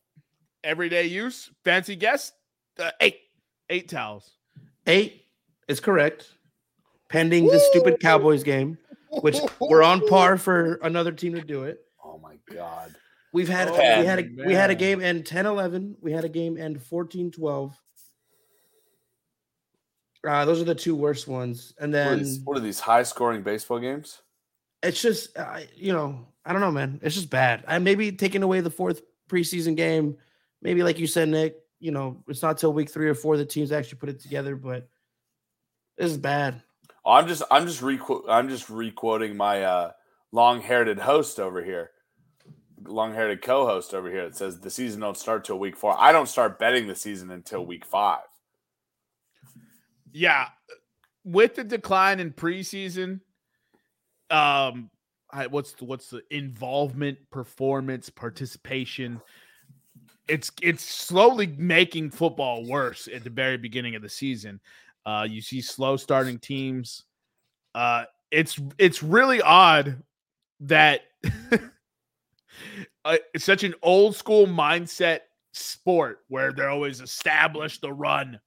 Everyday 0.64 1.06
use. 1.08 1.52
Fancy 1.64 1.96
guess. 1.96 2.32
Uh, 2.80 2.92
eight. 3.00 3.20
Eight 3.70 3.88
towels. 3.90 4.32
Eight 4.88 5.26
is 5.68 5.80
correct. 5.80 6.30
Pending 7.10 7.46
the 7.46 7.60
stupid 7.72 8.00
Cowboys 8.00 8.44
game, 8.44 8.78
which 9.22 9.38
we're 9.60 9.84
on 9.84 10.06
par 10.08 10.38
for 10.38 10.76
another 10.76 11.12
team 11.12 11.34
to 11.36 11.42
do 11.42 11.64
it. 11.64 11.80
Oh, 12.04 12.18
my 12.18 12.38
God. 12.52 12.96
We've 13.34 13.48
had 13.50 13.70
Oh, 13.70 13.74
we 13.74 14.06
had 14.06 14.20
a 14.20 14.46
we 14.46 14.54
had 14.54 14.72
a 14.72 14.76
game 14.76 15.00
end 15.02 15.24
10-11. 15.26 15.96
We 16.02 16.12
had 16.12 16.26
a 16.26 16.30
game 16.30 16.58
end 16.58 16.80
14-12. 16.80 17.74
Uh, 20.28 20.46
those 20.46 20.62
are 20.62 20.66
the 20.66 20.76
two 20.76 20.96
worst 20.96 21.28
ones. 21.28 21.74
And 21.80 21.92
What 21.92 22.00
are, 22.00 22.06
then 22.10 22.20
these, 22.20 22.40
what 22.42 22.58
are 22.58 22.62
these 22.62 22.80
high 22.80 23.04
scoring 23.04 23.42
baseball 23.42 23.80
games? 23.80 24.22
it's 24.84 25.02
just 25.02 25.38
uh, 25.38 25.62
you 25.76 25.94
know 25.94 26.28
I 26.46 26.54
don't 26.54 26.62
know, 26.62 26.72
man. 26.72 27.00
It's 27.04 27.16
just 27.16 27.30
bad. 27.30 27.64
I 27.68 27.78
maybe 27.80 28.12
taking 28.12 28.44
away 28.44 28.62
the 28.62 28.72
fourth 28.72 29.02
preseason 29.30 29.76
game. 29.76 30.18
Maybe 30.62 30.84
like 30.84 31.00
you 31.00 31.08
said, 31.08 31.30
Nick. 31.30 31.58
You 31.80 31.92
know, 31.92 32.24
it's 32.28 32.44
not 32.44 32.58
till 32.60 32.74
week 32.74 32.90
three 32.92 33.10
or 33.10 33.16
four 33.16 33.38
the 33.38 33.46
teams 33.46 33.72
actually 33.72 33.98
put 33.98 34.10
it 34.10 34.20
together, 34.20 34.56
but 34.56 34.88
this 35.98 36.12
is 36.12 36.18
bad. 36.18 36.62
I'm 37.06 37.28
just 37.28 37.42
I'm 37.50 37.66
just 37.66 37.82
requ- 37.82 38.26
I'm 38.30 38.50
just 38.50 38.70
requoting 38.70 39.36
my 39.36 39.64
uh 39.64 39.92
long-haired 40.32 41.00
host 41.00 41.40
over 41.40 41.64
here. 41.64 41.92
Long-haired 42.84 43.42
co-host 43.44 43.94
over 43.94 44.10
here 44.10 44.26
that 44.26 44.36
says 44.36 44.60
the 44.60 44.70
season 44.70 45.02
don't 45.02 45.18
start 45.18 45.44
till 45.44 45.60
week 45.60 45.76
4. 45.78 45.96
I 46.00 46.12
don't 46.12 46.28
start 46.28 46.58
betting 46.58 46.88
the 46.88 46.96
season 46.96 47.30
until 47.30 47.66
week 47.66 47.86
5. 47.86 48.20
Yeah. 50.14 50.47
With 51.24 51.55
the 51.55 51.64
decline 51.64 52.20
in 52.20 52.32
preseason, 52.32 53.22
um, 54.30 54.89
I, 55.32 55.47
what's 55.47 55.74
the, 55.74 55.86
what's 55.86 56.09
the 56.09 56.24
involvement, 56.30 57.18
performance, 57.30 58.09
participation? 58.09 59.22
It's 60.28 60.51
it's 60.62 60.84
slowly 60.84 61.47
making 61.57 62.12
football 62.12 62.66
worse 62.66 63.07
at 63.14 63.24
the 63.24 63.30
very 63.30 63.57
beginning 63.57 63.95
of 63.95 64.01
the 64.01 64.09
season. 64.09 64.59
Uh, 65.05 65.28
you 65.30 65.41
see 65.41 65.62
slow 65.62 65.97
starting 65.97 66.39
teams. 66.39 67.03
Uh, 67.76 68.05
it's 68.32 68.59
it's 68.78 69.03
really 69.03 69.41
odd 69.41 70.01
that 70.62 71.01
it's 73.05 73.45
such 73.45 73.64
an 73.64 73.74
old 73.82 74.16
school 74.16 74.47
mindset 74.47 75.20
sport 75.53 76.20
where 76.28 76.53
they're 76.53 76.70
always 76.70 77.01
established 77.01 77.82
the 77.82 77.91
run. 77.91 78.39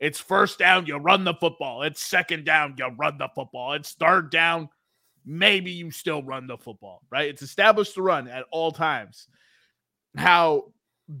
It's 0.00 0.20
first 0.20 0.58
down, 0.58 0.86
you 0.86 0.96
run 0.96 1.24
the 1.24 1.34
football. 1.34 1.82
It's 1.82 2.00
second 2.00 2.44
down, 2.44 2.74
you 2.78 2.86
run 2.96 3.18
the 3.18 3.28
football. 3.34 3.72
It's 3.72 3.92
third 3.92 4.30
down, 4.30 4.68
maybe 5.24 5.70
you 5.70 5.90
still 5.90 6.22
run 6.22 6.46
the 6.46 6.56
football, 6.56 7.02
right? 7.10 7.28
It's 7.28 7.42
established 7.42 7.94
to 7.94 8.02
run 8.02 8.28
at 8.28 8.46
all 8.50 8.72
times. 8.72 9.28
How 10.16 10.72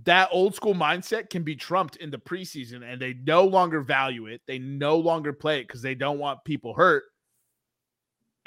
that 0.04 0.28
old 0.32 0.54
school 0.54 0.74
mindset 0.74 1.30
can 1.30 1.42
be 1.42 1.56
trumped 1.56 1.96
in 1.96 2.10
the 2.10 2.18
preseason 2.18 2.82
and 2.82 3.00
they 3.00 3.14
no 3.14 3.44
longer 3.44 3.80
value 3.80 4.26
it. 4.26 4.42
They 4.46 4.58
no 4.58 4.96
longer 4.96 5.32
play 5.32 5.60
it 5.60 5.66
because 5.66 5.82
they 5.82 5.94
don't 5.94 6.18
want 6.18 6.44
people 6.44 6.74
hurt. 6.74 7.04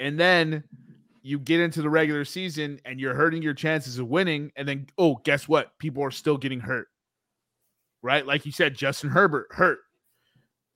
And 0.00 0.18
then 0.18 0.64
you 1.22 1.38
get 1.38 1.60
into 1.60 1.82
the 1.82 1.90
regular 1.90 2.24
season 2.24 2.80
and 2.84 2.98
you're 2.98 3.14
hurting 3.14 3.42
your 3.42 3.54
chances 3.54 3.98
of 3.98 4.08
winning. 4.08 4.50
And 4.56 4.66
then, 4.66 4.86
oh, 4.98 5.20
guess 5.24 5.46
what? 5.46 5.78
People 5.78 6.02
are 6.02 6.10
still 6.10 6.36
getting 6.36 6.60
hurt. 6.60 6.88
Right? 8.02 8.26
Like 8.26 8.44
you 8.44 8.52
said, 8.52 8.74
Justin 8.74 9.10
Herbert 9.10 9.46
hurt. 9.50 9.78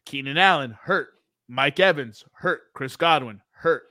Keenan 0.07 0.39
Allen 0.39 0.77
hurt. 0.81 1.11
Mike 1.49 1.79
Evans 1.79 2.25
hurt. 2.33 2.63
Chris 2.73 2.97
Godwin 2.97 3.43
hurt. 3.51 3.85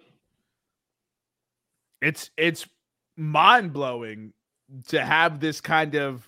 It's 2.01 2.31
it's 2.37 2.67
mind 3.15 3.71
blowing 3.71 4.33
to 4.87 5.03
have 5.03 5.39
this 5.39 5.61
kind 5.61 5.95
of 5.95 6.27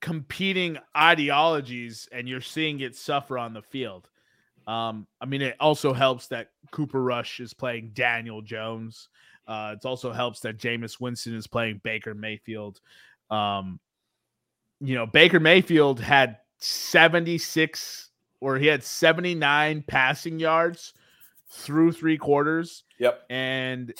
competing 0.00 0.78
ideologies 0.96 2.08
and 2.12 2.28
you're 2.28 2.40
seeing 2.40 2.80
it 2.80 2.96
suffer 2.96 3.38
on 3.38 3.52
the 3.52 3.62
field. 3.62 4.08
Um, 4.66 5.06
I 5.20 5.26
mean, 5.26 5.42
it 5.42 5.56
also 5.60 5.92
helps 5.92 6.26
that 6.28 6.50
Cooper 6.72 7.02
Rush 7.02 7.40
is 7.40 7.54
playing 7.54 7.92
Daniel 7.94 8.42
Jones. 8.42 9.08
Uh, 9.46 9.74
it 9.76 9.86
also 9.86 10.12
helps 10.12 10.40
that 10.40 10.58
Jameis 10.58 11.00
Winston 11.00 11.34
is 11.34 11.46
playing 11.46 11.80
Baker 11.84 12.14
Mayfield. 12.14 12.80
Um, 13.30 13.78
you 14.80 14.94
know, 14.94 15.06
Baker 15.06 15.40
Mayfield 15.40 16.00
had 16.00 16.38
76 16.58 18.10
or 18.40 18.56
he 18.56 18.66
had 18.66 18.82
79 18.82 19.84
passing 19.86 20.38
yards 20.38 20.92
through 21.50 21.92
three 21.92 22.18
quarters. 22.18 22.84
Yep. 22.98 23.24
and 23.30 23.92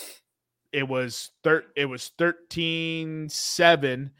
it 0.72 0.87
was 0.89 1.30
thir- 1.43 1.64
it 1.74 1.87
was 1.87 2.11
13-7 2.18 4.11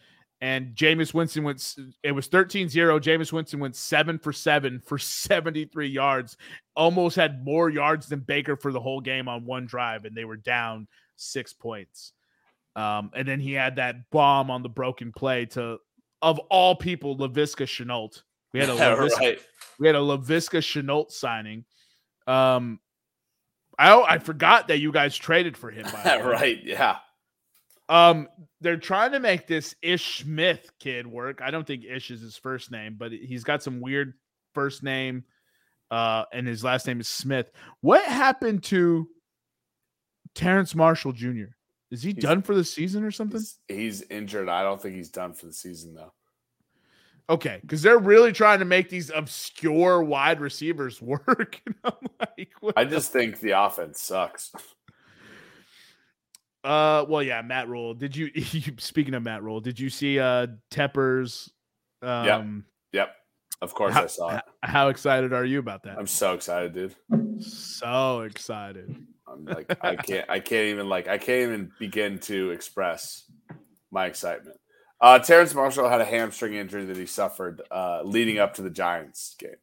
and 0.43 0.75
Jameis 0.75 1.15
Winston 1.15 1.45
went 1.45 1.75
it 2.03 2.13
was 2.13 2.29
13-0 2.29 2.71
Jameis 3.01 3.33
Winston 3.33 3.59
went 3.59 3.75
7 3.75 4.19
for 4.19 4.33
7 4.33 4.81
for 4.87 4.99
73 4.99 5.89
yards. 5.89 6.37
Almost 6.75 7.17
had 7.17 7.45
more 7.45 7.69
yards 7.71 8.09
than 8.09 8.21
Baker 8.21 8.57
for 8.57 8.73
the 8.73 8.81
whole 8.81 9.01
game 9.01 9.29
on 9.29 9.45
one 9.47 9.67
drive 9.67 10.05
and 10.05 10.17
they 10.17 10.25
were 10.25 10.37
down 10.37 10.87
6 11.17 11.53
points. 11.55 12.13
Um, 12.75 13.11
and 13.15 13.27
then 13.27 13.41
he 13.41 13.53
had 13.53 13.77
that 13.77 14.11
bomb 14.11 14.51
on 14.51 14.63
the 14.63 14.69
broken 14.69 15.13
play 15.13 15.47
to 15.47 15.79
of 16.23 16.39
all 16.51 16.75
people 16.77 17.17
Laviska 17.17 17.65
Shenault. 17.65 18.23
We 18.53 18.61
had 18.61 18.69
a 18.69 18.75
Laviska, 18.77 19.19
right. 19.19 19.41
We 19.79 19.87
had 19.87 19.97
a 19.97 20.01
Laviska 20.01 20.59
Shenault 20.61 21.11
signing 21.11 21.65
um 22.27 22.81
I 23.79 23.93
I 24.01 24.19
forgot 24.19 24.69
that 24.69 24.79
you 24.79 24.91
guys 24.93 25.17
traded 25.17 25.57
for 25.57 25.71
him. 25.71 25.87
By 25.93 26.21
right. 26.25 26.59
Yeah. 26.65 26.97
Um, 27.89 28.27
they're 28.61 28.79
trying 28.79 29.13
to 29.13 29.21
make 29.21 29.47
this 29.47 29.75
Ish 29.81 30.23
Smith 30.25 30.73
kid 30.81 31.07
work. 31.07 31.41
I 31.41 31.51
don't 31.53 31.65
think 31.67 31.85
Ish 31.85 32.11
is 32.11 32.21
his 32.21 32.37
first 32.37 32.73
name, 32.73 32.97
but 32.99 33.13
he's 33.13 33.45
got 33.45 33.63
some 33.63 33.81
weird 33.81 34.15
first 34.55 34.83
name, 34.83 35.25
uh, 35.93 36.25
and 36.33 36.49
his 36.49 36.65
last 36.65 36.87
name 36.89 36.99
is 36.99 37.09
Smith. 37.09 37.49
What 37.83 38.05
happened 38.05 38.65
to 38.65 39.07
Terrace 40.35 40.75
Marshall 40.75 41.13
Jr.? 41.13 41.53
Is 41.93 42.03
he 42.03 42.11
He's- 42.11 42.23
done 42.23 42.43
for 42.43 42.57
the 42.57 42.65
season 42.65 43.05
or 43.05 43.13
something? 43.13 43.39
He's, 43.41 43.59
he's 43.69 44.03
injured. 44.11 44.49
I 44.49 44.63
don't 44.65 44.83
think 44.83 44.97
he's 44.97 45.11
done 45.11 45.33
for 45.33 45.47
the 45.47 45.53
season 45.53 45.95
though. 45.95 46.13
Okay, 47.29 47.59
because 47.63 47.83
they're 47.83 47.99
really 47.99 48.33
trying 48.33 48.61
to 48.61 48.65
make 48.65 48.89
these 48.89 49.11
obscure 49.15 50.03
wide 50.03 50.41
receivers 50.41 51.03
work. 51.03 51.61
And 51.67 51.75
I'm 51.85 51.93
like, 52.21 52.49
I 52.77 52.85
the 52.85 52.91
just 52.91 53.13
think 53.13 53.41
the 53.41 53.51
offense 53.51 54.01
sucks. 54.01 54.53
Uh, 56.63 57.05
well, 57.09 57.23
yeah, 57.23 57.43
Matt 57.43 57.69
Rhule. 57.69 57.95
Did 57.95 58.17
you? 58.17 58.31
speaking 58.79 59.15
of 59.15 59.23
Matt 59.23 59.43
Rhule, 59.43 59.61
did 59.61 59.79
you 59.79 59.91
see 59.91 60.19
uh 60.19 60.49
Tepper's? 60.71 61.51
Um, 62.03 62.65
Yep. 62.93 63.15
Of 63.63 63.75
course 63.75 63.95
how, 63.95 64.03
I 64.03 64.07
saw 64.07 64.37
it. 64.37 64.45
how 64.63 64.89
excited 64.89 65.33
are 65.33 65.45
you 65.45 65.59
about 65.59 65.83
that? 65.85 65.99
I'm 65.99 66.07
so 66.07 66.35
excited, 66.35 66.75
dude. 66.75 66.95
so 67.43 68.21
excited. 68.21 68.95
I'm 69.27 69.45
like 69.45 69.77
I 69.83 69.97
can't 69.97 70.29
I 70.29 70.41
can't 70.41 70.67
even 70.67 70.89
like 70.89 71.09
I 71.09 71.19
can't 71.19 71.43
even 71.43 71.73
begin 71.79 72.19
to 72.21 72.51
express 72.51 73.31
my 73.91 74.07
excitement. 74.07 74.59
Uh 75.01 75.19
Terrace 75.19 75.55
Marshall 75.55 75.89
had 75.89 76.01
a 76.01 76.05
hamstring 76.05 76.55
injury 76.55 76.85
that 76.87 76.97
he 76.97 77.07
suffered 77.07 77.63
uh 77.71 78.03
leading 78.03 78.39
up 78.39 78.55
to 78.55 78.63
the 78.63 78.71
Giants 78.71 79.35
game. 79.39 79.57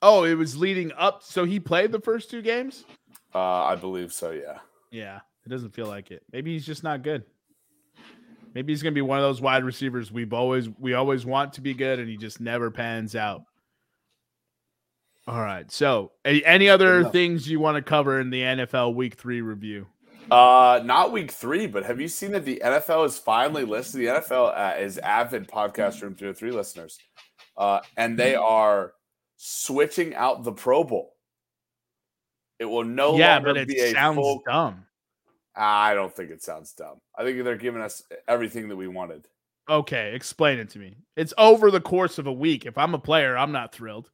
Oh, 0.00 0.24
it 0.24 0.34
was 0.34 0.56
leading 0.56 0.92
up. 0.96 1.22
So 1.22 1.44
he 1.44 1.60
played 1.60 1.92
the 1.92 2.00
first 2.00 2.30
two 2.30 2.42
games. 2.42 2.84
Uh 3.34 3.64
I 3.64 3.76
believe 3.76 4.12
so, 4.12 4.30
yeah. 4.30 4.58
Yeah, 4.90 5.20
it 5.44 5.48
doesn't 5.48 5.74
feel 5.74 5.86
like 5.86 6.10
it. 6.10 6.22
Maybe 6.32 6.52
he's 6.52 6.66
just 6.66 6.82
not 6.84 7.02
good. 7.02 7.24
Maybe 8.54 8.72
he's 8.72 8.82
gonna 8.82 8.92
be 8.92 9.00
one 9.00 9.18
of 9.18 9.24
those 9.24 9.40
wide 9.40 9.64
receivers 9.64 10.12
we've 10.12 10.32
always 10.32 10.68
we 10.78 10.94
always 10.94 11.24
want 11.24 11.54
to 11.54 11.60
be 11.60 11.74
good, 11.74 11.98
and 11.98 12.08
he 12.08 12.16
just 12.16 12.40
never 12.40 12.70
pans 12.70 13.16
out. 13.16 13.44
All 15.26 15.40
right. 15.40 15.70
So, 15.70 16.10
any 16.24 16.68
other 16.68 17.04
things 17.04 17.48
you 17.48 17.60
want 17.60 17.76
to 17.76 17.82
cover 17.82 18.20
in 18.20 18.30
the 18.30 18.40
NFL 18.40 18.94
Week 18.94 19.14
Three 19.14 19.40
review? 19.40 19.86
Uh 20.30 20.80
not 20.84 21.12
week 21.12 21.30
3, 21.30 21.66
but 21.66 21.84
have 21.84 22.00
you 22.00 22.08
seen 22.08 22.32
that 22.32 22.44
the 22.44 22.62
NFL 22.64 23.06
is 23.06 23.18
finally 23.18 23.64
listed? 23.64 24.00
The 24.00 24.06
NFL 24.06 24.56
uh, 24.56 24.78
is 24.78 24.98
avid 24.98 25.48
podcast 25.48 26.02
room 26.02 26.14
303 26.14 26.50
listeners. 26.50 26.98
Uh 27.56 27.80
and 27.96 28.18
they 28.18 28.34
are 28.34 28.94
switching 29.36 30.14
out 30.14 30.44
the 30.44 30.52
Pro 30.52 30.84
Bowl. 30.84 31.14
It 32.58 32.66
will 32.66 32.84
no 32.84 33.16
yeah, 33.16 33.34
longer 33.34 33.54
but 33.54 33.56
it 33.62 33.68
be 33.68 33.80
a 33.80 33.90
sounds 33.92 34.16
full 34.16 34.42
dumb. 34.46 34.86
I 35.54 35.94
don't 35.94 36.14
think 36.14 36.30
it 36.30 36.42
sounds 36.42 36.72
dumb. 36.72 37.00
I 37.16 37.24
think 37.24 37.42
they're 37.42 37.56
giving 37.56 37.82
us 37.82 38.02
everything 38.28 38.68
that 38.68 38.76
we 38.76 38.88
wanted. 38.88 39.26
Okay, 39.68 40.14
explain 40.14 40.58
it 40.58 40.70
to 40.70 40.78
me. 40.78 40.96
It's 41.16 41.34
over 41.38 41.70
the 41.70 41.80
course 41.80 42.18
of 42.18 42.26
a 42.26 42.32
week. 42.32 42.66
If 42.66 42.78
I'm 42.78 42.94
a 42.94 42.98
player, 42.98 43.36
I'm 43.36 43.52
not 43.52 43.72
thrilled. 43.72 44.10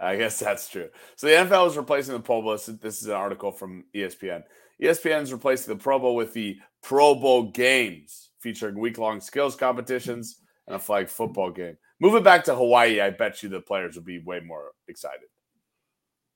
I 0.00 0.16
guess 0.16 0.38
that's 0.38 0.68
true. 0.68 0.88
So 1.16 1.26
the 1.26 1.34
NFL 1.34 1.68
is 1.68 1.76
replacing 1.76 2.14
the 2.14 2.20
Pro 2.20 2.40
Bowl. 2.42 2.52
This 2.52 2.68
is- 2.68 3.06
an 3.06 3.12
article 3.12 3.50
from 3.50 3.84
ESPN. 3.94 4.44
ESPN 4.80 5.22
is 5.22 5.32
replacing 5.32 5.76
the 5.76 5.82
Pro 5.82 5.98
Bowl 5.98 6.14
with 6.14 6.32
the 6.32 6.58
Pro 6.82 7.14
Bowl 7.14 7.50
games, 7.50 8.30
featuring 8.40 8.78
week-long 8.78 9.20
skills 9.20 9.56
competitions 9.56 10.40
and 10.66 10.76
a 10.76 10.78
flag 10.78 11.08
football 11.08 11.50
game. 11.50 11.76
Moving 12.00 12.22
back 12.22 12.44
to 12.44 12.54
Hawaii, 12.54 13.00
I 13.00 13.10
bet 13.10 13.42
you 13.42 13.48
the 13.48 13.60
players 13.60 13.96
will 13.96 14.04
be 14.04 14.20
way 14.20 14.38
more 14.38 14.72
excited. 14.86 15.26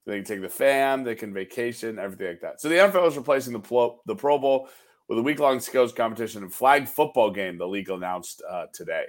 They 0.07 0.17
can 0.17 0.25
take 0.25 0.41
the 0.41 0.49
fam, 0.49 1.05
they 1.05 1.15
can 1.15 1.33
vacation, 1.33 2.01
everything 2.01 2.27
like 2.27 2.41
that. 2.41 2.61
So 2.61 2.69
the 2.69 2.75
NFL 2.79 3.07
is 3.07 3.17
replacing 3.17 3.53
the 3.53 3.61
Pro, 3.61 4.01
the 4.07 4.17
Pro 4.17 4.39
Bowl 4.39 4.69
with 5.09 5.19
a 5.19 5.23
week-long 5.23 5.61
skills 5.61 5.93
competition 5.93 6.43
and 6.43 6.53
flag 6.53 6.89
football 6.89 7.31
game. 7.31 7.59
The 7.59 7.69
league 7.69 7.91
announced 7.91 8.43
uh, 8.49 8.67
today. 8.73 9.05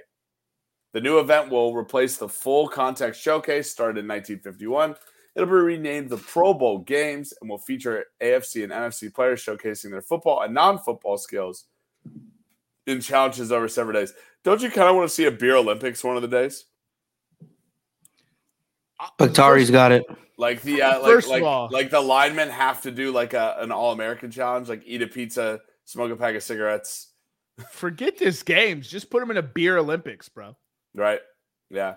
The 0.94 1.00
new 1.00 1.18
event 1.18 1.50
will 1.50 1.74
replace 1.74 2.16
the 2.18 2.28
full 2.28 2.68
context 2.68 3.20
showcase 3.20 3.68
started 3.68 3.98
in 3.98 4.06
1951. 4.06 4.94
It'll 5.34 5.48
be 5.48 5.52
renamed 5.52 6.08
the 6.08 6.16
Pro 6.16 6.54
Bowl 6.54 6.78
Games 6.78 7.34
and 7.40 7.50
will 7.50 7.58
feature 7.58 8.04
AFC 8.22 8.62
and 8.62 8.72
NFC 8.72 9.12
players 9.12 9.44
showcasing 9.44 9.90
their 9.90 10.00
football 10.00 10.42
and 10.42 10.54
non 10.54 10.78
football 10.78 11.18
skills 11.18 11.64
in 12.86 13.00
challenges 13.00 13.50
over 13.50 13.66
several 13.66 14.00
days. 14.00 14.14
Don't 14.44 14.62
you 14.62 14.70
kind 14.70 14.88
of 14.88 14.94
want 14.94 15.08
to 15.08 15.14
see 15.14 15.24
a 15.24 15.32
beer 15.32 15.56
Olympics 15.56 16.04
one 16.04 16.14
of 16.14 16.22
the 16.22 16.28
days? 16.28 16.64
Bakhtiari's 19.18 19.72
got 19.72 19.90
it. 19.90 20.04
Like 20.38 20.62
the 20.62 20.80
uh, 20.80 21.00
like 21.00 21.12
First 21.12 21.26
of 21.26 21.32
like, 21.32 21.42
all- 21.42 21.68
like 21.72 21.90
the 21.90 22.00
linemen 22.00 22.50
have 22.50 22.82
to 22.82 22.92
do 22.92 23.10
like 23.10 23.34
a, 23.34 23.56
an 23.58 23.72
all 23.72 23.92
American 23.92 24.30
challenge, 24.30 24.68
like 24.68 24.82
eat 24.86 25.02
a 25.02 25.08
pizza, 25.08 25.58
smoke 25.86 26.12
a 26.12 26.16
pack 26.16 26.36
of 26.36 26.42
cigarettes, 26.44 27.08
Forget 27.70 28.18
this 28.18 28.42
games. 28.42 28.88
Just 28.88 29.10
put 29.10 29.20
them 29.20 29.30
in 29.30 29.36
a 29.36 29.42
beer 29.42 29.78
Olympics, 29.78 30.28
bro. 30.28 30.56
Right? 30.94 31.20
Yeah. 31.70 31.96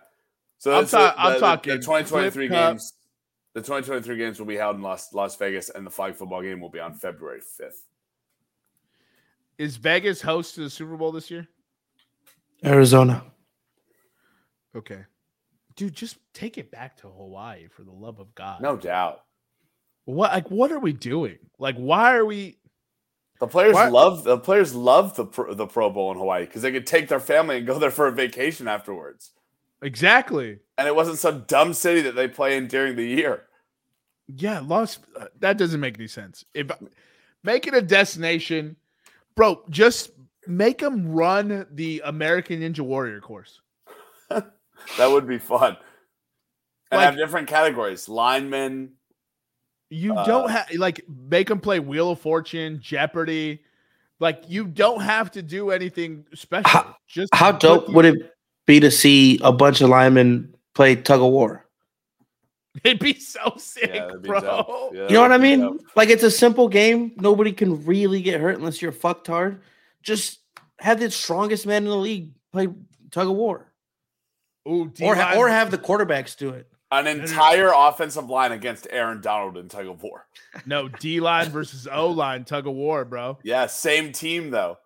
So 0.59 0.77
I'm 0.77 0.87
ta- 0.87 1.13
the- 1.15 1.21
I'm 1.21 1.33
the- 1.33 1.39
talking 1.39 1.73
the 1.73 1.79
2023 1.79 2.47
Flip 2.47 2.57
Cup. 2.59 2.71
games. 2.73 2.93
The 3.53 3.61
2023 3.61 4.17
games 4.17 4.39
will 4.39 4.45
be 4.45 4.55
held 4.55 4.75
in 4.75 4.81
Las 4.81 5.13
Las 5.13 5.35
Vegas, 5.37 5.69
and 5.69 5.85
the 5.85 5.89
flag 5.91 6.15
football 6.15 6.41
game 6.41 6.59
will 6.59 6.69
be 6.69 6.79
on 6.79 6.93
February 6.93 7.41
5th. 7.41 7.83
Is 9.57 9.77
Vegas 9.77 10.21
host 10.21 10.55
to 10.55 10.61
the 10.61 10.69
Super 10.69 10.95
Bowl 10.97 11.11
this 11.11 11.31
year? 11.31 11.47
Arizona. 12.63 13.23
Okay. 14.75 15.03
Dude, 15.75 15.93
just 15.93 16.17
take 16.33 16.57
it 16.57 16.71
back 16.71 16.97
to 16.97 17.07
Hawaii 17.07 17.67
for 17.67 17.83
the 17.83 17.91
love 17.91 18.19
of 18.19 18.33
God. 18.35 18.61
No 18.61 18.77
doubt. 18.77 19.21
What 20.05 20.31
like 20.31 20.49
what 20.51 20.71
are 20.71 20.79
we 20.79 20.93
doing? 20.93 21.37
Like 21.59 21.75
why 21.75 22.15
are 22.15 22.25
we 22.25 22.57
The 23.39 23.47
players 23.47 23.73
What? 23.75 23.91
love 23.91 24.23
the 24.23 24.37
players 24.39 24.73
love 24.73 25.15
the 25.15 25.25
pro, 25.25 25.53
the 25.53 25.67
Pro 25.67 25.89
Bowl 25.91 26.11
in 26.11 26.17
Hawaii 26.17 26.45
because 26.45 26.61
they 26.63 26.71
could 26.71 26.87
take 26.87 27.07
their 27.07 27.19
family 27.19 27.57
and 27.57 27.67
go 27.67 27.77
there 27.77 27.91
for 27.91 28.07
a 28.07 28.11
vacation 28.11 28.67
afterwards. 28.67 29.31
exactly? 29.81 30.59
And 30.77 30.87
it 30.87 30.95
wasn't 30.95 31.19
some 31.19 31.43
dumb 31.47 31.73
city 31.73 32.01
that 32.01 32.15
they 32.15 32.27
play 32.27 32.57
in 32.57 32.67
during 32.67 32.95
the 32.95 33.05
year. 33.07 33.43
Yeah, 34.27 34.59
Las 34.65 34.99
uh, 35.19 35.25
that 35.39 35.57
doesn't 35.57 35.79
make 35.79 35.97
any 35.99 36.07
sense. 36.07 36.43
If 36.53 36.69
make 37.43 37.67
it 37.67 37.73
a 37.75 37.81
destination, 37.81 38.75
bro, 39.35 39.63
just 39.69 40.11
make 40.47 40.79
them 40.79 41.07
run 41.11 41.65
the 41.71 42.01
American 42.05 42.61
Ninja 42.61 42.81
Warrior 42.81 43.21
course. 43.21 43.61
That 44.97 45.07
would 45.11 45.27
be 45.27 45.39
fun. 45.39 45.75
And 46.91 46.99
Like- 46.99 47.05
have 47.05 47.15
different 47.17 47.47
categories: 47.47 48.07
linemen. 48.09 48.93
You 49.89 50.13
Uh, 50.15 50.25
don't 50.25 50.49
have 50.49 50.67
like 50.75 51.01
make 51.29 51.47
them 51.47 51.59
play 51.59 51.79
Wheel 51.79 52.11
of 52.11 52.19
Fortune, 52.19 52.79
Jeopardy. 52.81 53.61
Like 54.19 54.43
you 54.47 54.65
don't 54.67 55.01
have 55.01 55.31
to 55.31 55.41
do 55.41 55.71
anything 55.71 56.25
special. 56.33 56.69
How- 56.69 56.95
just 57.07 57.33
How 57.33 57.51
dope 57.51 57.85
the- 57.87 57.91
would 57.93 58.05
it 58.05 58.35
be 58.65 58.79
to 58.81 58.91
see 58.91 59.39
a 59.43 59.51
bunch 59.51 59.79
of 59.81 59.89
linemen 59.89 60.53
play 60.75 60.95
tug 60.95 61.21
of 61.21 61.31
war? 61.31 61.65
It'd 62.83 62.99
be 62.99 63.13
so 63.19 63.53
sick, 63.57 63.89
Yeah, 63.93 64.09
be 64.21 64.27
bro. 64.27 64.91
Yeah, 64.93 65.03
You 65.07 65.13
know 65.15 65.21
what 65.21 65.31
I 65.31 65.37
mean? 65.37 65.61
dope. 65.61 65.81
Like 65.95 66.09
it's 66.09 66.23
a 66.23 66.29
simple 66.31 66.67
game. 66.67 67.13
Nobody 67.17 67.51
can 67.53 67.85
really 67.85 68.21
get 68.21 68.41
hurt 68.41 68.57
unless 68.57 68.81
you're 68.81 68.91
fucked 68.91 69.27
hard. 69.27 69.61
Just 70.03 70.39
have 70.79 70.99
the 70.99 71.09
strongest 71.09 71.65
man 71.65 71.83
in 71.83 71.89
the 71.89 71.95
league 71.95 72.31
play 72.51 72.67
tug 73.11 73.27
of 73.29 73.35
war, 73.35 73.71
Ooh, 74.67 74.91
or 75.01 75.15
ha- 75.15 75.35
or 75.37 75.47
have 75.49 75.71
the 75.71 75.77
quarterbacks 75.77 76.37
do 76.37 76.49
it. 76.49 76.67
An 76.89 77.05
entire 77.05 77.71
offensive 77.75 78.29
line 78.29 78.53
against 78.53 78.87
Aaron 78.89 79.19
Donald 79.19 79.57
in 79.57 79.67
tug 79.67 79.87
of 79.87 80.01
war. 80.03 80.25
no 80.65 80.87
D 80.87 81.19
line 81.19 81.49
versus 81.49 81.85
O 81.91 82.07
line 82.09 82.45
tug 82.45 82.65
of 82.65 82.73
war, 82.73 83.03
bro. 83.03 83.37
Yeah, 83.43 83.65
same 83.65 84.13
team 84.13 84.51
though. 84.51 84.77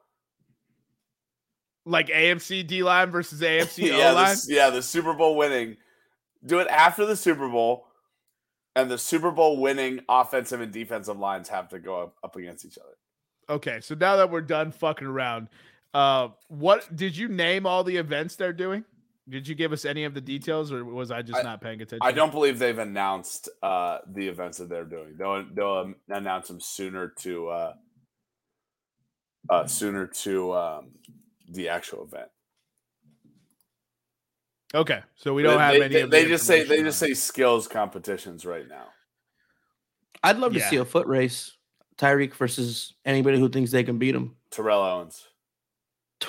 Like 1.86 2.08
AMC 2.08 2.66
D 2.68 2.82
line 2.84 3.12
versus 3.12 3.42
AMC 3.42 3.88
yeah, 3.88 4.12
O 4.12 4.16
line. 4.16 4.36
yeah, 4.48 4.70
the 4.72 4.82
Super 4.82 5.14
Bowl 5.14 5.36
winning. 5.36 5.78
Do 6.44 6.60
it 6.60 6.68
after 6.70 7.06
the 7.06 7.16
Super 7.16 7.48
Bowl, 7.48 7.86
and 8.76 8.90
the 8.90 8.98
Super 8.98 9.30
Bowl 9.30 9.58
winning 9.62 10.00
offensive 10.10 10.60
and 10.62 10.72
defensive 10.72 11.20
lines 11.20 11.50
have 11.50 11.70
to 11.70 11.80
go 11.80 12.02
up, 12.02 12.16
up 12.24 12.36
against 12.36 12.66
each 12.66 12.78
other. 12.80 12.98
Okay, 13.50 13.80
so 13.82 13.94
now 13.96 14.16
that 14.16 14.32
we're 14.32 14.42
done 14.42 14.72
fucking 14.72 15.06
around, 15.06 15.50
uh, 15.94 16.30
what 16.48 16.96
did 16.96 17.16
you 17.16 17.28
name 17.28 17.66
all 17.68 17.84
the 17.84 17.98
events 17.98 18.36
they're 18.38 18.54
doing? 18.54 18.86
Did 19.32 19.48
you 19.48 19.56
give 19.56 19.72
us 19.72 19.86
any 19.86 20.04
of 20.04 20.14
the 20.14 20.20
details, 20.20 20.74
or 20.74 20.84
was 20.84 21.10
I 21.10 21.22
just 21.22 21.40
I- 21.40 21.44
not 21.44 21.62
paying 21.62 21.82
attention? 21.82 22.00
I 22.02 22.12
don't 22.12 22.32
believe 22.34 22.60
they've 22.60 22.78
announced 22.78 23.48
uh, 23.64 24.00
the 24.12 24.28
events 24.28 24.58
that 24.58 24.68
they're 24.68 24.84
doing. 24.84 25.16
They'll 25.18 25.46
they'll 25.54 25.78
um, 25.78 25.96
announce 26.10 26.50
them 26.50 26.60
sooner 26.60 27.14
to 27.20 27.48
uh, 27.48 27.74
uh, 29.50 29.68
sooner 29.68 30.06
to 30.08 30.54
um, 30.54 30.92
the 31.50 31.70
actual 31.70 32.04
event. 32.04 32.28
Okay, 34.76 35.00
so 35.16 35.34
we 35.34 35.44
don't 35.44 35.58
they, 35.58 35.64
have 35.64 35.74
they, 35.76 35.82
any. 35.84 35.94
They, 35.94 36.02
of 36.02 36.12
the 36.12 36.18
they 36.18 36.26
just 36.28 36.46
say 36.46 36.58
they 36.58 36.64
information 36.64 36.86
just 36.86 37.00
say 37.00 37.14
skills 37.14 37.68
competitions 37.70 38.46
right 38.46 38.68
now. 38.68 38.88
I'd 40.24 40.38
love 40.38 40.54
to 40.54 40.60
Yeah. 40.60 40.70
see 40.70 40.76
a 40.76 40.86
foot 40.86 41.08
race. 41.08 41.56
Tyreek 41.98 42.34
versus 42.34 42.96
anybody 43.06 43.40
who 43.40 43.48
thinks 43.48 43.72
they 43.72 43.84
can 43.84 43.98
beat 43.98 44.16
him. 44.16 44.36
Terrell 44.50 44.82
Owens. 44.82 45.28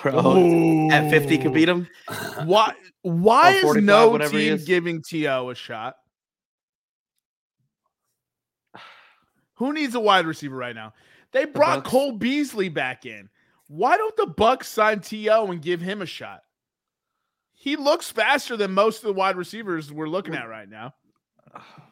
Bro, 0.00 0.88
at 0.90 1.10
50 1.10 1.38
could 1.38 1.52
beat 1.52 1.68
him. 1.68 1.88
Why? 2.44 2.74
Why 3.02 3.52
is 3.52 3.74
no 3.76 4.16
team 4.18 4.54
is. 4.54 4.64
giving 4.64 5.02
To 5.10 5.48
a 5.50 5.54
shot? 5.54 5.96
Who 9.54 9.72
needs 9.72 9.94
a 9.94 10.00
wide 10.00 10.26
receiver 10.26 10.56
right 10.56 10.74
now? 10.74 10.94
They 11.32 11.44
brought 11.44 11.84
Bucks. 11.84 11.90
Cole 11.90 12.12
Beasley 12.12 12.68
back 12.68 13.06
in. 13.06 13.28
Why 13.68 13.96
don't 13.96 14.16
the 14.16 14.26
Bucks 14.26 14.68
sign 14.68 15.00
To 15.00 15.44
and 15.50 15.62
give 15.62 15.80
him 15.80 16.02
a 16.02 16.06
shot? 16.06 16.42
He 17.52 17.76
looks 17.76 18.10
faster 18.10 18.56
than 18.56 18.72
most 18.72 18.98
of 18.98 19.04
the 19.04 19.12
wide 19.12 19.36
receivers 19.36 19.92
we're 19.92 20.08
looking 20.08 20.34
at 20.34 20.48
right 20.48 20.68
now. 20.68 20.94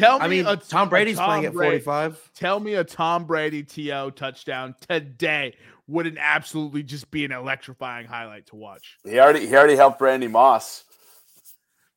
Tell 0.00 0.18
me, 0.18 0.24
I 0.24 0.28
mean, 0.28 0.46
a, 0.46 0.56
Tom 0.56 0.88
a 0.88 0.90
Brady's 0.90 1.16
Tom 1.16 1.28
playing 1.28 1.44
at 1.46 1.52
Brady- 1.52 1.84
45. 1.84 2.30
Tell 2.34 2.60
me 2.60 2.74
a 2.74 2.84
Tom 2.84 3.24
Brady 3.24 3.62
TO 3.62 4.10
touchdown 4.12 4.74
today 4.88 5.54
wouldn't 5.86 6.18
absolutely 6.20 6.82
just 6.82 7.10
be 7.10 7.24
an 7.24 7.32
electrifying 7.32 8.06
highlight 8.06 8.46
to 8.46 8.56
watch. 8.56 8.96
He 9.04 9.18
already 9.18 9.46
he 9.46 9.54
already 9.54 9.76
helped 9.76 10.00
Randy 10.00 10.28
Moss. 10.28 10.84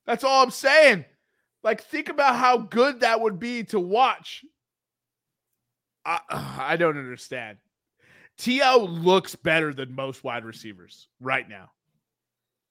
That's 0.05 0.23
all 0.23 0.43
I'm 0.43 0.51
saying. 0.51 1.05
Like, 1.63 1.83
think 1.83 2.09
about 2.09 2.35
how 2.35 2.57
good 2.57 3.01
that 3.01 3.21
would 3.21 3.39
be 3.39 3.63
to 3.65 3.79
watch. 3.79 4.43
I, 6.05 6.19
I 6.29 6.75
don't 6.75 6.97
understand. 6.97 7.59
T.O. 8.37 8.79
looks 8.79 9.35
better 9.35 9.73
than 9.73 9.95
most 9.95 10.23
wide 10.23 10.43
receivers 10.43 11.07
right 11.21 11.47
now. 11.47 11.69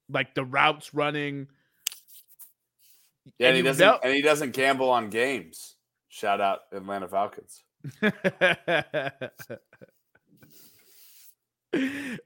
Like 0.08 0.34
the 0.34 0.44
routes 0.44 0.92
running. 0.92 1.46
Yeah, 3.38 3.48
and, 3.48 3.48
And 3.48 3.56
he 3.56 3.62
doesn't 3.62 3.86
know- 3.86 3.98
and 4.02 4.14
he 4.14 4.22
doesn't 4.22 4.52
gamble 4.52 4.90
on 4.90 5.10
games. 5.10 5.76
Shout 6.08 6.40
out 6.40 6.60
Atlanta 6.72 7.08
Falcons. 7.08 7.62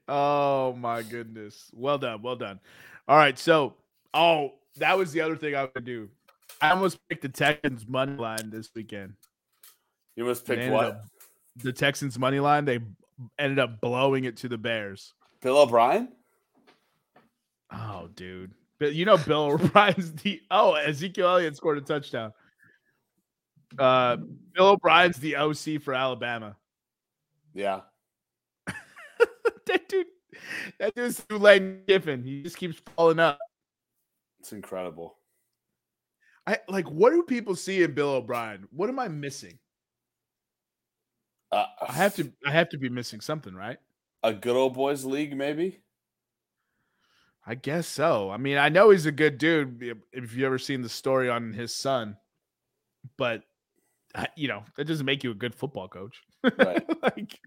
oh 0.07 0.73
my 0.73 1.01
goodness. 1.03 1.69
Well 1.73 1.97
done. 1.97 2.21
Well 2.21 2.35
done. 2.35 2.59
All 3.07 3.17
right. 3.17 3.37
So, 3.39 3.75
oh, 4.13 4.53
that 4.77 4.97
was 4.97 5.11
the 5.11 5.21
other 5.21 5.35
thing 5.37 5.55
I 5.55 5.69
would 5.73 5.85
do. 5.85 6.09
I 6.61 6.71
almost 6.71 6.99
picked 7.07 7.21
the 7.21 7.29
Texans 7.29 7.87
money 7.87 8.15
line 8.15 8.49
this 8.49 8.69
weekend. 8.75 9.13
You 10.15 10.25
must 10.25 10.45
pick 10.45 10.71
what? 10.71 10.85
up- 10.85 11.05
the 11.63 11.73
Texans 11.73 12.19
money 12.19 12.39
line, 12.39 12.65
they 12.65 12.79
ended 13.39 13.57
up 13.59 13.81
blowing 13.81 14.25
it 14.25 14.37
to 14.37 14.47
the 14.47 14.57
Bears. 14.59 15.13
Bill 15.41 15.57
O'Brien? 15.57 16.09
Oh, 17.71 18.09
dude. 18.13 18.51
But 18.79 18.93
you 18.93 19.05
know, 19.05 19.17
Bill 19.17 19.43
O'Brien's 19.51 20.13
the 20.13 20.41
oh, 20.51 20.73
Ezekiel 20.73 21.27
Elliott 21.27 21.55
scored 21.55 21.77
a 21.77 21.81
touchdown. 21.81 22.33
Uh 23.77 24.17
Bill 24.53 24.69
O'Brien's 24.69 25.17
the 25.17 25.35
OC 25.35 25.81
for 25.81 25.93
Alabama. 25.93 26.55
Yeah. 27.53 27.81
that 28.67 29.89
dude, 29.89 30.07
that 30.79 30.95
dude's 30.95 31.19
through 31.21 31.39
Lane 31.39 31.81
Kiffin. 31.87 32.23
He 32.23 32.43
just 32.43 32.57
keeps 32.57 32.81
falling 32.95 33.19
up. 33.19 33.39
It's 34.39 34.53
incredible. 34.53 35.17
I 36.45 36.59
like 36.69 36.89
what 36.89 37.11
do 37.11 37.23
people 37.23 37.55
see 37.55 37.83
in 37.83 37.93
Bill 37.93 38.09
O'Brien? 38.09 38.67
What 38.71 38.89
am 38.89 38.99
I 38.99 39.07
missing? 39.07 39.59
Uh, 41.51 41.65
I 41.87 41.93
have 41.93 42.15
to 42.15 42.31
I 42.45 42.51
have 42.51 42.69
to 42.69 42.77
be 42.77 42.89
missing 42.89 43.21
something, 43.21 43.53
right? 43.53 43.77
a 44.23 44.33
good 44.33 44.55
old 44.55 44.73
boys 44.73 45.05
league, 45.05 45.35
maybe. 45.35 45.79
I 47.49 47.55
guess 47.55 47.87
so. 47.87 48.29
I 48.29 48.35
mean, 48.35 48.57
I 48.57 48.67
know 48.67 48.89
he's 48.89 49.05
a 49.05 49.11
good 49.11 49.37
dude. 49.37 49.81
if- 49.81 49.97
If 50.11 50.35
you 50.35 50.45
ever 50.45 50.59
seen 50.59 50.81
the 50.81 50.89
story 50.89 51.29
on 51.29 51.53
his 51.53 51.73
son, 51.73 52.17
but 53.17 53.43
you 54.35 54.47
know 54.49 54.63
that 54.75 54.85
doesn't 54.85 55.05
make 55.05 55.23
you 55.23 55.31
a 55.31 55.35
good 55.35 55.55
football 55.55 55.87
coach. 55.87 56.21
Right. 56.43 56.83
like, 57.01 57.39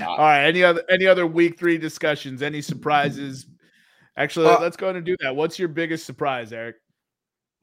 Uh, 0.00 0.04
all 0.06 0.16
right. 0.18 0.44
Any 0.46 0.62
other 0.64 0.82
any 0.90 1.06
other 1.06 1.26
week 1.26 1.58
three 1.58 1.78
discussions? 1.78 2.42
Any 2.42 2.60
surprises? 2.62 3.46
Actually, 4.16 4.46
Well- 4.46 4.60
let's 4.60 4.76
go 4.76 4.86
ahead 4.86 4.96
and 4.96 5.06
do 5.06 5.16
that. 5.20 5.34
What's 5.36 5.58
your 5.58 5.68
biggest 5.68 6.04
surprise, 6.06 6.52
Eric? 6.52 6.76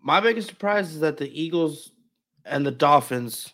My 0.01 0.19
biggest 0.19 0.49
surprise 0.49 0.93
is 0.93 0.99
that 0.99 1.17
the 1.17 1.29
Eagles 1.39 1.91
and 2.45 2.65
the 2.65 2.71
Dolphins 2.71 3.53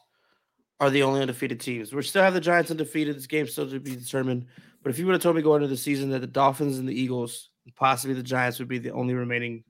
are 0.79 0.89
the 0.89 1.03
only 1.03 1.21
undefeated 1.21 1.59
teams. 1.59 1.93
We 1.93 2.01
still 2.01 2.23
have 2.23 2.33
the 2.33 2.41
Giants 2.41 2.71
undefeated. 2.71 3.15
This 3.15 3.27
game's 3.27 3.51
still 3.51 3.69
to 3.69 3.79
be 3.79 3.95
determined. 3.95 4.47
But 4.81 4.91
if 4.91 4.99
you 4.99 5.05
would 5.05 5.13
have 5.13 5.21
told 5.21 5.35
me 5.35 5.41
going 5.41 5.61
into 5.61 5.73
the 5.73 5.77
season 5.77 6.09
that 6.11 6.19
the 6.19 6.27
Dolphins 6.27 6.77
and 6.79 6.87
the 6.87 6.93
Eagles, 6.99 7.49
possibly 7.75 8.13
the 8.15 8.23
Giants, 8.23 8.59
would 8.59 8.67
be 8.67 8.77
the 8.79 8.91
only 8.91 9.13
remaining 9.13 9.63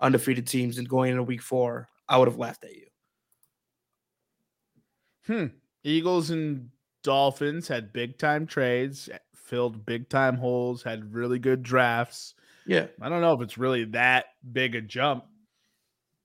undefeated 0.00 0.46
teams 0.46 0.78
and 0.78 0.88
going 0.88 1.10
into 1.10 1.22
week 1.22 1.40
four, 1.42 1.88
I 2.08 2.18
would 2.18 2.28
have 2.28 2.38
laughed 2.38 2.64
at 2.64 2.74
you. 2.74 2.86
Hmm. 5.26 5.46
Eagles 5.84 6.30
and 6.30 6.70
Dolphins 7.02 7.68
had 7.68 7.92
big 7.92 8.18
time 8.18 8.46
trades, 8.46 9.08
filled 9.34 9.84
big 9.86 10.08
time 10.08 10.36
holes, 10.36 10.82
had 10.82 11.14
really 11.14 11.38
good 11.38 11.62
drafts. 11.62 12.34
Yeah. 12.66 12.86
I 13.00 13.08
don't 13.08 13.20
know 13.20 13.32
if 13.34 13.40
it's 13.40 13.58
really 13.58 13.84
that 13.86 14.26
big 14.52 14.74
a 14.74 14.80
jump. 14.80 15.24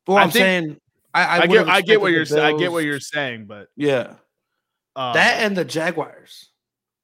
But 0.06 0.14
I 0.14 0.22
I'm 0.24 0.32
think- 0.32 0.44
saying 0.44 0.78
I, 1.14 1.24
I, 1.24 1.42
I, 1.42 1.48
get 1.48 1.68
I 1.68 1.82
get 1.82 2.00
what 2.02 2.12
you're 2.14 2.22
the 2.26 2.36
sa- 2.38 2.46
I 2.48 2.58
get 2.58 2.72
what 2.72 2.86
you're 2.86 3.00
saying, 3.02 3.46
but 3.46 3.68
Yeah. 3.76 4.16
um, 4.96 5.14
that 5.14 5.42
and 5.44 5.58
the 5.58 5.66
Jaguars. 5.66 6.50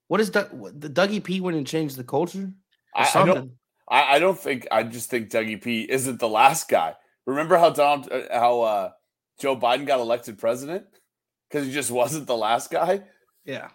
What 0.08 0.22
is 0.22 0.32
that? 0.32 0.52
The 0.80 0.90
Dougie 0.90 1.24
P 1.24 1.42
went 1.42 1.58
and 1.58 1.68
changed 1.68 1.98
the 1.98 2.04
culture? 2.04 2.52
I, 2.96 3.10
I 3.14 3.26
don't. 3.26 3.52
I, 3.90 4.16
I 4.16 4.20
don't 4.20 4.40
think. 4.40 4.68
I 4.72 4.84
just 4.84 5.10
think 5.10 5.30
Dougie 5.30 5.62
P 5.62 5.82
isn't 5.82 6.20
the 6.20 6.30
last 6.30 6.70
guy. 6.70 6.96
Remember 7.26 7.58
how 7.58 7.70
Donald, 7.70 8.12
uh, 8.12 8.22
how 8.32 8.62
uh, 8.62 8.92
Joe 9.40 9.58
Biden 9.58 9.86
got 9.86 10.00
elected 10.00 10.38
president 10.38 10.86
because 11.50 11.68
he 11.68 11.74
just 11.74 11.92
wasn't 11.92 12.28
the 12.28 12.38
last 12.38 12.72
guy. 12.72 13.02
yeah. 13.46 13.70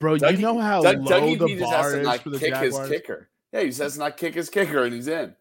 bro, 0.00 0.16
Dougie- 0.16 0.32
you 0.32 0.38
know 0.38 0.58
how 0.58 0.82
Doug, 0.82 0.98
low 0.98 1.20
Dougie 1.20 1.38
the 1.38 1.46
P 1.46 1.56
just 1.56 1.72
has 1.72 1.92
to 1.92 2.00
is 2.00 2.06
not 2.06 2.40
kick 2.40 2.56
his 2.56 2.78
kicker. 2.88 3.28
Yeah, 3.52 3.60
he 3.60 3.66
just 3.66 3.80
has 3.80 3.92
to 3.94 3.98
not 4.00 4.16
kick 4.16 4.34
his 4.34 4.50
kicker, 4.50 4.84
and 4.84 4.94
he's 4.94 5.08
in. 5.08 5.34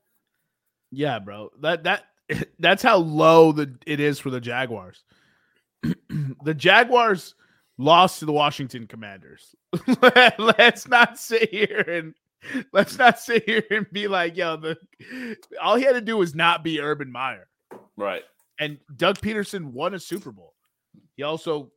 Yeah, 0.92 1.20
bro. 1.20 1.52
That 1.62 1.84
that 1.84 2.04
that's 2.60 2.84
how 2.84 2.98
low 2.98 3.52
the 3.52 3.76
it 3.86 4.00
is 4.00 4.20
for 4.20 4.30
the 4.30 4.42
Jaguars. 4.42 5.04
the 6.44 6.54
Jaguars 6.54 7.36
lost 7.78 8.20
to 8.20 8.26
the 8.26 8.32
Washington 8.34 8.88
Commanders. 8.88 9.56
let's 10.38 10.88
not 10.88 11.18
sit 11.20 11.50
here 11.50 11.84
and 11.88 12.14
let's 12.74 12.98
not 12.98 13.20
sit 13.20 13.44
here 13.46 13.64
and 13.72 13.86
be 13.92 14.08
like, 14.08 14.38
yo, 14.38 14.58
the 14.58 14.78
all 15.62 15.76
he 15.76 15.84
had 15.84 15.94
to 15.94 16.02
do 16.02 16.18
was 16.18 16.36
not 16.36 16.64
be 16.64 16.80
Urban 16.82 17.12
Meyer. 17.12 17.48
Right. 17.96 18.24
And 18.60 18.78
Doug 18.96 19.20
Pederson 19.20 19.66
won 19.72 19.94
a 19.94 20.00
Super 20.00 20.32
Bowl. 20.32 20.54
He 21.16 21.24
also 21.24 21.72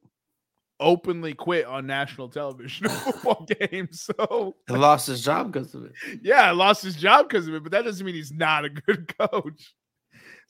openly 0.78 1.34
quit 1.34 1.66
on 1.66 1.86
national 1.86 2.28
television 2.30 2.88
football 2.88 3.46
games. 3.70 4.00
So 4.00 4.56
He 4.66 4.74
lost 4.74 5.06
his 5.06 5.22
job 5.22 5.52
because 5.52 5.74
of 5.74 5.84
it. 5.84 5.92
yeah, 6.22 6.50
lost 6.52 6.82
his 6.82 6.96
job 6.96 7.28
because 7.28 7.46
of 7.48 7.54
it, 7.54 7.62
but 7.62 7.72
that 7.72 7.84
doesn't 7.84 8.04
mean 8.04 8.14
he's 8.14 8.32
not 8.32 8.64
a 8.64 8.70
good 8.70 9.14
coach. 9.18 9.74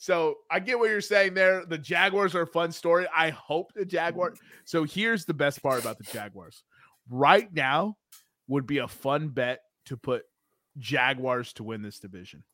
So 0.01 0.39
I 0.51 0.61
get 0.61 0.79
what 0.79 0.89
you're 0.89 1.03
saying 1.03 1.35
there. 1.35 1.67
The 1.67 1.77
Jaguars 1.77 2.35
are 2.35 2.43
a 2.43 2.47
fun 2.47 2.73
story. 2.73 3.07
I 3.15 3.29
hope 3.29 3.75
the 3.75 3.85
Jaguars. 3.85 4.39
So 4.65 4.85
here's 4.85 5.27
the 5.27 5.35
best 5.35 5.63
part 5.63 5.79
about 5.79 5.99
the 5.99 6.05
Jaguars. 6.05 6.65
Right 7.11 7.53
now 7.53 7.99
would 8.49 8.67
be 8.67 8.79
a 8.79 8.89
fun 8.89 9.29
bet 9.29 9.61
to 9.85 9.99
put 9.99 10.23
Jaguars 10.79 11.53
to 11.55 11.65
win 11.65 11.83
this 11.83 11.99
division. 11.99 12.45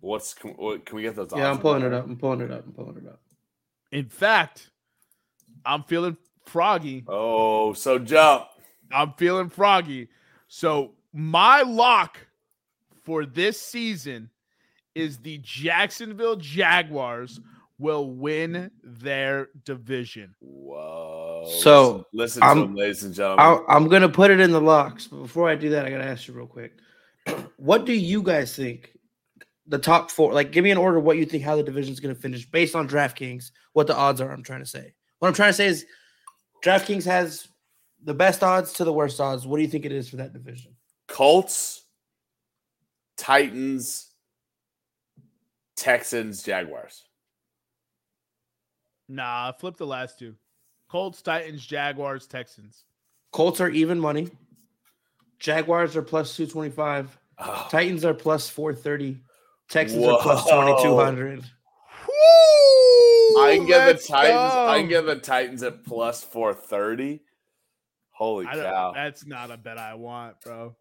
What's 0.00 0.32
can, 0.32 0.52
what, 0.52 0.86
can 0.86 0.96
we 0.96 1.02
get 1.02 1.16
those? 1.16 1.28
Yeah, 1.36 1.50
I'm 1.50 1.58
pulling 1.58 1.82
it 1.82 1.92
up. 1.92 2.06
I'm 2.06 2.16
pulling 2.16 2.40
it 2.40 2.50
up. 2.50 2.64
I'm 2.64 2.72
pulling 2.72 2.96
it 2.96 3.06
up. 3.06 3.20
In 3.92 4.08
fact, 4.08 4.70
I'm 5.66 5.82
feeling 5.82 6.16
froggy. 6.46 7.04
Oh, 7.08 7.74
so 7.74 7.98
jump. 7.98 8.46
I'm 8.90 9.12
feeling 9.18 9.50
froggy. 9.50 10.08
So 10.48 10.94
my 11.12 11.60
lock 11.60 12.16
for 13.04 13.26
this 13.26 13.60
season 13.60 14.30
is 14.94 15.18
the 15.18 15.38
Jacksonville 15.38 16.36
Jaguars 16.36 17.40
will 17.78 18.10
win 18.10 18.70
their 18.84 19.48
division. 19.64 20.34
Whoa. 20.40 21.48
So, 21.60 22.06
listen, 22.12 22.40
listen 22.40 22.42
I'm- 22.42 22.56
to 22.58 22.62
him, 22.64 22.74
ladies 22.74 23.02
and 23.04 23.14
gentlemen. 23.14 23.44
I'll, 23.44 23.64
I'm 23.68 23.88
gonna 23.88 24.08
put 24.08 24.30
it 24.30 24.38
in 24.40 24.50
the 24.50 24.60
locks, 24.60 25.06
but 25.06 25.22
before 25.22 25.48
I 25.48 25.54
do 25.54 25.70
that, 25.70 25.86
I 25.86 25.90
gotta 25.90 26.04
ask 26.04 26.28
you 26.28 26.34
real 26.34 26.46
quick. 26.46 26.72
What 27.56 27.84
do 27.84 27.92
you 27.92 28.22
guys 28.22 28.56
think? 28.56 28.96
The 29.66 29.78
top 29.78 30.10
four, 30.10 30.32
like, 30.32 30.50
give 30.50 30.64
me 30.64 30.70
an 30.70 30.78
order. 30.78 30.98
What 30.98 31.18
you 31.18 31.26
think 31.26 31.44
how 31.44 31.56
the 31.56 31.62
division's 31.62 32.00
gonna 32.00 32.14
finish 32.14 32.44
based 32.50 32.74
on 32.74 32.88
DraftKings? 32.88 33.50
What 33.74 33.86
the 33.86 33.94
odds 33.96 34.20
are? 34.20 34.32
I'm 34.32 34.42
trying 34.42 34.60
to 34.60 34.66
say. 34.66 34.94
What 35.18 35.28
I'm 35.28 35.34
trying 35.34 35.50
to 35.50 35.54
say 35.54 35.66
is, 35.66 35.86
DraftKings 36.64 37.04
has 37.04 37.46
the 38.02 38.14
best 38.14 38.42
odds 38.42 38.72
to 38.74 38.84
the 38.84 38.92
worst 38.92 39.20
odds. 39.20 39.46
What 39.46 39.56
do 39.58 39.62
you 39.62 39.68
think 39.68 39.84
it 39.84 39.92
is 39.92 40.08
for 40.08 40.16
that 40.16 40.32
division? 40.32 40.74
Colts, 41.06 41.84
Titans, 43.16 44.09
Texans, 45.80 46.42
Jaguars. 46.42 47.04
Nah, 49.08 49.52
flip 49.52 49.76
the 49.76 49.86
last 49.86 50.18
two. 50.18 50.34
Colts, 50.90 51.22
Titans, 51.22 51.64
Jaguars, 51.66 52.26
Texans. 52.26 52.84
Colts 53.32 53.60
are 53.60 53.70
even 53.70 53.98
money. 53.98 54.28
Jaguars 55.38 55.96
are 55.96 56.02
plus 56.02 56.36
two 56.36 56.46
twenty 56.46 56.70
five. 56.70 57.16
Oh, 57.38 57.66
Titans 57.70 58.04
are 58.04 58.12
plus 58.12 58.48
four 58.48 58.74
thirty. 58.74 59.22
Texans 59.70 60.04
are 60.04 60.20
plus 60.20 60.46
twenty 60.46 60.82
two 60.82 60.96
hundred. 60.96 61.44
I 63.38 63.54
can 63.56 63.66
get 63.66 63.86
Let's 63.86 64.06
the 64.06 64.12
Titans. 64.12 64.36
I 64.36 64.76
go. 64.76 64.80
can 64.80 64.88
get 64.88 65.06
the 65.06 65.16
Titans 65.16 65.62
at 65.62 65.84
plus 65.84 66.22
four 66.22 66.52
thirty. 66.52 67.22
Holy 68.10 68.44
cow! 68.44 68.92
that's 68.94 69.24
not 69.24 69.50
a 69.50 69.56
bet 69.56 69.78
I 69.78 69.94
want, 69.94 70.40
bro. 70.42 70.76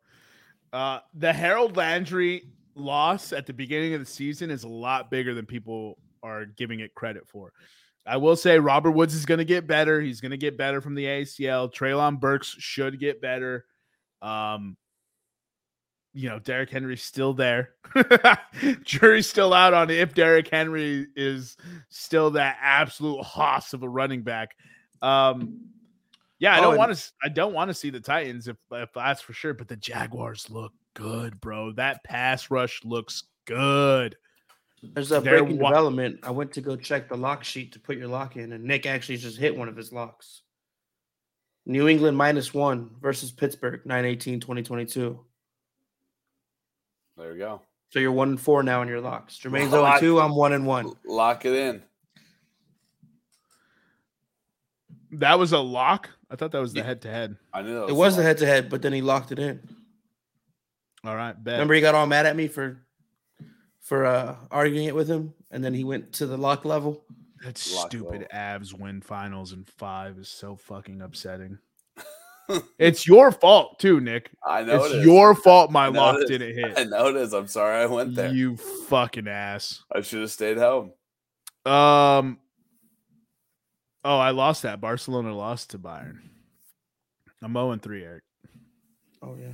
Uh, 0.73 0.99
the 1.13 1.31
Harold 1.31 1.77
Landry 1.77 2.43
loss 2.79 3.33
at 3.33 3.45
the 3.45 3.53
beginning 3.53 3.93
of 3.93 3.99
the 3.99 4.05
season 4.05 4.49
is 4.49 4.63
a 4.63 4.67
lot 4.69 5.09
bigger 5.11 5.33
than 5.33 5.45
people 5.45 5.97
are 6.23 6.45
giving 6.45 6.79
it 6.79 6.93
credit 6.95 7.27
for. 7.27 7.53
I 8.05 8.17
will 8.17 8.35
say 8.35 8.57
Robert 8.59 8.91
Woods 8.91 9.13
is 9.13 9.25
going 9.25 9.37
to 9.37 9.45
get 9.45 9.67
better. 9.67 10.01
He's 10.01 10.21
going 10.21 10.31
to 10.31 10.37
get 10.37 10.57
better 10.57 10.81
from 10.81 10.95
the 10.95 11.05
ACL. 11.05 11.71
Treylon 11.71 12.19
Burks 12.19 12.47
should 12.57 12.99
get 12.99 13.21
better. 13.21 13.65
Um, 14.21 14.77
you 16.13 16.27
know, 16.27 16.39
Derrick 16.39 16.71
Henry's 16.71 17.03
still 17.03 17.33
there. 17.33 17.71
Jury's 18.83 19.29
still 19.29 19.53
out 19.53 19.73
on 19.75 19.89
if 19.91 20.15
Derrick 20.15 20.47
Henry 20.49 21.07
is 21.15 21.55
still 21.89 22.31
that 22.31 22.57
absolute 22.61 23.21
hoss 23.23 23.73
of 23.73 23.83
a 23.83 23.89
running 23.89 24.23
back. 24.23 24.55
Um, 25.03 25.59
yeah, 26.39 26.55
I 26.55 26.59
Oh, 26.59 26.61
don't 26.63 26.71
and- 26.71 26.79
want 26.79 26.95
to. 26.97 27.11
I 27.23 27.29
don't 27.29 27.53
want 27.53 27.67
to 27.69 27.73
see 27.75 27.89
the 27.91 27.99
Titans 27.99 28.47
if, 28.47 28.57
if 28.71 28.89
that's 28.93 29.21
for 29.21 29.33
sure. 29.33 29.53
But 29.53 29.67
the 29.67 29.75
Jaguars 29.75 30.49
look 30.49 30.71
good, 30.93 31.39
bro. 31.41 31.71
That 31.73 32.03
pass 32.03 32.49
rush 32.51 32.81
looks 32.83 33.23
good. 33.45 34.15
There's 34.81 35.11
a 35.11 35.19
They're 35.19 35.39
breaking 35.43 35.59
wa- 35.59 35.69
development. 35.69 36.19
I 36.23 36.31
went 36.31 36.53
to 36.53 36.61
go 36.61 36.75
check 36.75 37.09
the 37.09 37.17
lock 37.17 37.43
sheet 37.43 37.73
to 37.73 37.79
put 37.79 37.97
your 37.97 38.07
lock 38.07 38.37
in, 38.37 38.53
and 38.53 38.63
Nick 38.63 38.85
actually 38.85 39.17
just 39.17 39.37
hit 39.37 39.57
one 39.57 39.67
of 39.67 39.75
his 39.75 39.91
locks. 39.91 40.41
New 41.65 41.87
England 41.87 42.17
minus 42.17 42.53
one 42.53 42.89
versus 43.01 43.31
Pittsburgh, 43.31 43.81
918 43.85 44.39
2022. 44.39 45.19
There 47.17 47.31
we 47.33 47.37
go. 47.37 47.61
So 47.89 47.99
you're 47.99 48.11
one 48.11 48.29
and 48.29 48.39
four 48.41 48.63
now 48.63 48.81
in 48.81 48.87
your 48.87 49.01
locks. 49.01 49.37
Jermaine's 49.37 49.71
Well, 49.71 49.81
0 49.81 49.91
and 49.91 49.99
2. 49.99 50.19
I'm 50.21 50.35
one 50.35 50.53
and 50.53 50.65
one. 50.65 50.93
Lock 51.05 51.45
it 51.45 51.53
in. 51.53 51.83
That 55.13 55.39
was 55.39 55.51
a 55.53 55.59
lock. 55.59 56.09
I 56.29 56.35
thought 56.35 56.51
that 56.51 56.61
was 56.61 56.73
the 56.73 56.83
head 56.83 57.01
to 57.01 57.09
head. 57.09 57.35
I 57.51 57.63
knew 57.63 57.73
that 57.73 57.89
It 57.89 57.95
was 57.95 58.15
the 58.15 58.21
head 58.23 58.37
to 58.37 58.45
head, 58.45 58.69
but 58.69 58.81
then 58.81 58.93
he 58.93 59.01
locked 59.01 59.31
it 59.31 59.39
in. 59.39 59.59
All 61.03 61.15
right, 61.15 61.41
bet. 61.41 61.53
Remember, 61.53 61.73
he 61.73 61.81
got 61.81 61.95
all 61.95 62.07
mad 62.07 62.25
at 62.25 62.35
me 62.35 62.47
for 62.47 62.77
for 63.81 64.05
uh 64.05 64.35
arguing 64.51 64.85
it 64.85 64.95
with 64.95 65.07
him, 65.07 65.33
and 65.51 65.63
then 65.63 65.73
he 65.73 65.83
went 65.83 66.11
to 66.13 66.25
the 66.27 66.37
lock 66.37 66.65
level. 66.65 67.03
that 67.43 67.61
Lock 67.73 67.87
stupid 67.87 68.11
level. 68.21 68.27
Avs 68.33 68.73
win 68.77 69.01
finals 69.01 69.53
in 69.53 69.63
five 69.77 70.17
is 70.17 70.29
so 70.29 70.55
fucking 70.55 71.01
upsetting. 71.01 71.57
it's 72.79 73.07
your 73.07 73.31
fault 73.31 73.79
too, 73.79 73.99
Nick. 74.01 74.29
I 74.45 74.63
know 74.63 74.83
It's 74.83 74.93
it 74.93 74.97
is. 74.99 75.05
your 75.05 75.35
fault 75.35 75.71
my 75.71 75.87
lock 75.87 76.17
it 76.17 76.23
is. 76.23 76.29
didn't 76.29 76.55
hit. 76.55 76.73
I 76.77 76.83
know 76.83 77.07
it 77.07 77.15
is. 77.15 77.33
I'm 77.33 77.47
sorry 77.47 77.81
I 77.81 77.85
went 77.85 78.15
there. 78.15 78.31
You 78.33 78.57
fucking 78.57 79.27
ass. 79.27 79.83
I 79.93 80.01
should 80.01 80.21
have 80.21 80.31
stayed 80.31 80.57
home. 80.57 80.91
Um. 81.65 82.39
Oh, 84.03 84.17
I 84.17 84.31
lost 84.31 84.63
that. 84.63 84.79
Barcelona 84.79 85.35
lost 85.35 85.71
to 85.71 85.79
Bayern. 85.79 86.19
I'm 87.41 87.53
0 87.53 87.71
and 87.71 87.81
3, 87.81 88.03
Eric. 88.03 88.23
Oh 89.21 89.35
yeah. 89.39 89.51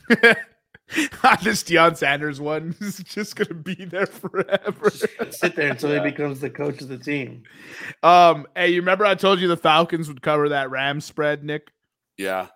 this 1.42 1.62
Deion 1.64 1.96
Sanders 1.96 2.40
one 2.40 2.74
is 2.80 2.98
just 2.98 3.36
gonna 3.36 3.54
be 3.54 3.84
there 3.84 4.06
forever. 4.06 4.90
Sit 5.30 5.56
there 5.56 5.70
until 5.72 5.90
Yeah. 5.92 6.04
he 6.04 6.10
becomes 6.10 6.40
the 6.40 6.50
coach 6.50 6.80
of 6.82 6.88
the 6.88 6.98
team. 6.98 7.42
um, 8.02 8.46
hey, 8.54 8.68
you 8.70 8.80
remember 8.80 9.04
I 9.04 9.14
told 9.14 9.40
you 9.40 9.48
the 9.48 9.56
Falcons 9.56 10.08
would 10.08 10.22
cover 10.22 10.50
that 10.50 10.70
Rams 10.70 11.04
spread, 11.04 11.42
Nick? 11.44 11.72
Yeah. 12.16 12.46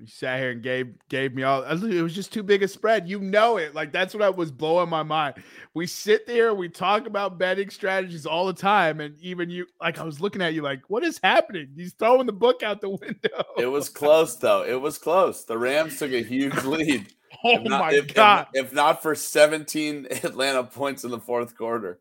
You 0.00 0.06
sat 0.06 0.38
here 0.38 0.52
and 0.52 0.62
gave 0.62 0.94
gave 1.08 1.34
me 1.34 1.42
all. 1.42 1.64
It 1.64 2.02
was 2.02 2.14
just 2.14 2.32
too 2.32 2.44
big 2.44 2.62
a 2.62 2.68
spread. 2.68 3.08
You 3.08 3.18
know 3.18 3.56
it. 3.56 3.74
Like 3.74 3.92
that's 3.92 4.14
what 4.14 4.22
I 4.22 4.30
was 4.30 4.52
blowing 4.52 4.88
my 4.88 5.02
mind. 5.02 5.34
We 5.74 5.88
sit 5.88 6.24
there, 6.24 6.54
we 6.54 6.68
talk 6.68 7.08
about 7.08 7.36
betting 7.36 7.68
strategies 7.68 8.24
all 8.24 8.46
the 8.46 8.52
time, 8.52 9.00
and 9.00 9.18
even 9.20 9.50
you, 9.50 9.66
like 9.80 9.98
I 9.98 10.04
was 10.04 10.20
looking 10.20 10.40
at 10.40 10.54
you, 10.54 10.62
like, 10.62 10.82
what 10.86 11.02
is 11.02 11.18
happening? 11.20 11.70
He's 11.76 11.94
throwing 11.94 12.26
the 12.26 12.32
book 12.32 12.62
out 12.62 12.80
the 12.80 12.90
window. 13.02 13.42
It 13.58 13.66
was 13.66 13.88
close 13.88 14.36
though. 14.36 14.62
It 14.62 14.80
was 14.80 14.98
close. 14.98 15.44
The 15.44 15.58
Rams 15.58 15.98
took 15.98 16.12
a 16.12 16.22
huge 16.22 16.62
lead. 16.62 17.12
oh 17.44 17.56
If 17.56 17.62
not- 17.64 17.80
my 17.80 17.90
if- 17.90 18.04
if- 18.06 18.14
god. 18.14 18.46
If, 18.54 18.72
not 18.72 19.02
for 19.02 19.16
17 19.16 20.06
Atlanta 20.22 20.62
points 20.62 21.02
in 21.02 21.10
the 21.10 21.18
fourth 21.18 21.56
quarter. 21.56 21.98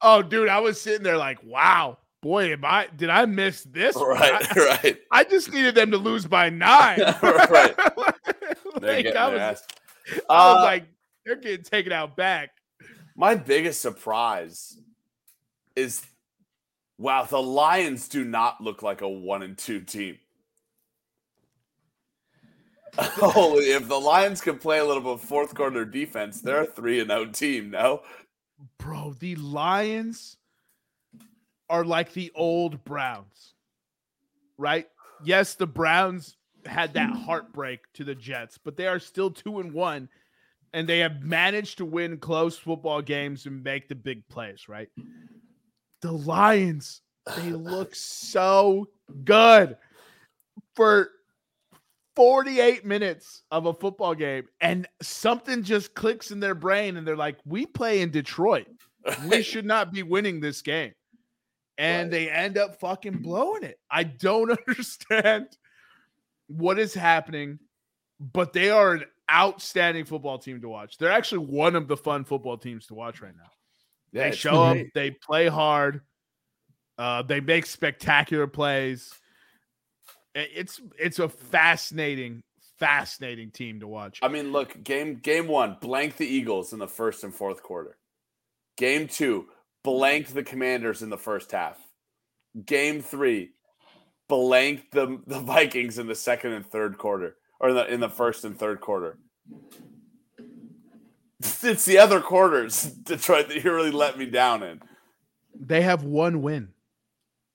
Oh, 0.00 0.22
dude, 0.22 0.48
I 0.48 0.60
was 0.60 0.80
sitting 0.80 1.02
there 1.02 1.18
like, 1.18 1.38
wow, 1.44 1.98
boy, 2.24 2.54
am 2.54 2.64
I 2.64 2.88
did 2.96 3.10
I 3.10 3.26
miss 3.26 3.64
this? 3.64 3.94
Right, 4.00 4.56
I, 4.56 4.78
right. 4.82 4.98
I 5.12 5.24
just 5.24 5.52
needed 5.52 5.74
them 5.74 5.90
to 5.90 5.98
lose 5.98 6.26
by 6.26 6.48
nine. 6.48 6.98
Right. 7.22 7.76
They're 8.80 8.96
like, 8.96 9.04
getting 9.04 9.16
I 9.16 9.28
was, 9.28 9.40
ass. 9.40 9.66
I 10.08 10.52
was 10.52 10.58
Uh, 10.58 10.62
like, 10.62 10.86
they're 11.24 11.36
getting 11.36 11.64
taken 11.64 11.92
out 11.92 12.16
back. 12.16 12.50
My 13.16 13.34
biggest 13.34 13.80
surprise 13.80 14.76
is 15.76 16.04
wow, 16.98 17.24
the 17.24 17.40
Lions 17.40 18.08
do 18.08 18.24
not 18.24 18.60
look 18.60 18.82
like 18.82 19.00
a 19.02 19.08
one 19.08 19.42
and 19.42 19.56
two 19.56 19.80
team. 19.80 20.18
Holy, 22.98 23.66
if 23.66 23.86
the 23.86 24.00
Lions 24.00 24.40
can 24.40 24.58
play 24.58 24.78
a 24.78 24.84
little 24.84 25.02
bit 25.02 25.12
of 25.12 25.20
fourth 25.20 25.54
quarter 25.54 25.84
defense, 25.84 26.40
they're 26.40 26.62
a 26.62 26.66
three 26.66 27.00
and 27.00 27.10
out 27.10 27.34
team. 27.34 27.70
No, 27.70 28.02
Bro, 28.78 29.16
the 29.20 29.36
Lions 29.36 30.36
are 31.74 31.84
like 31.84 32.12
the 32.12 32.30
old 32.36 32.84
Browns, 32.84 33.54
right? 34.56 34.86
Yes, 35.24 35.54
the 35.54 35.66
Browns 35.66 36.36
had 36.66 36.94
that 36.94 37.10
heartbreak 37.10 37.80
to 37.94 38.04
the 38.04 38.14
Jets, 38.14 38.58
but 38.58 38.76
they 38.76 38.86
are 38.86 39.00
still 39.00 39.28
two 39.28 39.58
and 39.58 39.72
one, 39.72 40.08
and 40.72 40.88
they 40.88 41.00
have 41.00 41.24
managed 41.24 41.78
to 41.78 41.84
win 41.84 42.18
close 42.18 42.56
football 42.56 43.02
games 43.02 43.46
and 43.46 43.64
make 43.64 43.88
the 43.88 43.96
big 43.96 44.26
plays, 44.28 44.68
right? 44.68 44.88
The 46.00 46.12
Lions, 46.12 47.00
they 47.36 47.50
look 47.50 47.96
so 47.96 48.86
good 49.24 49.76
for 50.76 51.10
48 52.14 52.84
minutes 52.84 53.42
of 53.50 53.66
a 53.66 53.74
football 53.74 54.14
game, 54.14 54.44
and 54.60 54.86
something 55.02 55.64
just 55.64 55.96
clicks 55.96 56.30
in 56.30 56.38
their 56.38 56.54
brain, 56.54 56.96
and 56.96 57.04
they're 57.04 57.16
like, 57.16 57.38
We 57.44 57.66
play 57.66 58.00
in 58.00 58.12
Detroit. 58.12 58.68
We 59.28 59.42
should 59.42 59.66
not 59.66 59.92
be 59.92 60.04
winning 60.04 60.38
this 60.38 60.62
game. 60.62 60.92
And 61.76 62.04
Right. 62.06 62.10
they 62.10 62.30
end 62.30 62.56
up 62.56 62.78
fucking 62.80 63.18
blowing 63.22 63.64
it. 63.64 63.78
I 63.90 64.04
don't 64.04 64.50
understand 64.68 65.48
what 66.46 66.78
is 66.78 66.94
happening, 66.94 67.58
but 68.20 68.52
they 68.52 68.70
are 68.70 68.92
an 68.94 69.04
outstanding 69.30 70.04
football 70.04 70.38
team 70.38 70.60
to 70.60 70.68
watch. 70.68 70.98
They're 70.98 71.10
actually 71.10 71.46
one 71.46 71.74
of 71.74 71.88
the 71.88 71.96
fun 71.96 72.24
football 72.24 72.58
teams 72.58 72.86
to 72.86 72.94
watch 72.94 73.20
right 73.20 73.34
now. 73.36 73.50
Yeah, 74.12 74.30
They 74.30 74.36
show 74.36 74.62
up, 74.62 74.76
they 74.94 75.10
play 75.10 75.48
hard, 75.48 76.02
uh, 76.98 77.22
they 77.22 77.40
make 77.40 77.66
spectacular 77.66 78.46
plays. 78.46 79.12
It's 80.36 80.80
it's 80.98 81.18
a 81.18 81.28
fascinating, 81.28 82.42
fascinating 82.78 83.50
team 83.50 83.80
to 83.80 83.88
watch. 83.88 84.18
I 84.22 84.28
mean, 84.28 84.52
look, 84.52 84.82
game 84.84 85.16
game 85.16 85.48
one, 85.48 85.76
blank 85.80 86.16
the 86.16 86.26
Eagles 86.26 86.72
in 86.72 86.78
the 86.78 86.88
first 86.88 87.24
and 87.24 87.34
fourth 87.34 87.62
quarter. 87.62 87.96
Game 88.76 89.06
two, 89.08 89.46
blank 89.84 90.28
the 90.28 90.42
Commanders 90.42 91.02
in 91.02 91.10
the 91.10 91.18
first 91.18 91.52
half. 91.52 91.78
Game 92.66 93.00
three, 93.00 93.50
blanked 94.28 94.92
the, 94.92 95.20
the 95.26 95.40
Vikings 95.40 95.98
in 95.98 96.06
the 96.06 96.14
second 96.14 96.52
and 96.52 96.66
third 96.66 96.98
quarter, 96.98 97.36
or 97.60 97.68
in 97.68 97.74
the 97.76 97.92
in 97.92 98.00
the 98.00 98.08
first 98.08 98.44
and 98.44 98.58
third 98.58 98.80
quarter. 98.80 99.18
It's 101.62 101.84
the 101.84 101.98
other 101.98 102.20
quarters, 102.20 102.84
Detroit, 102.84 103.48
that 103.48 103.62
you 103.62 103.72
really 103.72 103.90
let 103.90 104.18
me 104.18 104.24
down 104.24 104.62
in. 104.62 104.80
They 105.54 105.82
have 105.82 106.02
one 106.02 106.40
win. 106.40 106.68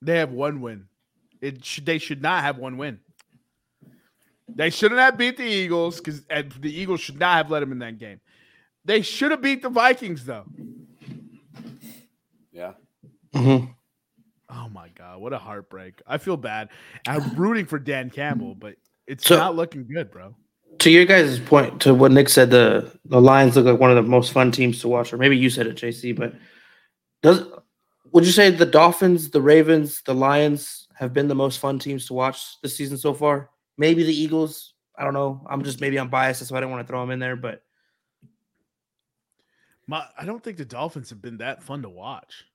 They 0.02 0.20
have 0.20 0.32
one 0.32 0.62
win. 0.62 0.86
It 1.42 1.66
should 1.66 1.88
they 1.88 1.98
should 1.98 2.22
not 2.22 2.44
have 2.44 2.58
one 2.58 2.78
win. 2.78 3.00
They 4.48 4.70
shouldn't 4.70 5.00
have 5.00 5.18
beat 5.18 5.38
the 5.38 5.44
Eagles 5.44 5.98
because 5.98 6.24
the 6.26 6.72
Eagles 6.72 7.02
should 7.02 7.20
not 7.20 7.38
have 7.38 7.50
let 7.50 7.62
them 7.62 7.72
in 7.72 7.80
that 7.80 7.98
game. 7.98 8.20
They 8.86 9.02
should 9.02 9.32
have 9.32 9.42
beat 9.42 9.62
the 9.62 9.70
Vikings 9.70 10.26
though. 10.26 10.46
Mhm. 13.34 13.74
Oh 14.50 14.70
my 14.70 14.90
god, 14.90 15.20
what 15.22 15.34
a 15.34 15.38
heartbreak! 15.38 16.02
I 16.08 16.18
feel 16.18 16.38
bad. 16.38 16.70
I'm 17.08 17.36
rooting 17.36 17.66
for 17.66 17.78
Dan 17.80 18.10
Campbell, 18.10 18.56
but 18.56 18.76
it's 19.08 19.26
So- 19.26 19.38
not 19.38 19.56
looking 19.56 19.86
good, 19.88 20.12
bro. 20.12 20.36
To 20.80 20.90
your 20.92 21.04
guys' 21.06 21.40
point, 21.40 21.82
to 21.82 21.94
what 21.94 22.12
Nick 22.12 22.30
said, 22.30 22.52
the 22.52 22.98
the 23.06 23.20
Lions 23.22 23.56
look 23.56 23.66
like 23.66 23.80
one 23.80 23.90
of 23.90 23.96
the 23.98 24.10
most 24.10 24.32
fun 24.32 24.52
teams 24.52 24.80
to 24.82 24.88
watch, 24.88 25.12
or 25.12 25.18
maybe 25.18 25.38
you 25.38 25.50
said 25.50 25.68
it, 25.68 25.76
JC. 25.78 26.14
But 26.16 26.36
does 27.22 27.44
would 28.12 28.26
you 28.26 28.32
say 28.32 28.50
the 28.50 28.66
Dolphins, 28.66 29.30
the 29.32 29.42
Ravens, 29.42 30.02
the 30.06 30.16
Lions 30.16 30.88
have 30.96 31.14
been 31.14 31.28
the 31.28 31.36
most 31.36 31.60
fun 31.60 31.80
teams 31.80 32.06
to 32.08 32.14
watch 32.14 32.60
this 32.62 32.76
season 32.78 32.98
so 32.98 33.14
far? 33.14 33.50
Maybe 33.78 34.04
the 34.04 34.14
Eagles. 34.16 34.74
I 34.98 35.04
don't 35.04 35.14
know. 35.14 35.46
I'm 35.50 35.64
just 35.64 35.80
maybe 35.82 35.98
I'm 36.00 36.10
biased, 36.10 36.46
so 36.46 36.56
I 36.56 36.60
don't 36.60 36.72
want 36.72 36.86
to 36.86 36.90
throw 36.92 37.02
them 37.02 37.12
in 37.12 37.20
there. 37.20 37.36
But 37.36 37.62
My, 39.88 40.06
I 40.18 40.26
don't 40.26 40.44
think 40.44 40.58
the 40.58 40.66
Dolphins 40.66 41.10
have 41.10 41.22
been 41.22 41.38
that 41.38 41.64
fun 41.64 41.82
to 41.82 41.90
watch. 41.90 42.46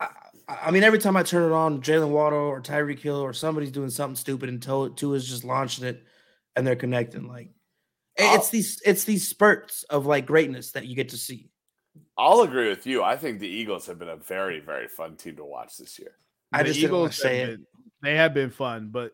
I, 0.00 0.08
I 0.48 0.70
mean, 0.70 0.82
every 0.82 0.98
time 0.98 1.16
I 1.16 1.22
turn 1.22 1.50
it 1.50 1.54
on, 1.54 1.80
Jaylen 1.82 2.08
Waddle 2.10 2.38
or 2.38 2.60
Tyreek 2.60 2.98
Hill 2.98 3.16
or 3.20 3.32
somebody's 3.32 3.70
doing 3.70 3.90
something 3.90 4.16
stupid, 4.16 4.48
and 4.48 4.60
Tua 4.62 4.90
is 5.14 5.28
just 5.28 5.44
launching 5.44 5.84
it, 5.84 6.04
and 6.56 6.66
they're 6.66 6.76
connecting. 6.76 7.28
Like 7.28 7.48
it- 8.16 8.24
it's 8.34 8.48
Oh. 8.48 8.50
these 8.52 8.82
it's 8.84 9.04
these 9.04 9.28
spurts 9.28 9.82
of 9.84 10.06
like 10.06 10.26
greatness 10.26 10.72
that 10.72 10.86
you 10.86 10.96
get 10.96 11.10
to 11.10 11.16
see. 11.18 11.50
I'll 12.18 12.42
agree 12.42 12.68
with 12.68 12.86
you. 12.86 13.02
I 13.02 13.16
think 13.16 13.40
the 13.40 13.48
Eagles 13.48 13.86
have 13.86 13.98
been 13.98 14.08
a 14.08 14.16
very, 14.16 14.60
very 14.60 14.88
fun 14.88 15.16
team 15.16 15.36
to 15.36 15.44
watch 15.44 15.76
this 15.76 15.98
year. 15.98 16.12
I 16.52 16.62
The 16.62 16.68
just 16.68 16.80
didn't 16.80 16.90
Eagles 16.96 17.16
say 17.20 17.38
have 17.40 17.48
it. 17.50 17.60
they 18.02 18.16
have 18.16 18.34
been 18.34 18.50
fun, 18.50 18.88
but 18.90 19.12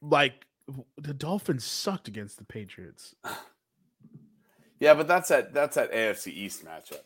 like 0.00 0.46
the 0.96 1.12
Dolphins 1.14 1.64
sucked 1.64 2.08
against 2.08 2.38
the 2.38 2.44
Patriots. 2.44 3.14
Yeah, 4.80 4.94
but 4.94 5.06
that's 5.08 5.28
that 5.28 5.54
that's 5.54 5.76
that 5.76 5.92
AFC 5.92 6.28
East 6.32 6.64
matchup. 6.64 7.00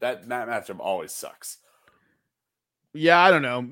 That 0.00 0.28
that 0.28 0.48
matchup 0.48 0.78
always 0.80 1.12
sucks. 1.12 1.58
Yeah, 2.94 3.20
I 3.20 3.30
don't 3.30 3.42
know. 3.42 3.68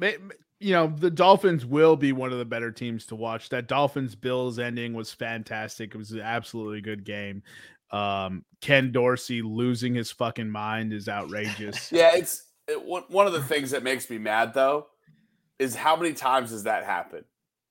You 0.59 0.73
know, 0.73 0.95
the 0.97 1.11
Dolphins 1.11 1.67
will 1.67 1.97
be 1.97 2.13
one 2.13 2.33
of 2.33 2.39
the 2.39 2.45
better 2.45 2.71
teams 2.71 3.07
to 3.07 3.15
watch. 3.15 3.51
That 3.51 3.69
Dolphins 3.69 4.15
Bills 4.15 4.59
ending 4.59 4.95
was 4.95 5.13
fantastic. 5.13 5.95
It 5.95 5.99
was 5.99 6.13
an 6.13 6.21
absolutely 6.21 6.81
good 6.81 7.05
game. 7.05 7.43
Um, 7.91 8.45
Ken 8.61 8.91
Dorsey 8.91 9.43
losing 9.43 9.95
his 9.95 10.11
fucking 10.11 10.51
mind 10.51 10.93
is 10.93 11.09
outrageous. 11.09 11.93
Yeah, 11.93 12.15
it's 12.15 12.45
it, 12.67 12.83
one 12.85 13.05
one 13.09 13.27
of 13.27 13.33
the 13.33 13.43
things 13.43 13.71
that 13.71 13.83
makes 13.83 14.11
me 14.11 14.19
mad 14.19 14.55
though 14.55 14.87
is 15.59 15.75
how 15.75 15.97
many 15.97 16.13
times 16.13 16.51
does 16.51 16.65
that 16.65 16.85
happen 16.85 17.25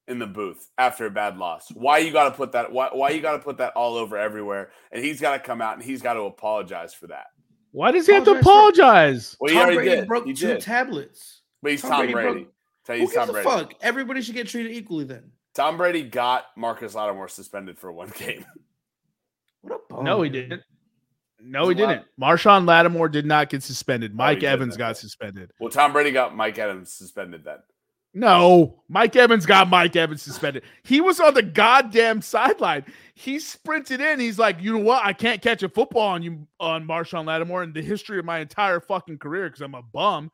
in 0.08 0.20
the 0.20 0.28
booth 0.28 0.70
after 0.78 1.06
a 1.06 1.12
bad 1.12 1.38
loss. 1.38 1.70
Why 1.74 2.00
you 2.00 2.12
got 2.12 2.30
to 2.30 2.32
put 2.32 2.52
that? 2.54 2.72
Why, 2.72 2.90
why 2.92 3.10
you 3.10 3.22
got 3.22 3.34
to 3.34 3.40
put 3.40 3.58
that 3.58 3.74
all 3.74 3.96
over 3.96 4.18
everywhere? 4.18 4.72
And 4.92 5.04
he's 5.04 5.20
got 5.20 5.34
to 5.34 5.40
come 5.40 5.62
out 5.62 5.76
and 5.76 5.84
he's 5.84 6.02
got 6.02 6.14
to 6.14 6.22
apologize 6.22 6.94
for 6.94 7.08
that. 7.08 7.28
Why 7.76 7.92
does 7.92 8.08
he 8.08 8.14
have 8.14 8.24
to 8.24 8.32
Apologize 8.40 9.34
apologize? 9.34 9.38
Well, 9.40 9.50
he 9.50 9.56
Tom 9.56 9.64
already 9.64 9.76
Brady 9.78 9.96
did. 10.02 10.08
broke 10.08 10.26
He 10.28 10.34
two 10.34 10.48
did. 10.48 10.62
tablets. 10.62 11.42
But 11.62 11.72
he's 11.72 11.82
Tom 11.82 11.90
Tom, 11.92 12.00
Brady 12.00 12.14
Brady. 12.14 12.30
broke- 12.44 12.54
Tell 12.86 12.96
you 12.96 13.08
Who 13.08 13.14
Tom 13.14 13.26
gives 13.28 13.40
a 13.40 13.44
fuck? 13.44 13.74
Everybody 13.82 14.22
should 14.22 14.36
get 14.36 14.48
treated 14.48 14.72
equally 14.72 15.04
then. 15.06 15.32
Tom 15.56 15.76
Brady 15.76 16.04
got 16.04 16.46
Marcus 16.56 16.94
Lattimore 16.96 17.28
suspended 17.28 17.78
for 17.78 17.92
one 17.92 18.10
game. 18.16 18.46
What 19.62 19.74
a 19.90 19.94
bum. 19.94 20.06
No, 20.06 20.22
he 20.22 20.30
dude. 20.30 20.50
didn't. 20.50 20.64
No, 21.42 21.68
he 21.68 21.76
There's 21.76 21.84
a 21.84 21.88
lot- 21.88 21.94
didn't. 21.96 22.08
Marshawn 22.22 22.66
Lattimore 22.68 23.10
did 23.10 23.26
not 23.26 23.50
get 23.50 23.62
suspended. 23.62 24.16
Mike 24.16 24.40
did, 24.40 24.48
Evans 24.48 24.78
got 24.78 24.98
suspended. 24.98 25.52
Well, 25.60 25.70
Tom 25.70 25.92
Brady 25.92 26.12
got 26.12 26.36
Mike 26.36 26.58
Adams 26.60 26.92
suspended 26.94 27.44
then. 27.44 27.58
No, 28.18 28.82
Mike 28.88 29.18
Evans 29.18 29.46
got 29.46 29.70
Mike 29.70 29.98
Evans 29.98 30.22
suspended. 30.22 30.64
He 30.86 31.02
was 31.02 31.20
on 31.20 31.34
the 31.34 31.44
goddamn 31.44 32.22
sideline. 32.22 32.86
He 33.14 33.40
sprinted 33.40 34.00
in. 34.00 34.22
He's 34.22 34.40
like, 34.40 34.62
you 34.62 34.72
know 34.72 34.84
what? 34.86 35.06
I 35.06 35.12
can't 35.12 35.42
catch 35.42 35.64
a 35.64 35.70
football 35.70 36.08
on 36.08 36.24
you 36.24 36.48
on 36.58 36.88
Marshawn 36.88 37.26
Lattimore 37.26 37.64
in 37.64 37.74
the 37.74 37.82
history 37.82 38.18
of 38.18 38.24
my 38.24 38.40
entire 38.40 38.80
fucking 38.80 39.18
career 39.18 39.50
because 39.50 39.60
I'm 39.60 39.76
a 39.76 39.82
bum. 39.82 40.32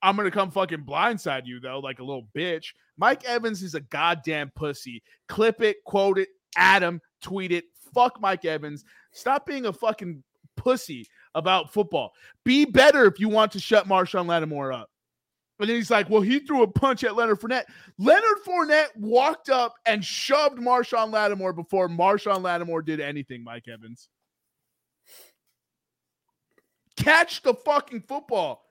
I'm 0.00 0.14
gonna 0.14 0.30
come 0.30 0.52
fucking 0.52 0.84
blindside 0.84 1.44
you 1.44 1.58
though, 1.58 1.80
like 1.80 1.98
a 1.98 2.04
little 2.04 2.28
bitch. 2.36 2.66
Mike 2.96 3.24
Evans 3.24 3.64
is 3.64 3.74
a 3.74 3.80
goddamn 3.80 4.52
pussy. 4.54 5.02
Clip 5.26 5.60
it, 5.60 5.78
quote 5.84 6.18
it, 6.18 6.28
Adam, 6.56 7.00
tweet 7.20 7.50
it. 7.50 7.64
Fuck 7.92 8.20
Mike 8.20 8.44
Evans. 8.44 8.84
Stop 9.10 9.44
being 9.44 9.66
a 9.66 9.72
fucking 9.72 10.22
pussy 10.56 11.08
about 11.34 11.72
football. 11.72 12.12
Be 12.44 12.64
better 12.64 13.06
if 13.06 13.18
you 13.18 13.28
want 13.28 13.50
to 13.52 13.58
shut 13.58 13.88
Marshawn 13.88 14.26
Lattimore 14.28 14.72
up. 14.72 14.88
And 15.60 15.68
then 15.68 15.76
he's 15.76 15.90
like, 15.90 16.10
well, 16.10 16.20
he 16.20 16.40
threw 16.40 16.62
a 16.62 16.66
punch 16.66 17.04
at 17.04 17.14
Leonard 17.14 17.40
Fournette. 17.40 17.64
Leonard 17.98 18.42
Fournette 18.44 18.96
walked 18.96 19.48
up 19.50 19.74
and 19.86 20.04
shoved 20.04 20.58
Marshawn 20.58 21.12
Lattimore 21.12 21.52
before 21.52 21.88
Marshawn 21.88 22.42
Lattimore 22.42 22.82
did 22.82 23.00
anything, 23.00 23.44
Mike 23.44 23.68
Evans. 23.68 24.08
Catch 26.96 27.42
the 27.42 27.54
fucking 27.54 28.02
football. 28.02 28.62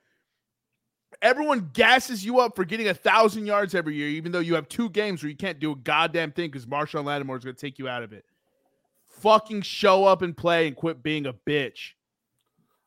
Everyone 1.21 1.69
gasses 1.73 2.25
you 2.25 2.39
up 2.39 2.55
for 2.55 2.65
getting 2.65 2.89
a 2.89 2.93
thousand 2.93 3.45
yards 3.45 3.75
every 3.75 3.95
year, 3.95 4.09
even 4.09 4.31
though 4.31 4.39
you 4.39 4.55
have 4.55 4.67
two 4.67 4.89
games 4.89 5.23
where 5.23 5.29
you 5.29 5.37
can't 5.37 5.59
do 5.59 5.71
a 5.71 5.75
goddamn 5.75 6.31
thing 6.31 6.49
because 6.49 6.65
Marshawn 6.65 7.05
Lattimore 7.05 7.37
is 7.37 7.45
going 7.45 7.55
to 7.55 7.61
take 7.61 7.79
you 7.79 7.87
out 7.87 8.03
of 8.03 8.11
it. 8.11 8.25
Fucking 9.19 9.61
show 9.61 10.05
up 10.05 10.21
and 10.21 10.35
play 10.35 10.67
and 10.67 10.75
quit 10.75 11.01
being 11.01 11.27
a 11.27 11.33
bitch. 11.33 11.91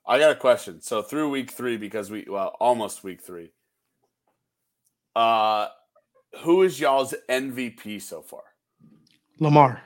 I 0.06 0.18
got 0.18 0.32
a 0.32 0.36
question. 0.36 0.82
So 0.82 1.02
through 1.02 1.30
week 1.30 1.50
three, 1.50 1.76
because 1.76 2.10
we 2.10 2.26
well 2.28 2.54
almost 2.60 3.02
week 3.02 3.22
three. 3.22 3.52
Uh, 5.16 5.68
who 6.42 6.62
is 6.62 6.78
y'all's 6.78 7.14
MVP 7.30 8.02
so 8.02 8.20
far? 8.20 8.42
Lamar. 9.40 9.82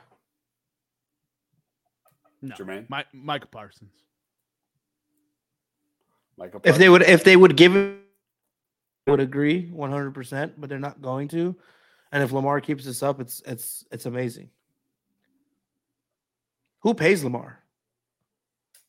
No, 2.41 2.53
Jermaine? 2.55 2.89
Mike, 2.89 3.07
Micah 3.13 3.47
Parsons. 3.47 3.93
Michael. 6.37 6.59
If 6.65 6.77
they 6.77 6.89
would, 6.89 7.03
if 7.03 7.23
they 7.23 7.37
would 7.37 7.55
give 7.55 7.77
it, 7.77 7.95
I 9.07 9.11
would 9.11 9.19
agree 9.21 9.69
one 9.71 9.89
hundred 9.89 10.13
percent. 10.13 10.59
But 10.59 10.69
they're 10.69 10.79
not 10.79 11.01
going 11.01 11.29
to. 11.29 11.55
And 12.11 12.21
if 12.21 12.33
Lamar 12.33 12.59
keeps 12.59 12.83
this 12.83 13.01
up, 13.01 13.21
it's 13.21 13.41
it's 13.45 13.85
it's 13.89 14.05
amazing. 14.05 14.49
Who 16.81 16.93
pays 16.93 17.23
Lamar? 17.23 17.59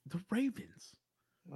The 0.09 0.19
Ravens. 0.31 0.97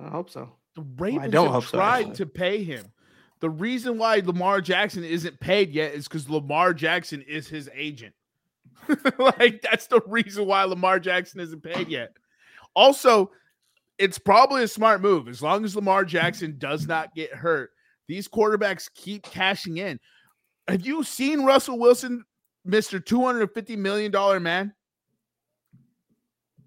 I 0.00 0.10
hope 0.10 0.30
so. 0.30 0.52
The 0.76 0.84
Ravens 0.96 1.24
I 1.24 1.28
don't 1.28 1.46
have 1.46 1.54
hope 1.54 1.64
so, 1.64 1.78
tried 1.78 1.98
actually. 2.00 2.14
to 2.16 2.26
pay 2.26 2.62
him. 2.62 2.92
The 3.40 3.50
reason 3.50 3.98
why 3.98 4.22
Lamar 4.24 4.60
Jackson 4.60 5.04
isn't 5.04 5.38
paid 5.40 5.70
yet 5.70 5.92
is 5.94 6.08
because 6.08 6.28
Lamar 6.28 6.72
Jackson 6.72 7.22
is 7.22 7.48
his 7.48 7.68
agent. 7.74 8.14
like 9.18 9.62
that's 9.62 9.86
the 9.86 10.00
reason 10.06 10.46
why 10.46 10.64
Lamar 10.64 10.98
Jackson 10.98 11.40
isn't 11.40 11.62
paid 11.62 11.88
yet. 11.88 12.12
Also, 12.74 13.30
it's 13.98 14.18
probably 14.18 14.62
a 14.62 14.68
smart 14.68 15.00
move 15.00 15.28
as 15.28 15.42
long 15.42 15.64
as 15.64 15.76
Lamar 15.76 16.04
Jackson 16.04 16.56
does 16.58 16.86
not 16.86 17.14
get 17.14 17.32
hurt. 17.32 17.70
These 18.06 18.28
quarterbacks 18.28 18.88
keep 18.94 19.22
cashing 19.22 19.78
in. 19.78 19.98
Have 20.68 20.86
you 20.86 21.02
seen 21.02 21.44
Russell 21.44 21.78
Wilson, 21.78 22.24
Hundred 22.64 23.54
Fifty 23.54 23.76
Million 23.76 24.10
Dollar 24.10 24.40
Man? 24.40 24.72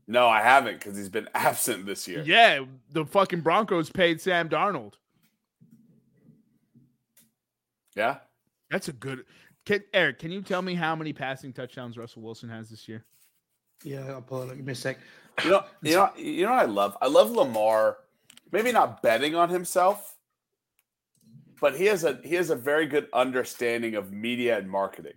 no, 0.07 0.27
I 0.27 0.41
haven't 0.41 0.79
because 0.79 0.97
he's 0.97 1.09
been 1.09 1.29
absent 1.35 1.85
this 1.85 2.07
year. 2.07 2.23
Yeah, 2.25 2.65
the 2.91 3.05
fucking 3.05 3.41
Broncos 3.41 3.89
paid 3.89 4.19
Sam 4.19 4.49
Darnold. 4.49 4.93
Yeah. 7.95 8.17
That's 8.69 8.87
a 8.87 8.93
good. 8.93 9.25
Can, 9.65 9.83
Eric, 9.93 10.19
can 10.19 10.31
you 10.31 10.41
tell 10.41 10.61
me 10.61 10.73
how 10.73 10.95
many 10.95 11.13
passing 11.13 11.53
touchdowns 11.53 11.97
Russell 11.97 12.21
Wilson 12.21 12.49
has 12.49 12.69
this 12.69 12.87
year? 12.87 13.05
Yeah, 13.83 14.11
I'll 14.11 14.21
pull 14.21 14.43
it 14.43 14.49
up. 14.49 14.55
Give 14.55 14.65
me 14.65 14.73
a 14.73 14.75
sec. 14.75 14.97
You 15.43 15.51
know, 15.51 15.63
you 15.81 15.95
know, 15.95 16.11
you 16.17 16.45
know 16.45 16.51
what 16.51 16.59
I 16.59 16.65
love? 16.65 16.97
I 17.01 17.07
love 17.07 17.31
Lamar. 17.31 17.97
Maybe 18.51 18.71
not 18.71 19.01
betting 19.01 19.35
on 19.35 19.49
himself, 19.49 20.17
but 21.61 21.77
he 21.77 21.85
has 21.85 22.03
a 22.03 22.19
he 22.23 22.35
has 22.35 22.49
a 22.49 22.55
very 22.55 22.87
good 22.87 23.07
understanding 23.13 23.95
of 23.95 24.11
media 24.11 24.57
and 24.57 24.69
marketing. 24.69 25.13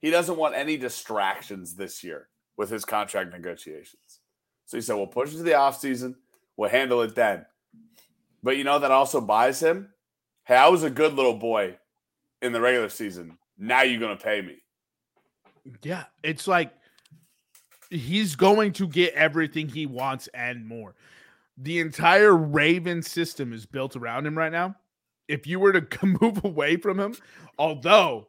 He 0.00 0.10
doesn't 0.10 0.36
want 0.36 0.54
any 0.54 0.76
distractions 0.76 1.74
this 1.74 2.04
year 2.04 2.28
with 2.56 2.68
his 2.68 2.84
contract 2.84 3.32
negotiations. 3.32 4.20
So 4.66 4.76
he 4.76 4.82
said, 4.82 4.96
We'll 4.96 5.06
push 5.06 5.32
it 5.32 5.38
to 5.38 5.42
the 5.42 5.52
offseason, 5.52 6.16
we'll 6.56 6.68
handle 6.70 7.00
it 7.02 7.14
then. 7.14 7.46
But 8.42 8.58
you 8.58 8.64
know 8.64 8.78
that 8.78 8.90
also 8.90 9.20
buys 9.20 9.60
him. 9.60 9.93
Hey, 10.46 10.56
I 10.56 10.68
was 10.68 10.82
a 10.82 10.90
good 10.90 11.14
little 11.14 11.34
boy 11.34 11.78
in 12.42 12.52
the 12.52 12.60
regular 12.60 12.88
season. 12.88 13.38
Now 13.58 13.82
you're 13.82 14.00
gonna 14.00 14.16
pay 14.16 14.42
me. 14.42 14.56
Yeah, 15.82 16.04
it's 16.22 16.46
like 16.46 16.72
he's 17.90 18.36
going 18.36 18.72
to 18.74 18.86
get 18.86 19.14
everything 19.14 19.68
he 19.68 19.86
wants 19.86 20.28
and 20.34 20.66
more. 20.66 20.94
The 21.56 21.80
entire 21.80 22.34
Raven 22.36 23.02
system 23.02 23.52
is 23.52 23.64
built 23.64 23.96
around 23.96 24.26
him 24.26 24.36
right 24.36 24.52
now. 24.52 24.76
If 25.28 25.46
you 25.46 25.60
were 25.60 25.72
to 25.72 26.06
move 26.20 26.44
away 26.44 26.76
from 26.76 27.00
him, 27.00 27.14
although, 27.58 28.28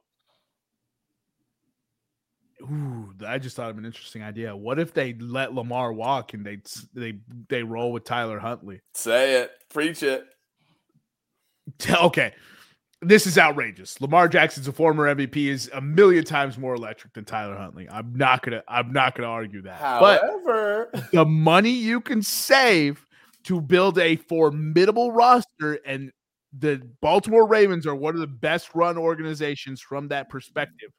ooh, 2.61 3.13
I 3.27 3.39
just 3.39 3.55
thought 3.55 3.71
of 3.71 3.77
an 3.77 3.85
interesting 3.85 4.23
idea. 4.23 4.55
What 4.55 4.79
if 4.79 4.93
they 4.93 5.13
let 5.13 5.53
Lamar 5.53 5.91
walk 5.91 6.33
and 6.33 6.45
they 6.45 6.59
they 6.93 7.19
they 7.49 7.63
roll 7.63 7.91
with 7.91 8.05
Tyler 8.05 8.39
Huntley? 8.39 8.79
Say 8.93 9.41
it, 9.41 9.51
preach 9.69 10.03
it. 10.03 10.25
okay, 12.01 12.33
this 13.01 13.27
is 13.27 13.37
outrageous. 13.37 13.99
Lamar 14.01 14.27
Jackson's 14.27 14.67
a 14.67 14.71
former 14.71 15.13
MVP 15.13 15.47
is 15.47 15.69
a 15.73 15.81
million 15.81 16.23
times 16.23 16.57
more 16.57 16.75
electric 16.75 17.13
than 17.13 17.25
Tyler 17.25 17.55
Huntley. 17.55 17.87
I'm 17.89 18.15
not 18.15 18.41
gonna 18.41 18.63
I'm 18.67 18.91
not 18.91 19.15
gonna 19.15 19.29
argue 19.29 19.61
that. 19.63 19.79
But 19.99 20.21
However, 20.21 20.91
the 21.11 21.25
money 21.25 21.71
you 21.71 22.01
can 22.01 22.21
save 22.21 23.05
to 23.43 23.61
build 23.61 23.99
a 23.99 24.15
formidable 24.15 25.11
roster 25.11 25.79
and 25.85 26.11
the 26.57 26.81
Baltimore 27.01 27.45
Ravens 27.45 27.85
are 27.85 27.95
one 27.95 28.15
of 28.15 28.21
the 28.21 28.27
best 28.27 28.73
run 28.73 28.97
organizations 28.97 29.81
from 29.81 30.07
that 30.07 30.29
perspective. 30.29 30.89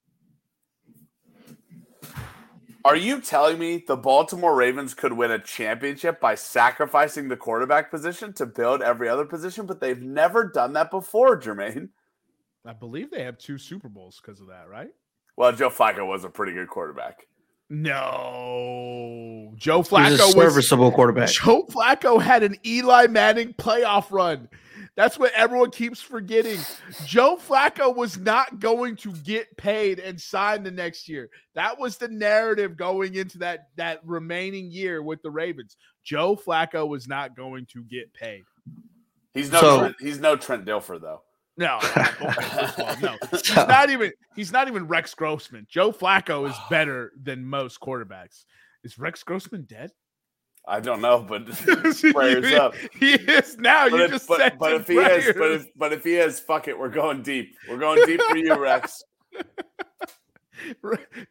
Are 2.87 2.95
you 2.95 3.21
telling 3.21 3.59
me 3.59 3.83
the 3.85 3.97
Baltimore 3.97 4.55
Ravens 4.55 4.95
could 4.95 5.13
win 5.13 5.33
a 5.33 5.41
championship 5.41 6.21
by 6.21 6.37
sacrificing 6.37 7.27
the 7.27 7.37
quarterback 7.37 7.91
position 7.91 8.33
to 8.35 8.47
build 8.47 8.81
every 8.81 9.09
other 9.09 9.25
position? 9.25 9.67
But 9.67 9.81
they've 9.81 10.01
never 10.01 10.45
done 10.45 10.75
that 10.75 10.93
before, 10.93 11.37
Jermaine. 11.37 11.89
I 12.65 12.75
believe 12.75 13.11
they 13.11 13.25
have 13.25 13.39
two 13.39 13.59
Super 13.59 13.89
Bowls 13.89 14.21
because 14.25 14.41
of 14.41 14.47
that, 14.47 14.69
right? 14.69 14.91
Well, 15.35 15.51
Joe 15.51 15.69
Flacco 15.69 16.07
was 16.07 16.23
a 16.23 16.29
pretty 16.29 16.53
good 16.53 16.69
quarterback. 16.69 17.27
No, 17.69 19.53
Joe 19.57 19.83
He's 19.83 19.89
a 19.89 19.91
Flacco 19.91 20.11
was 20.11 20.21
a 20.21 20.31
serviceable 20.31 20.93
quarterback. 20.93 21.31
Joe 21.31 21.65
Flacco 21.69 22.23
had 22.23 22.45
an 22.45 22.57
Eli 22.65 23.09
Manning 23.09 23.53
playoff 23.55 24.13
run. 24.13 24.49
That's 24.97 25.19
what 25.19 25.33
everyone 25.35 25.71
keeps 25.71 26.01
forgetting. 26.01 26.59
Joe 27.05 27.37
Flacco 27.37 27.95
was 27.95 28.17
not 28.19 28.59
going 28.61 28.97
to 28.97 29.13
get 29.13 29.55
paid 29.59 29.99
and 29.99 30.19
sign 30.19 30.63
the 30.63 30.71
next 30.71 31.07
year. 31.07 31.29
That 31.55 31.79
was 31.79 31.99
the 31.99 32.09
narrative 32.09 32.77
going 32.79 33.15
into 33.15 33.39
that 33.39 33.69
that 33.77 34.01
remaining 34.05 34.71
year 34.71 35.03
with 35.03 35.23
the 35.23 35.31
Ravens. 35.31 35.77
Joe 36.03 36.35
Flacco 36.35 36.89
was 36.89 37.07
not 37.07 37.37
going 37.37 37.67
to 37.73 37.83
get 37.85 38.13
paid. 38.15 38.45
He's 39.35 39.53
no 39.53 39.61
So- 39.61 39.79
Trent, 39.81 39.97
he's 40.01 40.19
no 40.19 40.35
Trent 40.37 40.65
Dilfer 40.65 41.01
though. 41.01 41.23
No, 41.59 41.79
okay, 41.83 42.05
first 42.05 42.79
of 42.79 42.81
all, 42.81 42.97
no. 43.01 43.17
He's 43.31 43.57
not 43.57 43.89
even 43.89 44.13
he's 44.35 44.53
not 44.53 44.69
even 44.69 44.87
Rex 44.87 45.15
Grossman. 45.15 45.67
Joe 45.71 45.91
Flacco 45.91 46.47
is 46.51 46.55
better 46.69 47.13
than 47.23 47.47
most 47.47 47.81
quarterbacks. 47.81 48.45
Is 48.85 48.99
Rex 48.99 49.23
Grossman 49.23 49.63
dead? 49.63 49.91
I 50.67 50.81
don't 50.81 51.01
know, 51.01 51.23
but 51.23 51.47
prayers 52.13 52.53
up. 52.55 52.75
He 52.99 53.13
is 53.13 53.57
now. 53.59 53.89
But 53.89 53.97
you 53.97 54.05
if, 54.05 54.11
just 54.11 54.29
but, 54.29 54.39
said 54.39 54.59
but 54.59 54.71
to 54.71 54.77
if 54.77 54.89
he 54.89 54.97
is, 54.97 55.35
but 55.37 55.53
if, 55.53 55.69
but 55.77 55.93
if 55.93 56.05
he 56.05 56.17
is, 56.17 56.41
fuck 56.41 56.69
it, 56.69 56.79
we're 56.79 56.89
going 56.89 57.23
deep. 57.23 57.57
We're 57.69 57.79
going 57.79 58.05
deep 58.05 58.21
for 58.23 58.37
you, 58.37 58.57
Rex. 58.57 59.03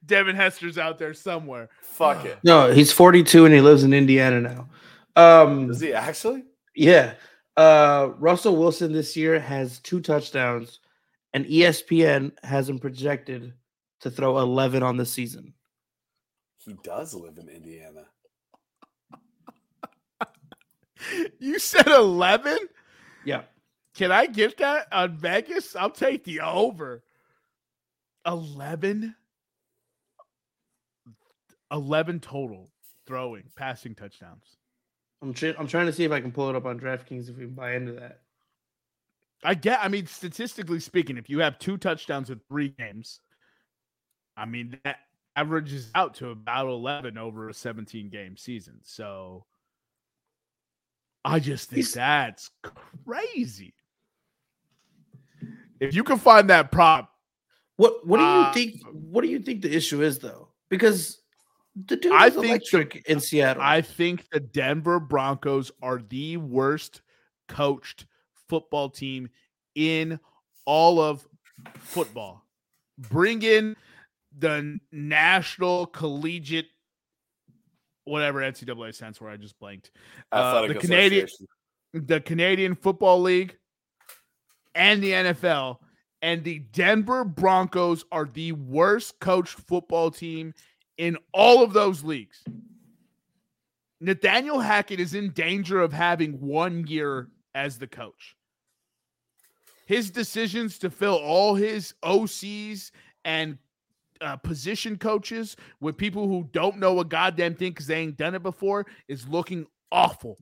Devin 0.05 0.35
Hester's 0.35 0.77
out 0.77 0.97
there 0.97 1.13
somewhere. 1.13 1.69
Fuck 1.81 2.25
it. 2.25 2.39
No, 2.43 2.71
he's 2.71 2.91
42 2.91 3.45
and 3.45 3.53
he 3.53 3.61
lives 3.61 3.83
in 3.83 3.93
Indiana 3.93 4.41
now. 4.41 4.69
Um, 5.15 5.71
Is 5.71 5.79
he 5.79 5.93
actually? 5.93 6.43
yeah. 6.75 7.13
Uh, 7.57 8.09
Russell 8.17 8.57
Wilson 8.57 8.91
this 8.91 9.15
year 9.15 9.39
has 9.39 9.79
two 9.79 10.01
touchdowns 10.01 10.81
and 11.33 11.45
ESPN 11.45 12.33
has 12.43 12.69
him 12.69 12.79
projected 12.79 13.53
to 14.01 14.11
throw 14.11 14.39
11 14.39 14.83
on 14.83 14.97
the 14.97 15.05
season. 15.05 15.53
He 16.57 16.75
does 16.83 17.13
live 17.13 17.37
in 17.37 17.47
Indiana. 17.47 18.05
You 21.39 21.59
said 21.59 21.87
11? 21.87 22.57
Yeah. 23.25 23.43
Can 23.95 24.11
I 24.11 24.25
get 24.25 24.57
that 24.57 24.87
on 24.91 25.15
Vegas? 25.17 25.75
I'll 25.75 25.89
take 25.89 26.23
the 26.23 26.41
over. 26.41 27.03
11? 28.25 29.15
11 31.71 32.19
total 32.19 32.69
throwing, 33.05 33.43
passing 33.55 33.95
touchdowns. 33.95 34.57
I'm 35.21 35.33
tr- 35.33 35.51
I'm 35.57 35.67
trying 35.67 35.85
to 35.87 35.93
see 35.93 36.03
if 36.03 36.11
I 36.11 36.21
can 36.21 36.31
pull 36.31 36.49
it 36.49 36.55
up 36.55 36.65
on 36.65 36.79
DraftKings 36.79 37.29
if 37.29 37.37
we 37.37 37.45
can 37.45 37.53
buy 37.53 37.75
into 37.75 37.93
that. 37.93 38.21
I 39.43 39.53
get, 39.53 39.79
I 39.81 39.87
mean, 39.87 40.07
statistically 40.07 40.79
speaking, 40.79 41.17
if 41.17 41.29
you 41.29 41.39
have 41.39 41.59
two 41.59 41.77
touchdowns 41.77 42.29
in 42.29 42.39
three 42.47 42.69
games, 42.69 43.19
I 44.35 44.45
mean, 44.45 44.79
that 44.83 44.97
averages 45.35 45.91
out 45.95 46.15
to 46.15 46.29
about 46.29 46.67
11 46.67 47.17
over 47.17 47.49
a 47.49 47.53
17 47.53 48.09
game 48.09 48.37
season. 48.37 48.79
So 48.83 49.45
I 51.25 51.39
just 51.39 51.69
think 51.69 51.77
He's- 51.77 51.93
that's 51.93 52.49
crazy. 53.05 53.73
If 55.79 55.93
you 55.93 56.03
can 56.03 56.17
find 56.17 56.49
that 56.49 56.71
prop, 56.71 57.11
What 57.77 58.07
what 58.07 58.17
do 58.19 58.23
you 58.23 58.29
Uh, 58.29 58.53
think 58.53 58.81
what 58.93 59.21
do 59.21 59.27
you 59.27 59.39
think 59.39 59.61
the 59.61 59.75
issue 59.75 60.01
is 60.01 60.19
though? 60.19 60.47
Because 60.69 61.21
the 61.75 61.97
dude 61.97 62.13
I 62.13 62.27
is 62.27 62.33
think 62.35 62.45
electric 62.45 63.03
in 63.09 63.19
Seattle. 63.19 63.61
I 63.61 63.81
think 63.81 64.29
the 64.29 64.39
Denver 64.39 64.97
Broncos 65.01 65.71
are 65.81 65.97
the 65.97 66.37
worst 66.37 67.01
coached 67.49 68.05
football 68.47 68.89
team 68.89 69.27
in 69.75 70.17
all 70.63 71.01
of 71.01 71.27
football. 71.79 72.45
Bring 72.97 73.41
in 73.41 73.75
the 74.37 74.79
national 74.93 75.87
collegiate, 75.87 76.69
whatever 78.05 78.39
NCAA 78.39 78.93
stands 78.95 79.17
for. 79.17 79.29
I 79.29 79.37
just 79.37 79.57
blanked. 79.59 79.91
Uh, 80.31 80.61
the 80.69 80.73
Canadian- 80.87 81.21
The 81.93 82.21
Canadian 82.21 82.75
Football 82.75 83.21
League 83.21 83.57
and 84.73 85.03
the 85.03 85.11
NFL. 85.11 85.77
And 86.21 86.43
the 86.43 86.59
Denver 86.59 87.23
Broncos 87.23 88.03
are 88.11 88.25
the 88.25 88.51
worst 88.53 89.19
coached 89.19 89.59
football 89.67 90.09
team 90.11 90.53
in 90.97 91.17
all 91.33 91.63
of 91.63 91.71
those 91.73 92.03
leagues. 92.03 92.43
Nathaniel 94.01 94.59
Hackett 94.59 94.99
is 94.99 95.13
in 95.13 95.31
danger 95.31 95.79
of 95.81 95.93
having 95.93 96.39
one 96.41 96.85
year 96.87 97.29
as 97.53 97.77
the 97.77 97.87
coach. 97.87 98.35
His 99.85 100.09
decisions 100.11 100.79
to 100.79 100.89
fill 100.89 101.15
all 101.15 101.55
his 101.55 101.93
OCs 102.03 102.91
and 103.23 103.57
uh, 104.21 104.35
position 104.37 104.97
coaches 104.97 105.55
with 105.79 105.97
people 105.97 106.27
who 106.27 106.47
don't 106.51 106.77
know 106.77 106.99
a 106.99 107.05
goddamn 107.05 107.55
thing 107.55 107.71
because 107.71 107.87
they 107.87 107.97
ain't 107.97 108.17
done 108.17 108.35
it 108.35 108.43
before 108.43 108.85
is 109.07 109.27
looking 109.27 109.65
awful. 109.91 110.37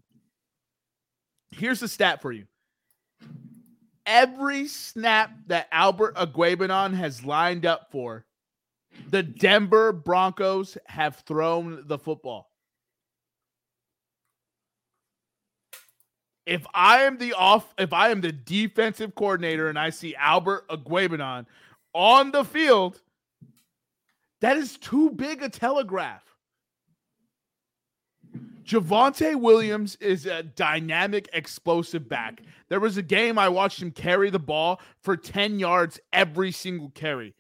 Here's 1.51 1.80
the 1.80 1.88
stat 1.88 2.21
for 2.21 2.32
you. 2.32 2.45
Every 4.05 4.67
snap 4.67 5.32
that 5.47 5.67
Albert 5.71 6.15
Okwuegbunam 6.15 6.93
has 6.93 7.24
lined 7.24 7.65
up 7.65 7.88
for, 7.91 8.26
the 9.09 9.24
Denver 9.24 9.93
Broncos 9.93 10.78
have 10.88 11.17
thrown 11.26 11.84
the 11.86 11.97
football. 11.97 12.49
If 16.45 16.65
I 16.74 17.03
am 17.03 17.17
the 17.17 17.34
off, 17.34 17.74
if 17.78 17.93
I 17.93 18.09
am 18.09 18.19
the 18.19 18.34
defensive 18.34 19.15
coordinator 19.15 19.69
and 19.69 19.80
I 19.80 19.89
see 19.89 20.15
Albert 20.15 20.67
Okwuegbunam 20.67 21.45
on 21.93 22.32
the 22.32 22.43
field, 22.43 23.01
that 24.44 24.58
is 24.58 24.78
too 24.78 25.10
big 25.12 25.41
a 25.41 25.48
telegraph. 25.48 26.22
Javonte 28.66 29.39
Williams 29.39 29.96
is 30.02 30.26
a 30.26 30.44
dynamic, 30.44 31.30
explosive 31.32 32.10
back. 32.10 32.41
There 32.68 32.82
was 32.82 32.98
a 32.98 33.02
game 33.02 33.39
I 33.39 33.48
watched 33.48 33.82
him 33.82 33.91
carry 33.91 34.30
the 34.30 34.39
ball 34.39 34.82
for 35.02 35.16
10 35.16 35.60
yards 35.60 35.98
every 36.12 36.52
single 36.52 36.89
carry. 36.89 37.36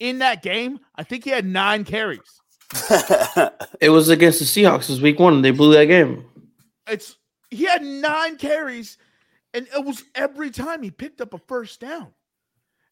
In 0.00 0.20
that 0.20 0.42
game, 0.42 0.80
I 0.94 1.02
think 1.02 1.24
he 1.24 1.30
had 1.30 1.44
nine 1.44 1.84
carries. 1.84 2.40
it 3.78 3.90
was 3.90 4.08
against 4.08 4.38
the 4.38 4.46
Seahawks 4.46 4.86
this 4.86 4.98
week 4.98 5.20
one, 5.20 5.42
they 5.42 5.50
blew 5.50 5.74
that 5.74 5.84
game. 5.84 6.24
It's 6.88 7.18
he 7.50 7.64
had 7.64 7.84
nine 7.84 8.38
carries, 8.38 8.96
and 9.52 9.68
it 9.76 9.84
was 9.84 10.04
every 10.14 10.50
time 10.50 10.82
he 10.82 10.90
picked 10.90 11.20
up 11.20 11.34
a 11.34 11.38
first 11.38 11.80
down. 11.80 12.14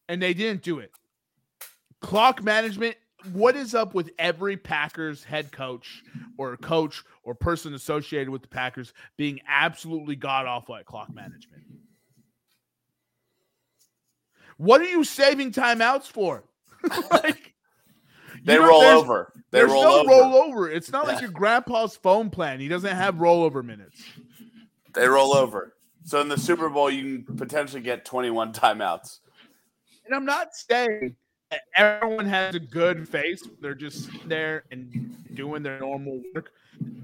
And 0.07 0.21
they 0.21 0.35
didn't 0.35 0.61
do 0.61 0.77
it. 0.77 0.91
Clock 1.99 2.43
management. 2.43 2.95
What 3.33 3.55
is 3.55 3.73
up 3.75 3.93
with 3.93 4.11
every 4.19 4.57
Packers 4.57 5.23
head 5.23 5.51
coach 5.51 6.03
or 6.37 6.55
coach 6.57 7.03
or 7.23 7.33
person 7.35 7.73
associated 7.73 8.29
with 8.29 8.41
the 8.43 8.47
Packers 8.47 8.93
being 9.17 9.39
absolutely 9.47 10.15
god 10.15 10.45
awful 10.45 10.75
at 10.75 10.85
clock 10.85 11.13
management? 11.13 11.63
What 14.57 14.81
are 14.81 14.85
you 14.89 15.03
saving 15.03 15.51
timeouts 15.51 16.05
for? 16.05 16.43
like, 17.11 17.53
you 18.35 18.41
they 18.45 18.55
know, 18.55 18.67
roll 18.67 18.81
there's- 18.81 18.97
over. 19.01 19.31
They 19.51 19.59
There's 19.61 19.71
roll 19.71 20.03
no 20.05 20.13
over. 20.33 20.65
rollover. 20.67 20.75
It's 20.75 20.91
not 20.91 21.07
like 21.07 21.21
your 21.21 21.29
grandpa's 21.31 21.95
phone 21.95 22.29
plan. 22.29 22.59
He 22.59 22.67
doesn't 22.67 22.93
have 22.93 23.15
rollover 23.15 23.63
minutes. 23.63 24.01
They 24.93 25.07
roll 25.07 25.33
over. 25.33 25.75
So 26.03 26.19
in 26.19 26.27
the 26.27 26.37
Super 26.37 26.67
Bowl, 26.69 26.89
you 26.91 27.19
can 27.23 27.37
potentially 27.37 27.81
get 27.81 28.03
21 28.03 28.51
timeouts. 28.51 29.19
And 30.05 30.13
I'm 30.13 30.25
not 30.25 30.53
saying 30.53 31.15
everyone 31.75 32.25
has 32.25 32.55
a 32.55 32.59
good 32.59 33.07
face. 33.07 33.43
They're 33.61 33.75
just 33.75 34.09
there 34.27 34.63
and 34.71 35.15
doing 35.35 35.63
their 35.63 35.79
normal 35.79 36.21
work. 36.33 36.51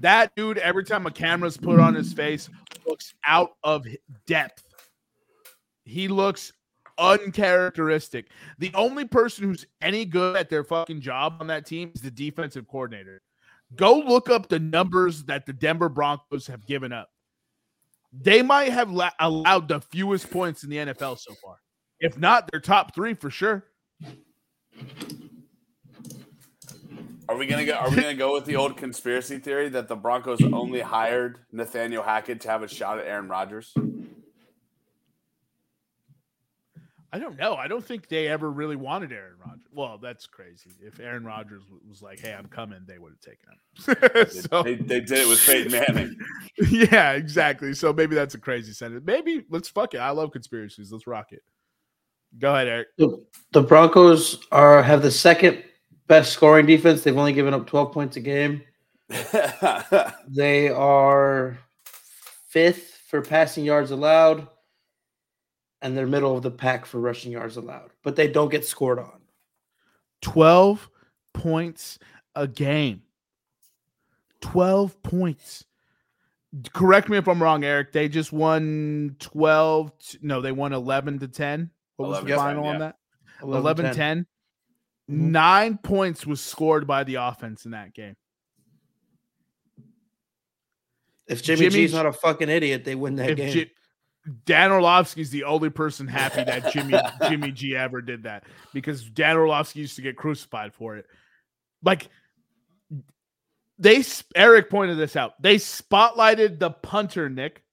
That 0.00 0.34
dude, 0.36 0.58
every 0.58 0.84
time 0.84 1.06
a 1.06 1.10
camera's 1.10 1.56
put 1.56 1.78
on 1.78 1.94
his 1.94 2.12
face, 2.12 2.48
looks 2.86 3.14
out 3.26 3.50
of 3.64 3.86
depth. 4.26 4.64
He 5.84 6.08
looks 6.08 6.52
uncharacteristic. 6.98 8.26
The 8.58 8.72
only 8.74 9.06
person 9.06 9.44
who's 9.44 9.66
any 9.80 10.04
good 10.04 10.36
at 10.36 10.48
their 10.48 10.64
fucking 10.64 11.00
job 11.00 11.36
on 11.40 11.46
that 11.48 11.66
team 11.66 11.92
is 11.94 12.02
the 12.02 12.10
defensive 12.10 12.68
coordinator. 12.68 13.22
Go 13.74 13.98
look 13.98 14.28
up 14.28 14.48
the 14.48 14.58
numbers 14.58 15.24
that 15.24 15.46
the 15.46 15.52
Denver 15.52 15.88
Broncos 15.88 16.46
have 16.46 16.66
given 16.66 16.92
up. 16.92 17.08
They 18.12 18.42
might 18.42 18.72
have 18.72 18.90
la- 18.90 19.10
allowed 19.18 19.68
the 19.68 19.80
fewest 19.80 20.30
points 20.30 20.64
in 20.64 20.70
the 20.70 20.76
NFL 20.76 21.18
so 21.18 21.34
far. 21.42 21.56
If 21.98 22.18
not, 22.18 22.50
they're 22.50 22.60
top 22.60 22.94
three 22.94 23.14
for 23.14 23.30
sure. 23.30 23.64
Are 27.28 27.36
we 27.36 27.46
gonna 27.46 27.64
go? 27.64 27.74
Are 27.74 27.88
we 27.88 27.96
gonna 27.96 28.14
go 28.14 28.34
with 28.34 28.44
the 28.44 28.56
old 28.56 28.76
conspiracy 28.76 29.38
theory 29.38 29.68
that 29.70 29.88
the 29.88 29.96
Broncos 29.96 30.42
only 30.52 30.80
hired 30.80 31.38
Nathaniel 31.50 32.02
Hackett 32.02 32.40
to 32.42 32.50
have 32.50 32.62
a 32.62 32.68
shot 32.68 32.98
at 32.98 33.06
Aaron 33.06 33.28
Rodgers? 33.28 33.72
I 37.14 37.18
don't 37.18 37.38
know. 37.38 37.54
I 37.54 37.68
don't 37.68 37.84
think 37.84 38.08
they 38.08 38.26
ever 38.28 38.50
really 38.50 38.76
wanted 38.76 39.12
Aaron 39.12 39.34
Rodgers. 39.38 39.66
Well, 39.70 39.98
that's 39.98 40.26
crazy. 40.26 40.70
If 40.80 40.98
Aaron 40.98 41.24
Rodgers 41.24 41.62
was 41.88 42.02
like, 42.02 42.20
"Hey, 42.20 42.32
I'm 42.32 42.46
coming," 42.46 42.80
they 42.86 42.98
would 42.98 43.12
have 43.12 43.20
taken 43.20 43.48
him. 43.50 44.26
so, 44.50 44.62
They, 44.62 44.74
they 44.74 45.00
did 45.00 45.18
it 45.18 45.28
with 45.28 45.44
Peyton 45.44 45.72
Manning. 45.72 46.16
yeah, 46.70 47.12
exactly. 47.12 47.74
So 47.74 47.92
maybe 47.92 48.14
that's 48.14 48.34
a 48.34 48.38
crazy 48.38 48.72
sentence. 48.72 49.02
Maybe 49.06 49.44
let's 49.50 49.68
fuck 49.68 49.92
it. 49.94 49.98
I 49.98 50.10
love 50.10 50.32
conspiracies. 50.32 50.90
Let's 50.90 51.06
rock 51.06 51.32
it. 51.32 51.42
Go 52.38 52.54
ahead, 52.54 52.68
Eric. 52.68 52.88
The, 52.98 53.24
the 53.52 53.62
Broncos 53.62 54.46
are 54.50 54.82
have 54.82 55.02
the 55.02 55.10
second 55.10 55.62
best 56.06 56.32
scoring 56.32 56.66
defense. 56.66 57.02
They've 57.02 57.16
only 57.16 57.32
given 57.32 57.54
up 57.54 57.66
12 57.66 57.92
points 57.92 58.16
a 58.16 58.20
game. 58.20 58.62
They 60.28 60.68
are 60.70 61.58
fifth 62.48 62.98
for 63.08 63.20
passing 63.20 63.64
yards 63.64 63.90
allowed, 63.90 64.48
and 65.82 65.96
they're 65.96 66.06
middle 66.06 66.36
of 66.36 66.42
the 66.42 66.50
pack 66.50 66.86
for 66.86 66.98
rushing 67.00 67.32
yards 67.32 67.56
allowed. 67.58 67.90
But 68.02 68.16
they 68.16 68.28
don't 68.28 68.50
get 68.50 68.64
scored 68.64 68.98
on. 68.98 69.20
12 70.22 70.88
points 71.34 71.98
a 72.34 72.46
game. 72.46 73.02
12 74.40 75.02
points. 75.02 75.64
Correct 76.72 77.08
me 77.08 77.18
if 77.18 77.28
I'm 77.28 77.42
wrong, 77.42 77.64
Eric. 77.64 77.92
They 77.92 78.08
just 78.08 78.32
won 78.32 79.16
12. 79.18 79.98
t- 79.98 80.18
no, 80.22 80.40
they 80.40 80.52
won 80.52 80.72
11 80.72 81.18
to 81.20 81.28
10. 81.28 81.70
What 82.02 82.10
was 82.10 82.18
11 82.18 82.28
the 82.28 82.30
to 82.30 82.36
10, 82.36 82.44
final 82.44 82.64
on 82.66 82.74
yeah. 82.74 82.78
that? 82.78 82.96
11 83.42 83.84
10. 83.86 83.94
10. 83.94 84.26
Mhm. 85.10 85.30
Nine 85.30 85.78
points 85.78 86.26
was 86.26 86.40
scored 86.40 86.86
by 86.86 87.04
the 87.04 87.16
offense 87.16 87.64
in 87.64 87.72
that 87.72 87.92
game. 87.92 88.16
If 91.26 91.42
Jimmy, 91.42 91.62
Jimmy 91.62 91.70
G's 91.70 91.92
not 91.92 92.06
a 92.06 92.12
fucking 92.12 92.48
idiot, 92.48 92.84
they 92.84 92.94
win 92.94 93.16
that 93.16 93.30
If 93.30 93.36
game. 93.36 93.52
Ji- 93.52 93.70
Dan 94.44 94.70
Orlovsky's 94.70 95.30
the 95.30 95.44
only 95.44 95.70
person 95.70 96.06
happy 96.06 96.44
that 96.44 96.72
Jimmy 96.72 96.94
Jimmy 97.28 97.50
G 97.50 97.76
ever 97.76 98.00
did 98.00 98.22
that 98.24 98.44
because 98.72 99.04
Dan 99.04 99.36
Orlovsky 99.36 99.80
used 99.80 99.96
to 99.96 100.02
get 100.02 100.16
crucified 100.16 100.72
for 100.72 100.96
it. 100.96 101.06
Like 101.82 102.08
they 103.78 104.04
Eric 104.36 104.70
pointed 104.70 104.98
this 104.98 105.16
out. 105.16 105.40
They 105.42 105.56
spotlighted 105.56 106.60
the 106.60 106.70
punter, 106.70 107.28
Nick. 107.28 107.64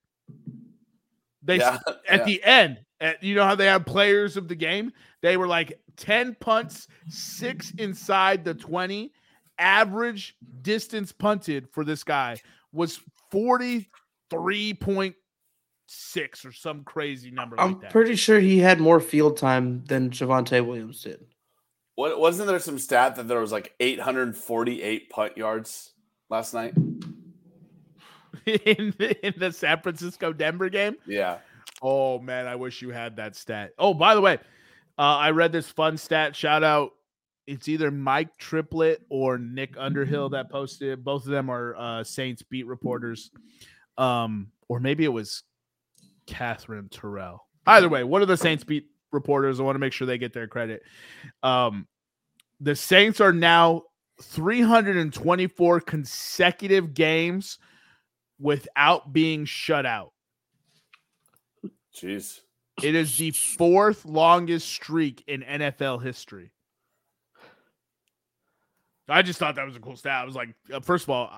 They 1.44 1.58
yeah, 1.58 1.78
at 2.08 2.20
yeah. 2.20 2.24
the 2.26 2.44
end 2.44 2.80
And 3.02 3.16
you 3.22 3.36
know 3.36 3.46
how 3.46 3.56
they 3.56 3.68
have 3.68 3.86
players 3.86 4.38
of 4.38 4.48
the 4.48 4.56
game? 4.56 4.92
They 5.22 5.38
were 5.38 5.48
like 5.48 5.80
10 5.98 6.36
punts, 6.40 6.88
six 7.08 7.72
inside 7.78 8.44
the 8.44 8.54
20. 8.54 9.12
Average 9.58 10.36
distance 10.62 11.12
punted 11.12 11.70
for 11.72 11.84
this 11.84 12.04
guy 12.04 12.38
was 12.72 13.00
43.6 13.34 15.16
or 16.46 16.52
some 16.52 16.84
crazy 16.84 17.32
number 17.32 17.60
I'm 17.60 17.74
like 17.74 17.82
that. 17.82 17.92
pretty 17.92 18.16
sure 18.16 18.40
he 18.40 18.60
had 18.60 18.80
more 18.80 19.02
field 19.02 19.38
time 19.38 19.84
than 19.86 20.12
Javonte 20.12 20.66
Williams 20.66 21.04
did. 21.04 21.26
What 21.96 22.18
wasn't 22.18 22.48
there 22.48 22.60
some 22.60 22.80
stat 22.80 23.18
that 23.18 23.28
there 23.28 23.42
was 23.42 23.52
like 23.52 23.74
848 23.82 25.10
punt 25.10 25.38
yards 25.38 25.92
last 26.30 26.54
night? 26.54 26.74
in, 28.46 28.94
the, 28.98 29.26
in 29.26 29.34
the 29.38 29.52
San 29.52 29.82
Francisco 29.82 30.32
Denver 30.32 30.70
game. 30.70 30.96
Yeah. 31.06 31.40
Oh 31.82 32.20
man, 32.20 32.48
I 32.48 32.56
wish 32.56 32.82
you 32.82 32.90
had 32.90 33.16
that 33.18 33.36
stat. 33.36 33.72
Oh, 33.78 33.94
by 33.94 34.16
the 34.16 34.22
way, 34.22 34.38
uh, 34.98 35.18
I 35.18 35.32
read 35.32 35.52
this 35.52 35.70
fun 35.70 35.98
stat. 35.98 36.36
Shout 36.36 36.64
out. 36.64 36.92
It's 37.48 37.68
either 37.68 37.90
Mike 37.90 38.38
Triplett 38.38 39.02
or 39.10 39.38
Nick 39.38 39.76
Underhill 39.78 40.30
that 40.30 40.52
posted. 40.52 41.04
Both 41.04 41.26
of 41.26 41.32
them 41.32 41.50
are 41.50 41.76
uh, 41.76 42.04
Saints 42.04 42.44
beat 42.44 42.68
reporters. 42.68 43.32
Um, 43.98 44.52
or 44.68 44.80
maybe 44.80 45.04
it 45.04 45.10
was 45.10 45.44
Katherine 46.28 46.90
Terrell. 46.90 47.48
Either 47.66 47.90
way, 47.90 48.04
one 48.04 48.22
of 48.22 48.28
the 48.28 48.38
Saints 48.38 48.64
beat 48.64 48.88
reporters. 49.12 49.60
I 49.60 49.64
want 49.64 49.76
to 49.76 49.80
make 49.80 49.94
sure 49.94 50.06
they 50.06 50.18
get 50.18 50.34
their 50.34 50.48
credit. 50.48 50.84
Um, 51.42 51.88
the 52.60 52.76
Saints 52.76 53.20
are 53.20 53.34
now 53.34 53.84
324 54.22 55.80
consecutive 55.82 56.94
games 56.94 57.58
without 58.40 59.12
being 59.12 59.46
shut 59.46 59.86
out. 59.86 60.14
Jeez. 61.96 62.42
It 62.82 62.96
is 62.96 63.18
the 63.18 63.32
fourth 63.32 64.06
longest 64.06 64.70
streak 64.70 65.24
in 65.28 65.42
NFL 65.42 66.02
history. 66.02 66.52
I 69.08 69.22
just 69.22 69.40
thought 69.40 69.56
that 69.56 69.66
was 69.66 69.76
a 69.76 69.80
cool 69.80 69.96
stat. 69.96 70.22
I 70.22 70.26
was 70.26 70.36
like, 70.36 70.54
uh, 70.72 70.80
first 70.80 71.06
of 71.06 71.10
all, 71.10 71.32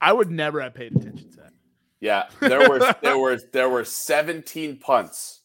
I 0.00 0.12
would 0.12 0.30
never 0.30 0.60
have 0.60 0.74
paid 0.74 0.96
attention 0.96 1.30
to 1.30 1.36
that. 1.38 1.52
Yeah, 2.00 2.24
there 2.40 2.68
were 2.68 2.94
there 3.02 3.18
were 3.18 3.38
there 3.52 3.68
were 3.68 3.84
17 3.84 4.78
punts 4.78 5.40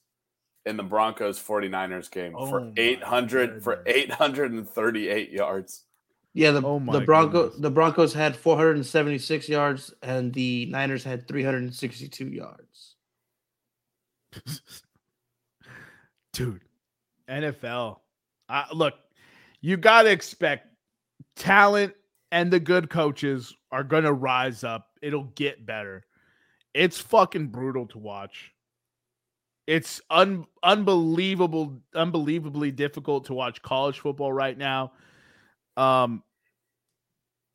in 0.65 0.77
the 0.77 0.83
Broncos 0.83 1.41
49ers 1.41 2.11
game 2.11 2.33
Oh 2.35 2.47
for 2.47 2.61
my 2.61 2.73
800 2.77 3.63
for 3.63 3.83
838 3.85 5.31
yards. 5.31 5.83
Yeah, 6.33 6.51
the 6.51 6.65
Oh 6.65 6.79
the 6.79 7.01
Bronco 7.01 7.43
goodness. 7.43 7.61
the 7.61 7.71
Broncos 7.71 8.13
had 8.13 8.35
476 8.35 9.49
yards 9.49 9.93
and 10.03 10.33
the 10.33 10.65
Niners 10.67 11.03
had 11.03 11.27
362 11.27 12.27
yards. 12.27 12.95
Dude, 16.33 16.61
NFL. 17.29 17.97
Uh, 18.47 18.65
look, 18.73 18.95
you 19.61 19.77
got 19.77 20.03
to 20.03 20.11
expect 20.11 20.67
talent 21.35 21.93
and 22.31 22.51
the 22.51 22.59
good 22.59 22.89
coaches 22.89 23.55
are 23.71 23.83
going 23.83 24.03
to 24.03 24.13
rise 24.13 24.63
up. 24.63 24.87
It'll 25.01 25.31
get 25.35 25.65
better. 25.65 26.05
It's 26.73 26.99
fucking 26.99 27.47
brutal 27.47 27.87
to 27.87 27.97
watch. 27.97 28.51
It's 29.67 30.01
un- 30.09 30.47
unbelievable, 30.63 31.81
unbelievably 31.93 32.71
difficult 32.71 33.25
to 33.25 33.33
watch 33.33 33.61
college 33.61 33.99
football 33.99 34.33
right 34.33 34.57
now. 34.57 34.93
Um, 35.77 36.23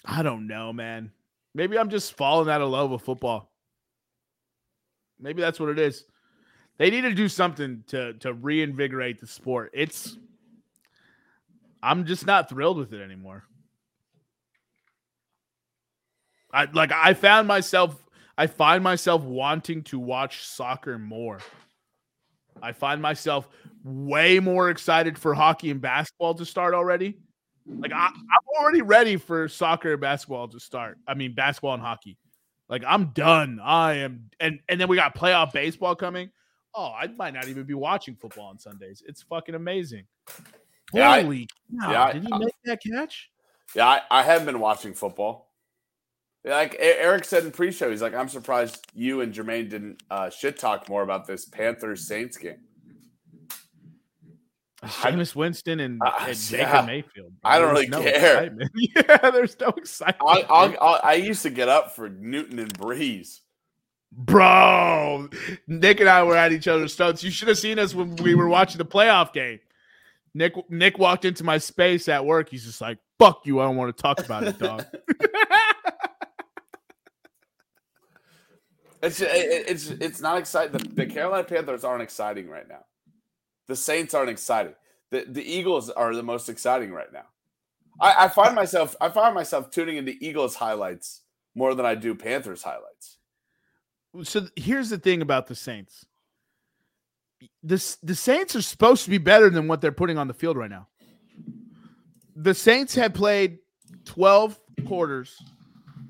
I 0.04 0.22
don't 0.22 0.46
know, 0.46 0.72
man. 0.72 1.10
Maybe 1.54 1.78
I'm 1.78 1.90
just 1.90 2.16
falling 2.16 2.48
out 2.48 2.60
of 2.60 2.70
love 2.70 2.90
with 2.90 3.02
football. 3.02 3.52
Maybe 5.18 5.40
that's 5.40 5.60
what 5.60 5.70
it 5.70 5.78
is. 5.78 6.04
They 6.76 6.90
need 6.90 7.02
to 7.02 7.14
do 7.14 7.28
something 7.28 7.84
to 7.88 8.14
to 8.14 8.32
reinvigorate 8.32 9.20
the 9.20 9.26
sport. 9.26 9.70
It's 9.74 10.16
I'm 11.82 12.06
just 12.06 12.26
not 12.26 12.48
thrilled 12.48 12.78
with 12.78 12.92
it 12.92 13.02
anymore. 13.02 13.44
I 16.52 16.66
like 16.72 16.92
I 16.92 17.14
found 17.14 17.46
myself 17.46 18.04
I 18.36 18.46
find 18.46 18.82
myself 18.82 19.22
wanting 19.22 19.82
to 19.84 19.98
watch 19.98 20.44
soccer 20.44 20.98
more. 20.98 21.38
I 22.62 22.72
find 22.72 23.02
myself 23.02 23.48
way 23.84 24.40
more 24.40 24.70
excited 24.70 25.18
for 25.18 25.34
hockey 25.34 25.70
and 25.70 25.80
basketball 25.80 26.34
to 26.34 26.46
start 26.46 26.74
already. 26.74 27.18
Like 27.66 27.92
I, 27.92 28.06
I'm 28.06 28.60
already 28.60 28.82
ready 28.82 29.16
for 29.16 29.48
soccer 29.48 29.92
and 29.92 30.00
basketball 30.00 30.48
to 30.48 30.60
start. 30.60 30.98
I 31.06 31.14
mean 31.14 31.34
basketball 31.34 31.74
and 31.74 31.82
hockey. 31.82 32.18
Like 32.68 32.82
I'm 32.86 33.06
done. 33.06 33.60
I 33.62 33.94
am 33.98 34.30
and 34.40 34.60
and 34.68 34.80
then 34.80 34.88
we 34.88 34.96
got 34.96 35.14
playoff 35.14 35.52
baseball 35.52 35.94
coming. 35.94 36.30
Oh, 36.74 36.92
I 36.98 37.06
might 37.06 37.34
not 37.34 37.48
even 37.48 37.64
be 37.64 37.74
watching 37.74 38.16
football 38.16 38.46
on 38.46 38.58
Sundays. 38.58 39.02
It's 39.06 39.22
fucking 39.22 39.54
amazing. 39.54 40.04
Yeah, 40.92 41.10
I- 41.10 41.22
Holy 41.22 41.48
cow. 41.80 41.90
yeah, 41.90 42.12
Did 42.12 42.22
he 42.24 42.32
I- 42.32 42.38
make 42.38 42.54
that 42.64 42.80
catch? 42.82 43.30
Yeah, 43.74 43.86
I, 43.86 44.00
I 44.10 44.22
have 44.22 44.44
been 44.44 44.60
watching 44.60 44.92
football. 44.94 45.50
Like 46.44 46.76
Eric 46.78 47.24
said 47.24 47.44
in 47.44 47.50
pre-show, 47.52 47.90
he's 47.90 48.02
like, 48.02 48.14
I'm 48.14 48.28
surprised 48.28 48.86
you 48.94 49.22
and 49.22 49.32
Jermaine 49.32 49.70
didn't 49.70 50.02
uh, 50.10 50.28
shit 50.28 50.58
talk 50.58 50.88
more 50.90 51.02
about 51.02 51.26
this 51.26 51.46
Panthers 51.46 52.06
Saints 52.06 52.36
game. 52.36 52.58
Jameis 54.84 55.34
Winston 55.34 55.80
and, 55.80 55.98
Uh, 56.04 56.12
and 56.20 56.38
Baker 56.50 56.62
yeah. 56.62 56.84
Mayfield. 56.86 57.32
I 57.42 57.58
don't 57.58 57.74
There's 57.74 57.88
really 57.88 58.04
care. 58.04 58.44
excitement. 58.44 58.70
yeah, 58.74 59.30
there's 59.30 59.58
no 59.58 59.68
excitement. 59.68 60.22
I, 60.28 60.44
I'll, 60.50 60.74
I'll, 60.80 61.00
I 61.02 61.14
used 61.14 61.40
to 61.42 61.50
get 61.50 61.70
up 61.70 61.96
for 61.96 62.10
Newton 62.10 62.58
and 62.58 62.72
Brees. 62.78 63.40
Bro, 64.16 65.30
Nick 65.66 65.98
and 66.00 66.08
I 66.08 66.22
were 66.22 66.36
at 66.36 66.52
each 66.52 66.68
other's 66.68 66.94
throats. 66.94 67.24
You 67.24 67.30
should 67.32 67.48
have 67.48 67.58
seen 67.58 67.78
us 67.80 67.94
when 67.94 68.14
we 68.16 68.34
were 68.34 68.48
watching 68.48 68.78
the 68.78 68.84
playoff 68.84 69.32
game. 69.32 69.58
Nick 70.34 70.54
Nick 70.70 70.98
walked 70.98 71.24
into 71.24 71.42
my 71.44 71.58
space 71.58 72.08
at 72.08 72.24
work. 72.24 72.48
He's 72.48 72.64
just 72.64 72.80
like, 72.80 72.98
"Fuck 73.18 73.44
you! 73.46 73.60
I 73.60 73.64
don't 73.64 73.76
want 73.76 73.96
to 73.96 74.00
talk 74.02 74.20
about 74.20 74.44
it, 74.44 74.58
dog." 74.58 74.84
It's 79.02 79.20
it- 79.20 79.28
it- 79.30 79.68
it's 79.68 79.88
it's 79.90 80.20
not 80.22 80.38
exciting. 80.38 80.78
The, 80.78 80.88
the 80.88 81.06
Carolina 81.06 81.44
Panthers 81.44 81.84
aren't 81.84 82.02
exciting 82.02 82.48
right 82.48 82.66
now. 82.66 82.84
The 83.66 83.76
Saints 83.76 84.14
aren't 84.14 84.30
exciting. 84.30 84.74
The 85.10 85.26
the 85.28 85.42
Eagles 85.44 85.90
are 85.90 86.14
the 86.14 86.22
most 86.22 86.48
exciting 86.48 86.90
right 86.90 87.12
now. 87.12 87.26
I, 88.00 88.24
I 88.24 88.28
find 88.28 88.54
myself 88.54 88.96
I 89.02 89.10
find 89.10 89.34
myself 89.34 89.70
tuning 89.70 89.98
into 89.98 90.14
Eagles 90.20 90.54
highlights 90.56 91.20
more 91.54 91.74
than 91.74 91.84
I 91.84 91.94
do 91.96 92.14
Panthers 92.14 92.62
highlights. 92.62 93.13
So 94.22 94.46
here's 94.56 94.90
the 94.90 94.98
thing 94.98 95.22
about 95.22 95.46
the 95.46 95.54
Saints. 95.54 96.06
This 97.62 97.96
the 97.96 98.14
Saints 98.14 98.54
are 98.56 98.62
supposed 98.62 99.04
to 99.04 99.10
be 99.10 99.18
better 99.18 99.50
than 99.50 99.68
what 99.68 99.80
they're 99.80 99.92
putting 99.92 100.18
on 100.18 100.28
the 100.28 100.34
field 100.34 100.56
right 100.56 100.70
now. 100.70 100.88
The 102.36 102.54
Saints 102.54 102.94
have 102.94 103.14
played 103.14 103.58
12 104.04 104.58
quarters 104.86 105.36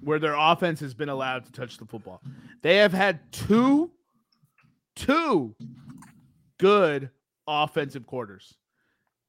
where 0.03 0.19
their 0.19 0.35
offense 0.35 0.81
has 0.81 0.95
been 0.95 1.09
allowed 1.09 1.47
to 1.47 1.53
touch 1.53 1.79
the 1.79 1.87
football. 1.87 2.21
They 2.63 2.77
have 2.77 2.93
had 2.93 3.21
two 3.33 3.91
two 4.97 5.55
good 6.59 7.11
offensive 7.47 8.07
quarters. 8.07 8.55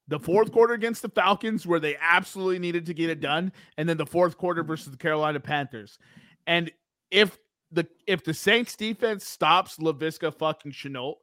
The 0.08 0.20
fourth 0.20 0.52
quarter 0.52 0.74
against 0.74 1.02
the 1.02 1.08
Falcons, 1.08 1.66
where 1.66 1.80
they 1.80 1.96
absolutely 2.00 2.60
needed 2.60 2.86
to 2.86 2.94
get 2.94 3.10
it 3.10 3.20
done, 3.20 3.52
and 3.76 3.88
then 3.88 3.96
the 3.96 4.06
fourth 4.06 4.38
quarter 4.38 4.62
versus 4.62 4.92
the 4.92 4.96
Carolina 4.96 5.40
Panthers. 5.40 5.98
And 6.46 6.70
if 7.10 7.36
the 7.72 7.86
if 8.06 8.24
the 8.24 8.34
Saints 8.34 8.76
defense 8.76 9.26
stops 9.26 9.78
Laviska 9.78 10.34
fucking 10.34 10.72
Shenault, 10.72 11.16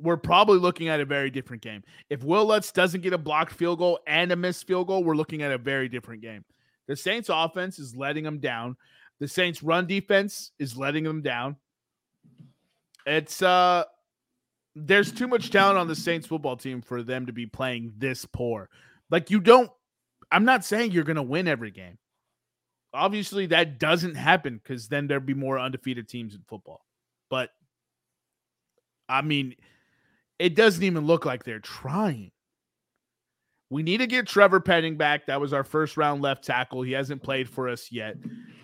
we're 0.00 0.16
probably 0.16 0.58
looking 0.58 0.88
at 0.88 1.00
a 1.00 1.04
very 1.04 1.30
different 1.30 1.62
game. 1.62 1.82
If 2.10 2.24
Will 2.24 2.46
Lutz 2.46 2.72
doesn't 2.72 3.02
get 3.02 3.12
a 3.12 3.18
blocked 3.18 3.52
field 3.52 3.78
goal 3.78 4.00
and 4.06 4.32
a 4.32 4.36
missed 4.36 4.66
field 4.66 4.88
goal, 4.88 5.04
we're 5.04 5.16
looking 5.16 5.42
at 5.42 5.52
a 5.52 5.58
very 5.58 5.88
different 5.88 6.22
game. 6.22 6.44
The 6.88 6.96
Saints 6.96 7.30
offense 7.32 7.78
is 7.78 7.94
letting 7.94 8.24
them 8.24 8.38
down. 8.38 8.76
The 9.20 9.28
Saints 9.28 9.62
run 9.62 9.86
defense 9.86 10.50
is 10.58 10.76
letting 10.76 11.04
them 11.04 11.22
down. 11.22 11.56
It's 13.06 13.42
uh 13.42 13.84
there's 14.74 15.12
too 15.12 15.28
much 15.28 15.50
talent 15.50 15.78
on 15.78 15.86
the 15.86 15.94
Saints 15.94 16.26
football 16.26 16.56
team 16.56 16.80
for 16.80 17.02
them 17.02 17.26
to 17.26 17.32
be 17.32 17.46
playing 17.46 17.92
this 17.98 18.24
poor. 18.24 18.68
Like 19.10 19.30
you 19.30 19.38
don't 19.38 19.70
I'm 20.32 20.44
not 20.44 20.64
saying 20.64 20.92
you're 20.92 21.04
going 21.04 21.16
to 21.16 21.22
win 21.22 21.46
every 21.46 21.70
game. 21.70 21.98
Obviously 22.94 23.46
that 23.46 23.78
doesn't 23.78 24.14
happen 24.14 24.60
cuz 24.64 24.88
then 24.88 25.06
there'd 25.06 25.26
be 25.26 25.34
more 25.34 25.58
undefeated 25.58 26.08
teams 26.08 26.34
in 26.34 26.42
football. 26.48 26.84
But 27.30 27.50
I 29.08 29.22
mean, 29.22 29.54
it 30.38 30.54
doesn't 30.54 30.82
even 30.82 31.06
look 31.06 31.24
like 31.24 31.44
they're 31.44 31.60
trying. 31.60 32.32
We 33.70 33.82
need 33.82 33.98
to 33.98 34.06
get 34.06 34.26
Trevor 34.26 34.60
Penning 34.60 34.98
back. 34.98 35.26
That 35.26 35.40
was 35.40 35.54
our 35.54 35.64
first 35.64 35.96
round 35.96 36.20
left 36.20 36.44
tackle. 36.44 36.82
He 36.82 36.92
hasn't 36.92 37.22
played 37.22 37.48
for 37.48 37.70
us 37.70 37.90
yet. 37.90 38.16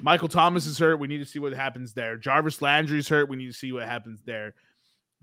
Michael 0.02 0.28
Thomas 0.28 0.66
is 0.66 0.78
hurt. 0.78 1.00
We 1.00 1.08
need 1.08 1.18
to 1.18 1.24
see 1.24 1.38
what 1.38 1.54
happens 1.54 1.94
there. 1.94 2.18
Jarvis 2.18 2.60
Landry's 2.60 3.08
hurt. 3.08 3.28
We 3.28 3.36
need 3.36 3.46
to 3.46 3.54
see 3.54 3.72
what 3.72 3.88
happens 3.88 4.20
there. 4.26 4.54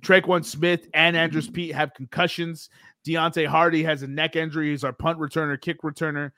Tre'Quan 0.02 0.44
Smith 0.44 0.88
and 0.95 1.15
Andrus 1.15 1.48
Peat 1.48 1.76
have 1.76 1.94
concussions. 1.94 2.69
Deonte 3.07 3.45
Harty 3.45 3.84
has 3.84 4.02
a 4.02 4.07
neck 4.07 4.36
injury. 4.36 4.72
He's 4.72 4.84
our 4.84 4.91
punt 4.91 5.19
returner, 5.19 5.60
kick 5.61 5.84
returner. 5.84 6.32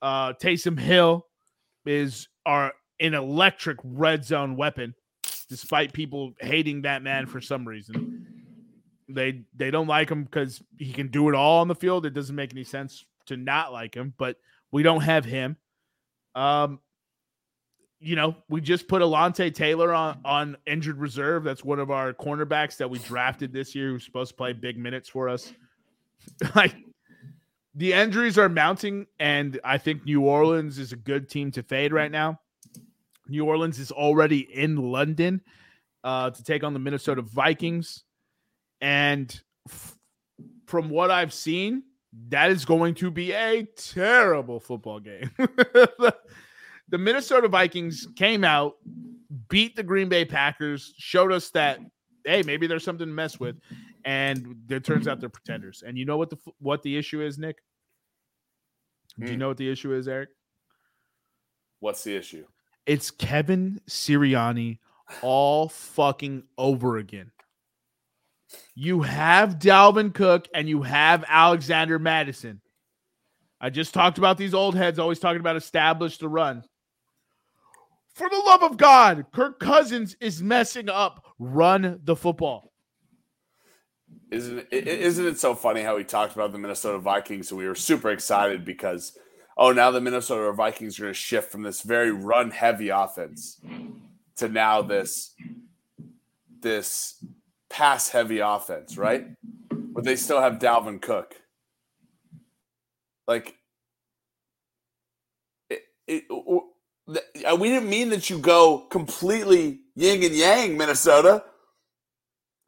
Uh, 0.00 0.34
Taysom 0.34 0.78
Hill 0.78 1.26
is 1.86 2.28
are 2.46 2.72
an 3.00 3.14
electric 3.14 3.78
red 3.82 4.24
zone 4.24 4.56
weapon, 4.56 4.94
despite 5.48 5.92
people 5.92 6.34
hating 6.40 6.82
that 6.82 7.02
man 7.02 7.26
for 7.26 7.40
some 7.40 7.66
reason. 7.66 8.26
They 9.08 9.42
they 9.54 9.70
don't 9.70 9.88
like 9.88 10.10
him 10.10 10.24
because 10.24 10.62
he 10.78 10.92
can 10.92 11.08
do 11.08 11.28
it 11.28 11.34
all 11.34 11.60
on 11.60 11.68
the 11.68 11.74
field. 11.74 12.06
It 12.06 12.14
doesn't 12.14 12.36
make 12.36 12.52
any 12.52 12.64
sense 12.64 13.04
to 13.26 13.36
not 13.36 13.72
like 13.72 13.94
him, 13.94 14.14
but 14.16 14.36
we 14.70 14.82
don't 14.82 15.02
have 15.02 15.24
him. 15.24 15.56
Um, 16.34 16.80
you 18.00 18.16
know, 18.16 18.36
we 18.48 18.60
just 18.60 18.88
put 18.88 19.02
Alontae 19.02 19.54
Taylor 19.54 19.92
on 19.92 20.20
on 20.24 20.56
injured 20.66 20.98
reserve. 20.98 21.44
That's 21.44 21.64
one 21.64 21.78
of 21.78 21.90
our 21.90 22.12
cornerbacks 22.12 22.78
that 22.78 22.90
we 22.90 22.98
drafted 22.98 23.52
this 23.52 23.74
year 23.74 23.90
who's 23.90 24.04
supposed 24.04 24.30
to 24.30 24.36
play 24.36 24.52
big 24.52 24.78
minutes 24.78 25.08
for 25.08 25.28
us. 25.28 25.52
like 26.54 26.74
the 27.74 27.92
injuries 27.92 28.38
are 28.38 28.48
mounting, 28.48 29.06
and 29.18 29.58
I 29.64 29.78
think 29.78 30.04
New 30.04 30.22
Orleans 30.22 30.78
is 30.78 30.92
a 30.92 30.96
good 30.96 31.28
team 31.28 31.50
to 31.52 31.62
fade 31.62 31.92
right 31.92 32.10
now. 32.10 32.40
New 33.28 33.44
Orleans 33.44 33.78
is 33.78 33.90
already 33.90 34.40
in 34.40 34.76
London 34.76 35.40
uh, 36.04 36.30
to 36.30 36.44
take 36.44 36.64
on 36.64 36.74
the 36.74 36.78
Minnesota 36.78 37.22
Vikings. 37.22 38.04
And 38.80 39.40
f- 39.68 39.96
from 40.66 40.90
what 40.90 41.10
I've 41.10 41.32
seen, 41.32 41.84
that 42.28 42.50
is 42.50 42.64
going 42.64 42.94
to 42.96 43.10
be 43.10 43.32
a 43.32 43.64
terrible 43.76 44.60
football 44.60 45.00
game. 45.00 45.30
the, 45.38 46.14
the 46.88 46.98
Minnesota 46.98 47.48
Vikings 47.48 48.06
came 48.16 48.44
out, 48.44 48.74
beat 49.48 49.76
the 49.76 49.82
Green 49.82 50.08
Bay 50.08 50.24
Packers, 50.24 50.92
showed 50.98 51.32
us 51.32 51.50
that 51.50 51.78
hey, 52.24 52.42
maybe 52.42 52.66
there's 52.66 52.84
something 52.84 53.06
to 53.06 53.12
mess 53.12 53.40
with, 53.40 53.56
and 54.04 54.56
it 54.68 54.84
turns 54.84 55.08
out 55.08 55.20
they're 55.20 55.28
pretenders. 55.28 55.82
And 55.86 55.96
you 55.98 56.04
know 56.04 56.16
what 56.16 56.30
the 56.30 56.38
what 56.58 56.82
the 56.82 56.96
issue 56.96 57.22
is, 57.22 57.38
Nick? 57.38 57.58
Do 59.18 59.26
you 59.26 59.32
Hmm. 59.34 59.38
know 59.38 59.48
what 59.48 59.56
the 59.58 59.70
issue 59.70 59.92
is, 59.94 60.08
Eric? 60.08 60.30
What's 61.80 62.04
the 62.04 62.16
issue? 62.16 62.46
It's 62.86 63.10
Kevin 63.10 63.80
Sirianni 63.88 64.78
all 65.20 65.68
fucking 65.68 66.44
over 66.56 66.96
again. 66.96 67.30
You 68.74 69.02
have 69.02 69.58
Dalvin 69.58 70.12
Cook 70.14 70.48
and 70.54 70.68
you 70.68 70.82
have 70.82 71.24
Alexander 71.28 71.98
Mattison. 71.98 72.60
I 73.60 73.70
just 73.70 73.94
talked 73.94 74.18
about 74.18 74.38
these 74.38 74.54
old 74.54 74.74
heads 74.74 74.98
always 74.98 75.18
talking 75.18 75.40
about 75.40 75.56
establish 75.56 76.18
the 76.18 76.28
run. 76.28 76.64
For 78.14 78.28
the 78.28 78.42
love 78.44 78.62
of 78.62 78.76
God, 78.76 79.26
Kirk 79.32 79.58
Cousins 79.58 80.16
is 80.20 80.42
messing 80.42 80.88
up. 80.88 81.24
Run 81.38 82.00
the 82.04 82.16
football. 82.16 82.71
Isn't 84.32 84.66
isn't 84.72 85.26
it 85.26 85.38
so 85.38 85.54
funny 85.54 85.82
how 85.82 85.96
we 85.96 86.04
talked 86.04 86.34
about 86.34 86.52
the 86.52 86.58
Minnesota 86.58 86.98
Vikings 86.98 87.50
and 87.50 87.58
we 87.58 87.66
were 87.66 87.74
super 87.74 88.10
excited 88.10 88.64
because 88.64 89.18
oh 89.58 89.72
now 89.72 89.90
the 89.90 90.00
Minnesota 90.00 90.50
Vikings 90.52 90.98
are 90.98 91.02
going 91.02 91.12
to 91.12 91.20
shift 91.20 91.52
from 91.52 91.62
this 91.62 91.82
very 91.82 92.10
run 92.10 92.50
heavy 92.50 92.88
offense 92.88 93.60
to 94.36 94.48
now 94.48 94.80
this 94.80 95.34
this 96.60 97.22
pass 97.68 98.08
heavy 98.08 98.38
offense, 98.38 98.96
right? 98.96 99.26
But 99.70 100.04
they 100.04 100.16
still 100.16 100.40
have 100.40 100.54
Dalvin 100.54 101.02
Cook. 101.02 101.34
Like 103.28 103.54
it, 105.68 105.82
it, 106.06 106.24
uh, 106.30 107.56
we 107.56 107.68
didn't 107.68 107.90
mean 107.90 108.08
that 108.08 108.30
you 108.30 108.38
go 108.38 108.86
completely 108.90 109.80
yin 109.94 110.22
and 110.22 110.34
yang, 110.34 110.78
Minnesota. 110.78 111.44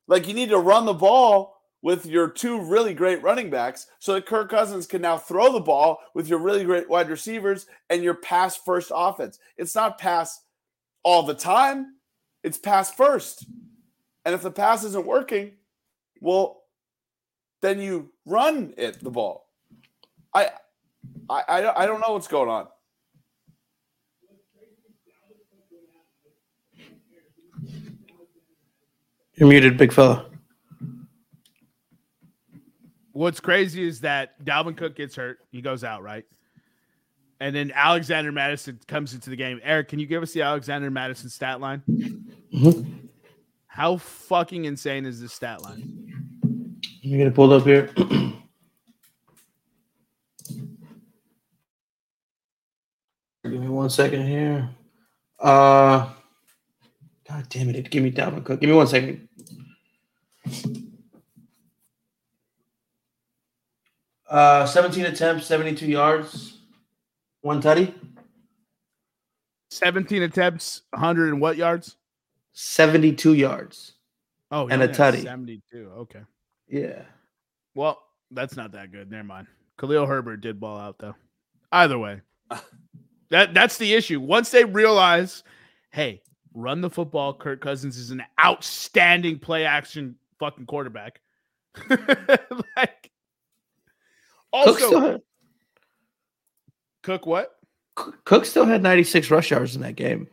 Like 0.06 0.28
you 0.28 0.34
need 0.34 0.50
to 0.50 0.58
run 0.58 0.84
the 0.84 0.92
ball 0.92 1.53
with 1.84 2.06
your 2.06 2.28
two 2.28 2.62
really 2.62 2.94
great 2.94 3.22
running 3.22 3.50
backs 3.50 3.88
so 3.98 4.14
that 4.14 4.24
Kirk 4.24 4.50
Cousins 4.50 4.86
can 4.86 5.02
now 5.02 5.18
throw 5.18 5.52
the 5.52 5.60
ball 5.60 5.98
with 6.14 6.26
your 6.26 6.38
really 6.38 6.64
great 6.64 6.88
wide 6.88 7.10
receivers 7.10 7.66
and 7.90 8.02
your 8.02 8.14
pass 8.14 8.56
first 8.56 8.90
offense. 8.92 9.38
It's 9.58 9.74
not 9.74 9.98
pass 9.98 10.40
all 11.02 11.24
the 11.24 11.34
time, 11.34 11.96
it's 12.42 12.56
pass 12.56 12.90
first. 12.90 13.44
And 14.24 14.34
if 14.34 14.40
the 14.40 14.50
pass 14.50 14.82
isn't 14.82 15.04
working, 15.04 15.52
well, 16.22 16.62
then 17.60 17.78
you 17.78 18.10
run 18.24 18.72
it 18.78 19.04
the 19.04 19.10
ball. 19.10 19.50
I 20.32 20.52
I 21.28 21.70
I, 21.76 21.86
don't 21.86 22.00
know 22.00 22.14
what's 22.14 22.28
going 22.28 22.48
on. 22.48 22.66
You're 29.34 29.48
muted, 29.50 29.76
big 29.76 29.92
fella. 29.92 30.33
What's 33.14 33.38
crazy 33.38 33.86
is 33.86 34.00
that 34.00 34.44
Dalvin 34.44 34.76
Cook 34.76 34.96
gets 34.96 35.14
hurt. 35.14 35.38
He 35.52 35.62
goes 35.62 35.84
out, 35.84 36.02
right? 36.02 36.24
And 37.38 37.54
then 37.54 37.70
Alexander 37.72 38.32
Mattison 38.32 38.80
comes 38.88 39.14
into 39.14 39.30
the 39.30 39.36
game. 39.36 39.60
Eric, 39.62 39.88
can 39.88 40.00
you 40.00 40.06
give 40.06 40.20
us 40.20 40.32
the 40.32 40.42
Alexander 40.42 40.90
Mattison 40.90 41.30
stat 41.30 41.60
line? 41.60 41.82
Mhm. 42.52 43.08
How 43.68 43.98
fucking 43.98 44.64
insane 44.64 45.06
is 45.06 45.20
this 45.20 45.32
stat 45.32 45.62
line? 45.62 46.40
You 47.02 47.18
get 47.18 47.28
it 47.28 47.34
pulled 47.36 47.52
up 47.52 47.62
here. 47.62 47.86
Give 53.44 53.60
me 53.60 53.68
one 53.68 53.90
second 53.90 54.26
here. 54.26 54.70
Uh, 55.38 56.10
God 57.28 57.48
damn 57.48 57.68
it! 57.68 57.90
Give 57.90 58.02
me 58.02 58.10
Dalvin 58.10 58.44
Cook. 58.44 58.60
Give 58.60 58.70
me 58.70 58.76
one 58.76 58.88
second. 58.88 59.28
Uh, 64.34 64.66
17 64.66 65.04
attempts, 65.06 65.46
72 65.46 65.86
yards, 65.86 66.58
one 67.42 67.62
tutty, 67.62 67.94
17 69.70 70.24
attempts, 70.24 70.82
100 70.90 71.28
and 71.28 71.40
what 71.40 71.56
yards? 71.56 71.94
72 72.52 73.34
yards. 73.34 73.92
Oh, 74.50 74.66
And 74.66 74.82
a 74.82 74.88
tutty. 74.88 75.22
72. 75.22 75.88
Okay. 75.98 76.22
Yeah. 76.66 77.02
Well, 77.76 78.02
that's 78.32 78.56
not 78.56 78.72
that 78.72 78.90
good. 78.90 79.08
Never 79.08 79.22
mind. 79.22 79.46
Khalil 79.78 80.06
Herbert 80.06 80.40
did 80.40 80.58
ball 80.58 80.78
out 80.78 80.98
though. 80.98 81.14
Either 81.70 81.98
way, 81.98 82.20
that 83.30 83.54
that's 83.54 83.78
the 83.78 83.94
issue. 83.94 84.18
Once 84.18 84.50
they 84.50 84.64
realize, 84.64 85.44
hey, 85.92 86.22
run 86.54 86.80
the 86.80 86.90
football. 86.90 87.34
Kirk 87.34 87.60
Cousins 87.60 87.96
is 87.96 88.10
an 88.10 88.24
outstanding 88.44 89.38
play 89.38 89.64
action 89.64 90.16
fucking 90.40 90.66
quarterback. 90.66 91.20
like, 92.76 93.10
Cook 94.62 94.78
still, 94.78 95.00
had, 95.00 95.20
Cook 97.02 97.26
what? 97.26 97.56
Cook 97.94 98.44
still 98.44 98.64
had 98.64 98.82
96 98.82 99.30
rush 99.30 99.50
yards 99.50 99.74
in 99.74 99.82
that 99.82 99.96
game 99.96 100.28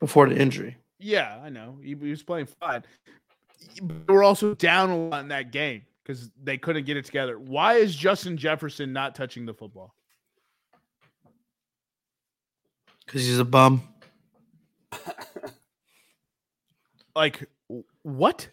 before 0.00 0.28
the 0.28 0.36
injury. 0.36 0.76
Yeah, 0.98 1.40
I 1.42 1.48
know. 1.48 1.78
He, 1.82 1.96
he 2.00 2.10
was 2.10 2.22
playing 2.22 2.46
fine. 2.46 2.84
They 3.80 4.12
were 4.12 4.22
also 4.22 4.54
down 4.54 4.90
a 4.90 4.96
lot 4.96 5.22
in 5.22 5.28
that 5.28 5.50
game 5.50 5.82
because 6.02 6.30
they 6.42 6.58
couldn't 6.58 6.86
get 6.86 6.96
it 6.96 7.04
together. 7.04 7.38
Why 7.38 7.74
is 7.74 7.94
Justin 7.94 8.36
Jefferson 8.36 8.92
not 8.92 9.14
touching 9.14 9.44
the 9.44 9.54
football? 9.54 9.94
Because 13.06 13.26
he's 13.26 13.38
a 13.38 13.44
bum. 13.44 13.82
Like, 17.18 17.48
what? 18.02 18.48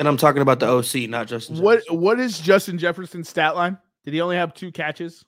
And 0.00 0.08
I'm 0.08 0.16
talking 0.16 0.42
about 0.42 0.58
the 0.58 0.68
OC, 0.68 1.08
not 1.08 1.28
Justin. 1.28 1.58
What 1.62 1.76
Jefferson. 1.76 2.00
what 2.00 2.18
is 2.18 2.40
Justin 2.40 2.76
Jefferson's 2.76 3.28
stat 3.28 3.54
line? 3.54 3.78
Did 4.04 4.14
he 4.14 4.20
only 4.20 4.36
have 4.36 4.54
two 4.54 4.70
catches? 4.70 5.24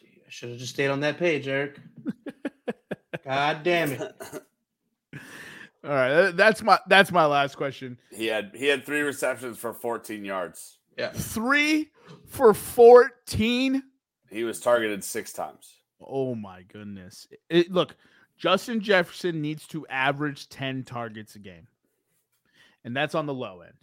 See, 0.00 0.22
I 0.26 0.30
should 0.30 0.50
have 0.50 0.58
just 0.58 0.74
stayed 0.74 0.88
on 0.88 1.00
that 1.00 1.18
page, 1.18 1.46
Eric. 1.46 1.78
God 3.24 3.62
damn 3.62 3.92
it. 3.92 4.00
All 5.84 5.90
right, 5.90 6.30
that's 6.30 6.62
my 6.62 6.78
that's 6.86 7.10
my 7.10 7.26
last 7.26 7.56
question. 7.56 7.98
He 8.10 8.26
had 8.26 8.52
he 8.54 8.66
had 8.66 8.84
three 8.86 9.00
receptions 9.00 9.58
for 9.58 9.72
14 9.72 10.24
yards. 10.24 10.78
Yeah. 10.96 11.10
Three 11.10 11.90
for 12.26 12.54
fourteen. 12.54 13.82
He 14.30 14.44
was 14.44 14.60
targeted 14.60 15.02
six 15.02 15.32
times. 15.32 15.74
Oh 16.00 16.34
my 16.34 16.62
goodness! 16.62 17.26
It, 17.48 17.70
look, 17.70 17.96
Justin 18.36 18.80
Jefferson 18.80 19.40
needs 19.40 19.66
to 19.68 19.86
average 19.88 20.48
ten 20.48 20.84
targets 20.84 21.34
a 21.34 21.38
game, 21.38 21.66
and 22.84 22.96
that's 22.96 23.14
on 23.14 23.26
the 23.26 23.34
low 23.34 23.62
end. 23.62 23.74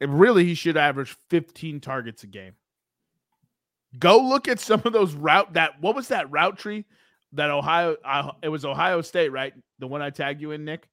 And 0.00 0.18
really, 0.18 0.44
he 0.44 0.54
should 0.54 0.76
average 0.76 1.16
fifteen 1.28 1.80
targets 1.80 2.22
a 2.22 2.26
game. 2.26 2.52
Go 3.98 4.18
look 4.18 4.48
at 4.48 4.60
some 4.60 4.82
of 4.84 4.92
those 4.92 5.14
route 5.14 5.52
that 5.54 5.80
what 5.80 5.94
was 5.94 6.08
that 6.08 6.30
route 6.30 6.58
tree 6.58 6.84
that 7.32 7.50
Ohio? 7.50 7.96
Uh, 8.04 8.32
it 8.42 8.48
was 8.48 8.64
Ohio 8.64 9.02
State, 9.02 9.30
right? 9.30 9.52
The 9.78 9.86
one 9.86 10.00
I 10.00 10.10
tagged 10.10 10.40
you 10.40 10.52
in, 10.52 10.64
Nick. 10.64 10.88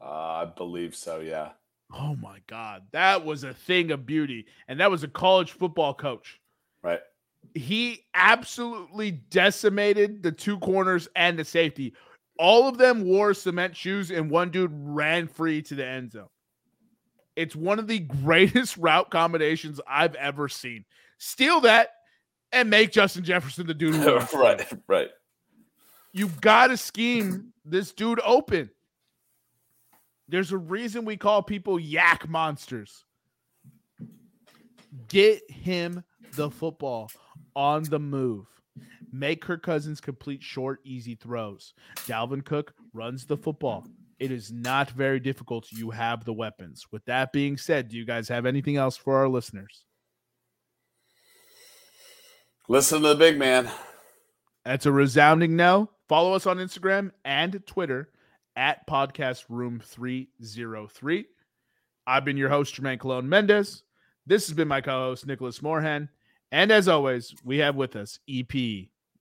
Uh, 0.00 0.04
I 0.04 0.44
believe 0.44 0.94
so. 0.94 1.20
Yeah. 1.20 1.52
Oh 1.94 2.16
my 2.16 2.40
God, 2.48 2.82
that 2.90 3.24
was 3.24 3.44
a 3.44 3.54
thing 3.54 3.92
of 3.92 4.04
beauty, 4.04 4.46
and 4.66 4.80
that 4.80 4.90
was 4.90 5.04
a 5.04 5.08
college 5.08 5.52
football 5.52 5.94
coach. 5.94 6.40
Right. 6.82 7.00
He 7.54 8.04
absolutely 8.12 9.12
decimated 9.12 10.22
the 10.22 10.32
two 10.32 10.58
corners 10.58 11.08
and 11.14 11.38
the 11.38 11.44
safety. 11.44 11.94
All 12.38 12.68
of 12.68 12.76
them 12.76 13.04
wore 13.04 13.32
cement 13.32 13.76
shoes, 13.76 14.10
and 14.10 14.28
one 14.28 14.50
dude 14.50 14.72
ran 14.74 15.28
free 15.28 15.62
to 15.62 15.74
the 15.76 15.86
end 15.86 16.10
zone. 16.10 16.26
It's 17.36 17.54
one 17.54 17.78
of 17.78 17.86
the 17.86 17.98
greatest 18.00 18.76
route 18.78 19.10
combinations 19.10 19.80
I've 19.86 20.14
ever 20.16 20.48
seen. 20.48 20.84
Steal 21.18 21.60
that 21.60 21.90
and 22.52 22.70
make 22.70 22.92
Justin 22.92 23.24
Jefferson 23.24 23.66
the 23.66 23.74
dude 23.74 23.94
who 23.94 24.16
right. 24.38 24.66
Right. 24.88 25.10
You 26.12 26.28
got 26.40 26.68
to 26.68 26.76
scheme 26.76 27.52
this 27.64 27.92
dude 27.92 28.20
open. 28.24 28.70
There's 30.28 30.50
a 30.50 30.58
reason 30.58 31.04
we 31.04 31.16
call 31.16 31.42
people 31.42 31.78
yak 31.78 32.28
monsters. 32.28 33.04
Get 35.08 35.48
him 35.50 36.02
the 36.34 36.50
football 36.50 37.10
on 37.54 37.84
the 37.84 37.98
move. 37.98 38.46
Make 39.12 39.42
Kirk 39.42 39.62
Cousins 39.62 40.00
complete 40.00 40.42
short, 40.42 40.80
easy 40.84 41.14
throws. 41.14 41.74
Dalvin 42.06 42.44
Cook 42.44 42.74
runs 42.92 43.26
the 43.26 43.36
football. 43.36 43.86
It 44.18 44.30
is 44.30 44.50
not 44.50 44.90
very 44.90 45.20
difficult. 45.20 45.70
You 45.70 45.90
have 45.90 46.24
the 46.24 46.32
weapons. 46.32 46.86
With 46.90 47.04
that 47.04 47.32
being 47.32 47.56
said, 47.56 47.88
do 47.88 47.96
you 47.96 48.06
guys 48.06 48.28
have 48.28 48.46
anything 48.46 48.76
else 48.76 48.96
for 48.96 49.18
our 49.18 49.28
listeners? 49.28 49.84
Listen 52.68 53.02
to 53.02 53.08
the 53.08 53.14
big 53.14 53.38
man. 53.38 53.70
That's 54.64 54.86
a 54.86 54.92
resounding 54.92 55.54
no. 55.54 55.90
Follow 56.08 56.32
us 56.32 56.46
on 56.46 56.56
Instagram 56.58 57.10
and 57.24 57.62
Twitter 57.66 58.10
at 58.56 58.86
Podcast 58.86 59.44
Room 59.48 59.80
303. 59.84 61.26
I've 62.06 62.24
been 62.24 62.36
your 62.36 62.48
host, 62.48 62.74
Jermaine 62.74 62.98
Colon 62.98 63.28
Mendez. 63.28 63.82
This 64.26 64.46
has 64.48 64.56
been 64.56 64.68
my 64.68 64.80
co 64.80 64.90
host, 64.90 65.26
Nicholas 65.26 65.60
Moorhan. 65.60 66.08
And 66.50 66.70
as 66.70 66.88
always, 66.88 67.34
we 67.44 67.58
have 67.58 67.76
with 67.76 67.96
us 67.96 68.18
EP. 68.28 68.52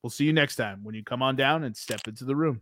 We'll 0.02 0.10
see 0.10 0.26
you 0.26 0.34
next 0.34 0.56
time 0.56 0.84
when 0.84 0.96
you 0.96 1.04
come 1.04 1.22
on 1.22 1.36
down 1.36 1.64
and 1.64 1.76
step 1.76 2.08
into 2.08 2.26
the 2.26 2.36
room. 2.36 2.62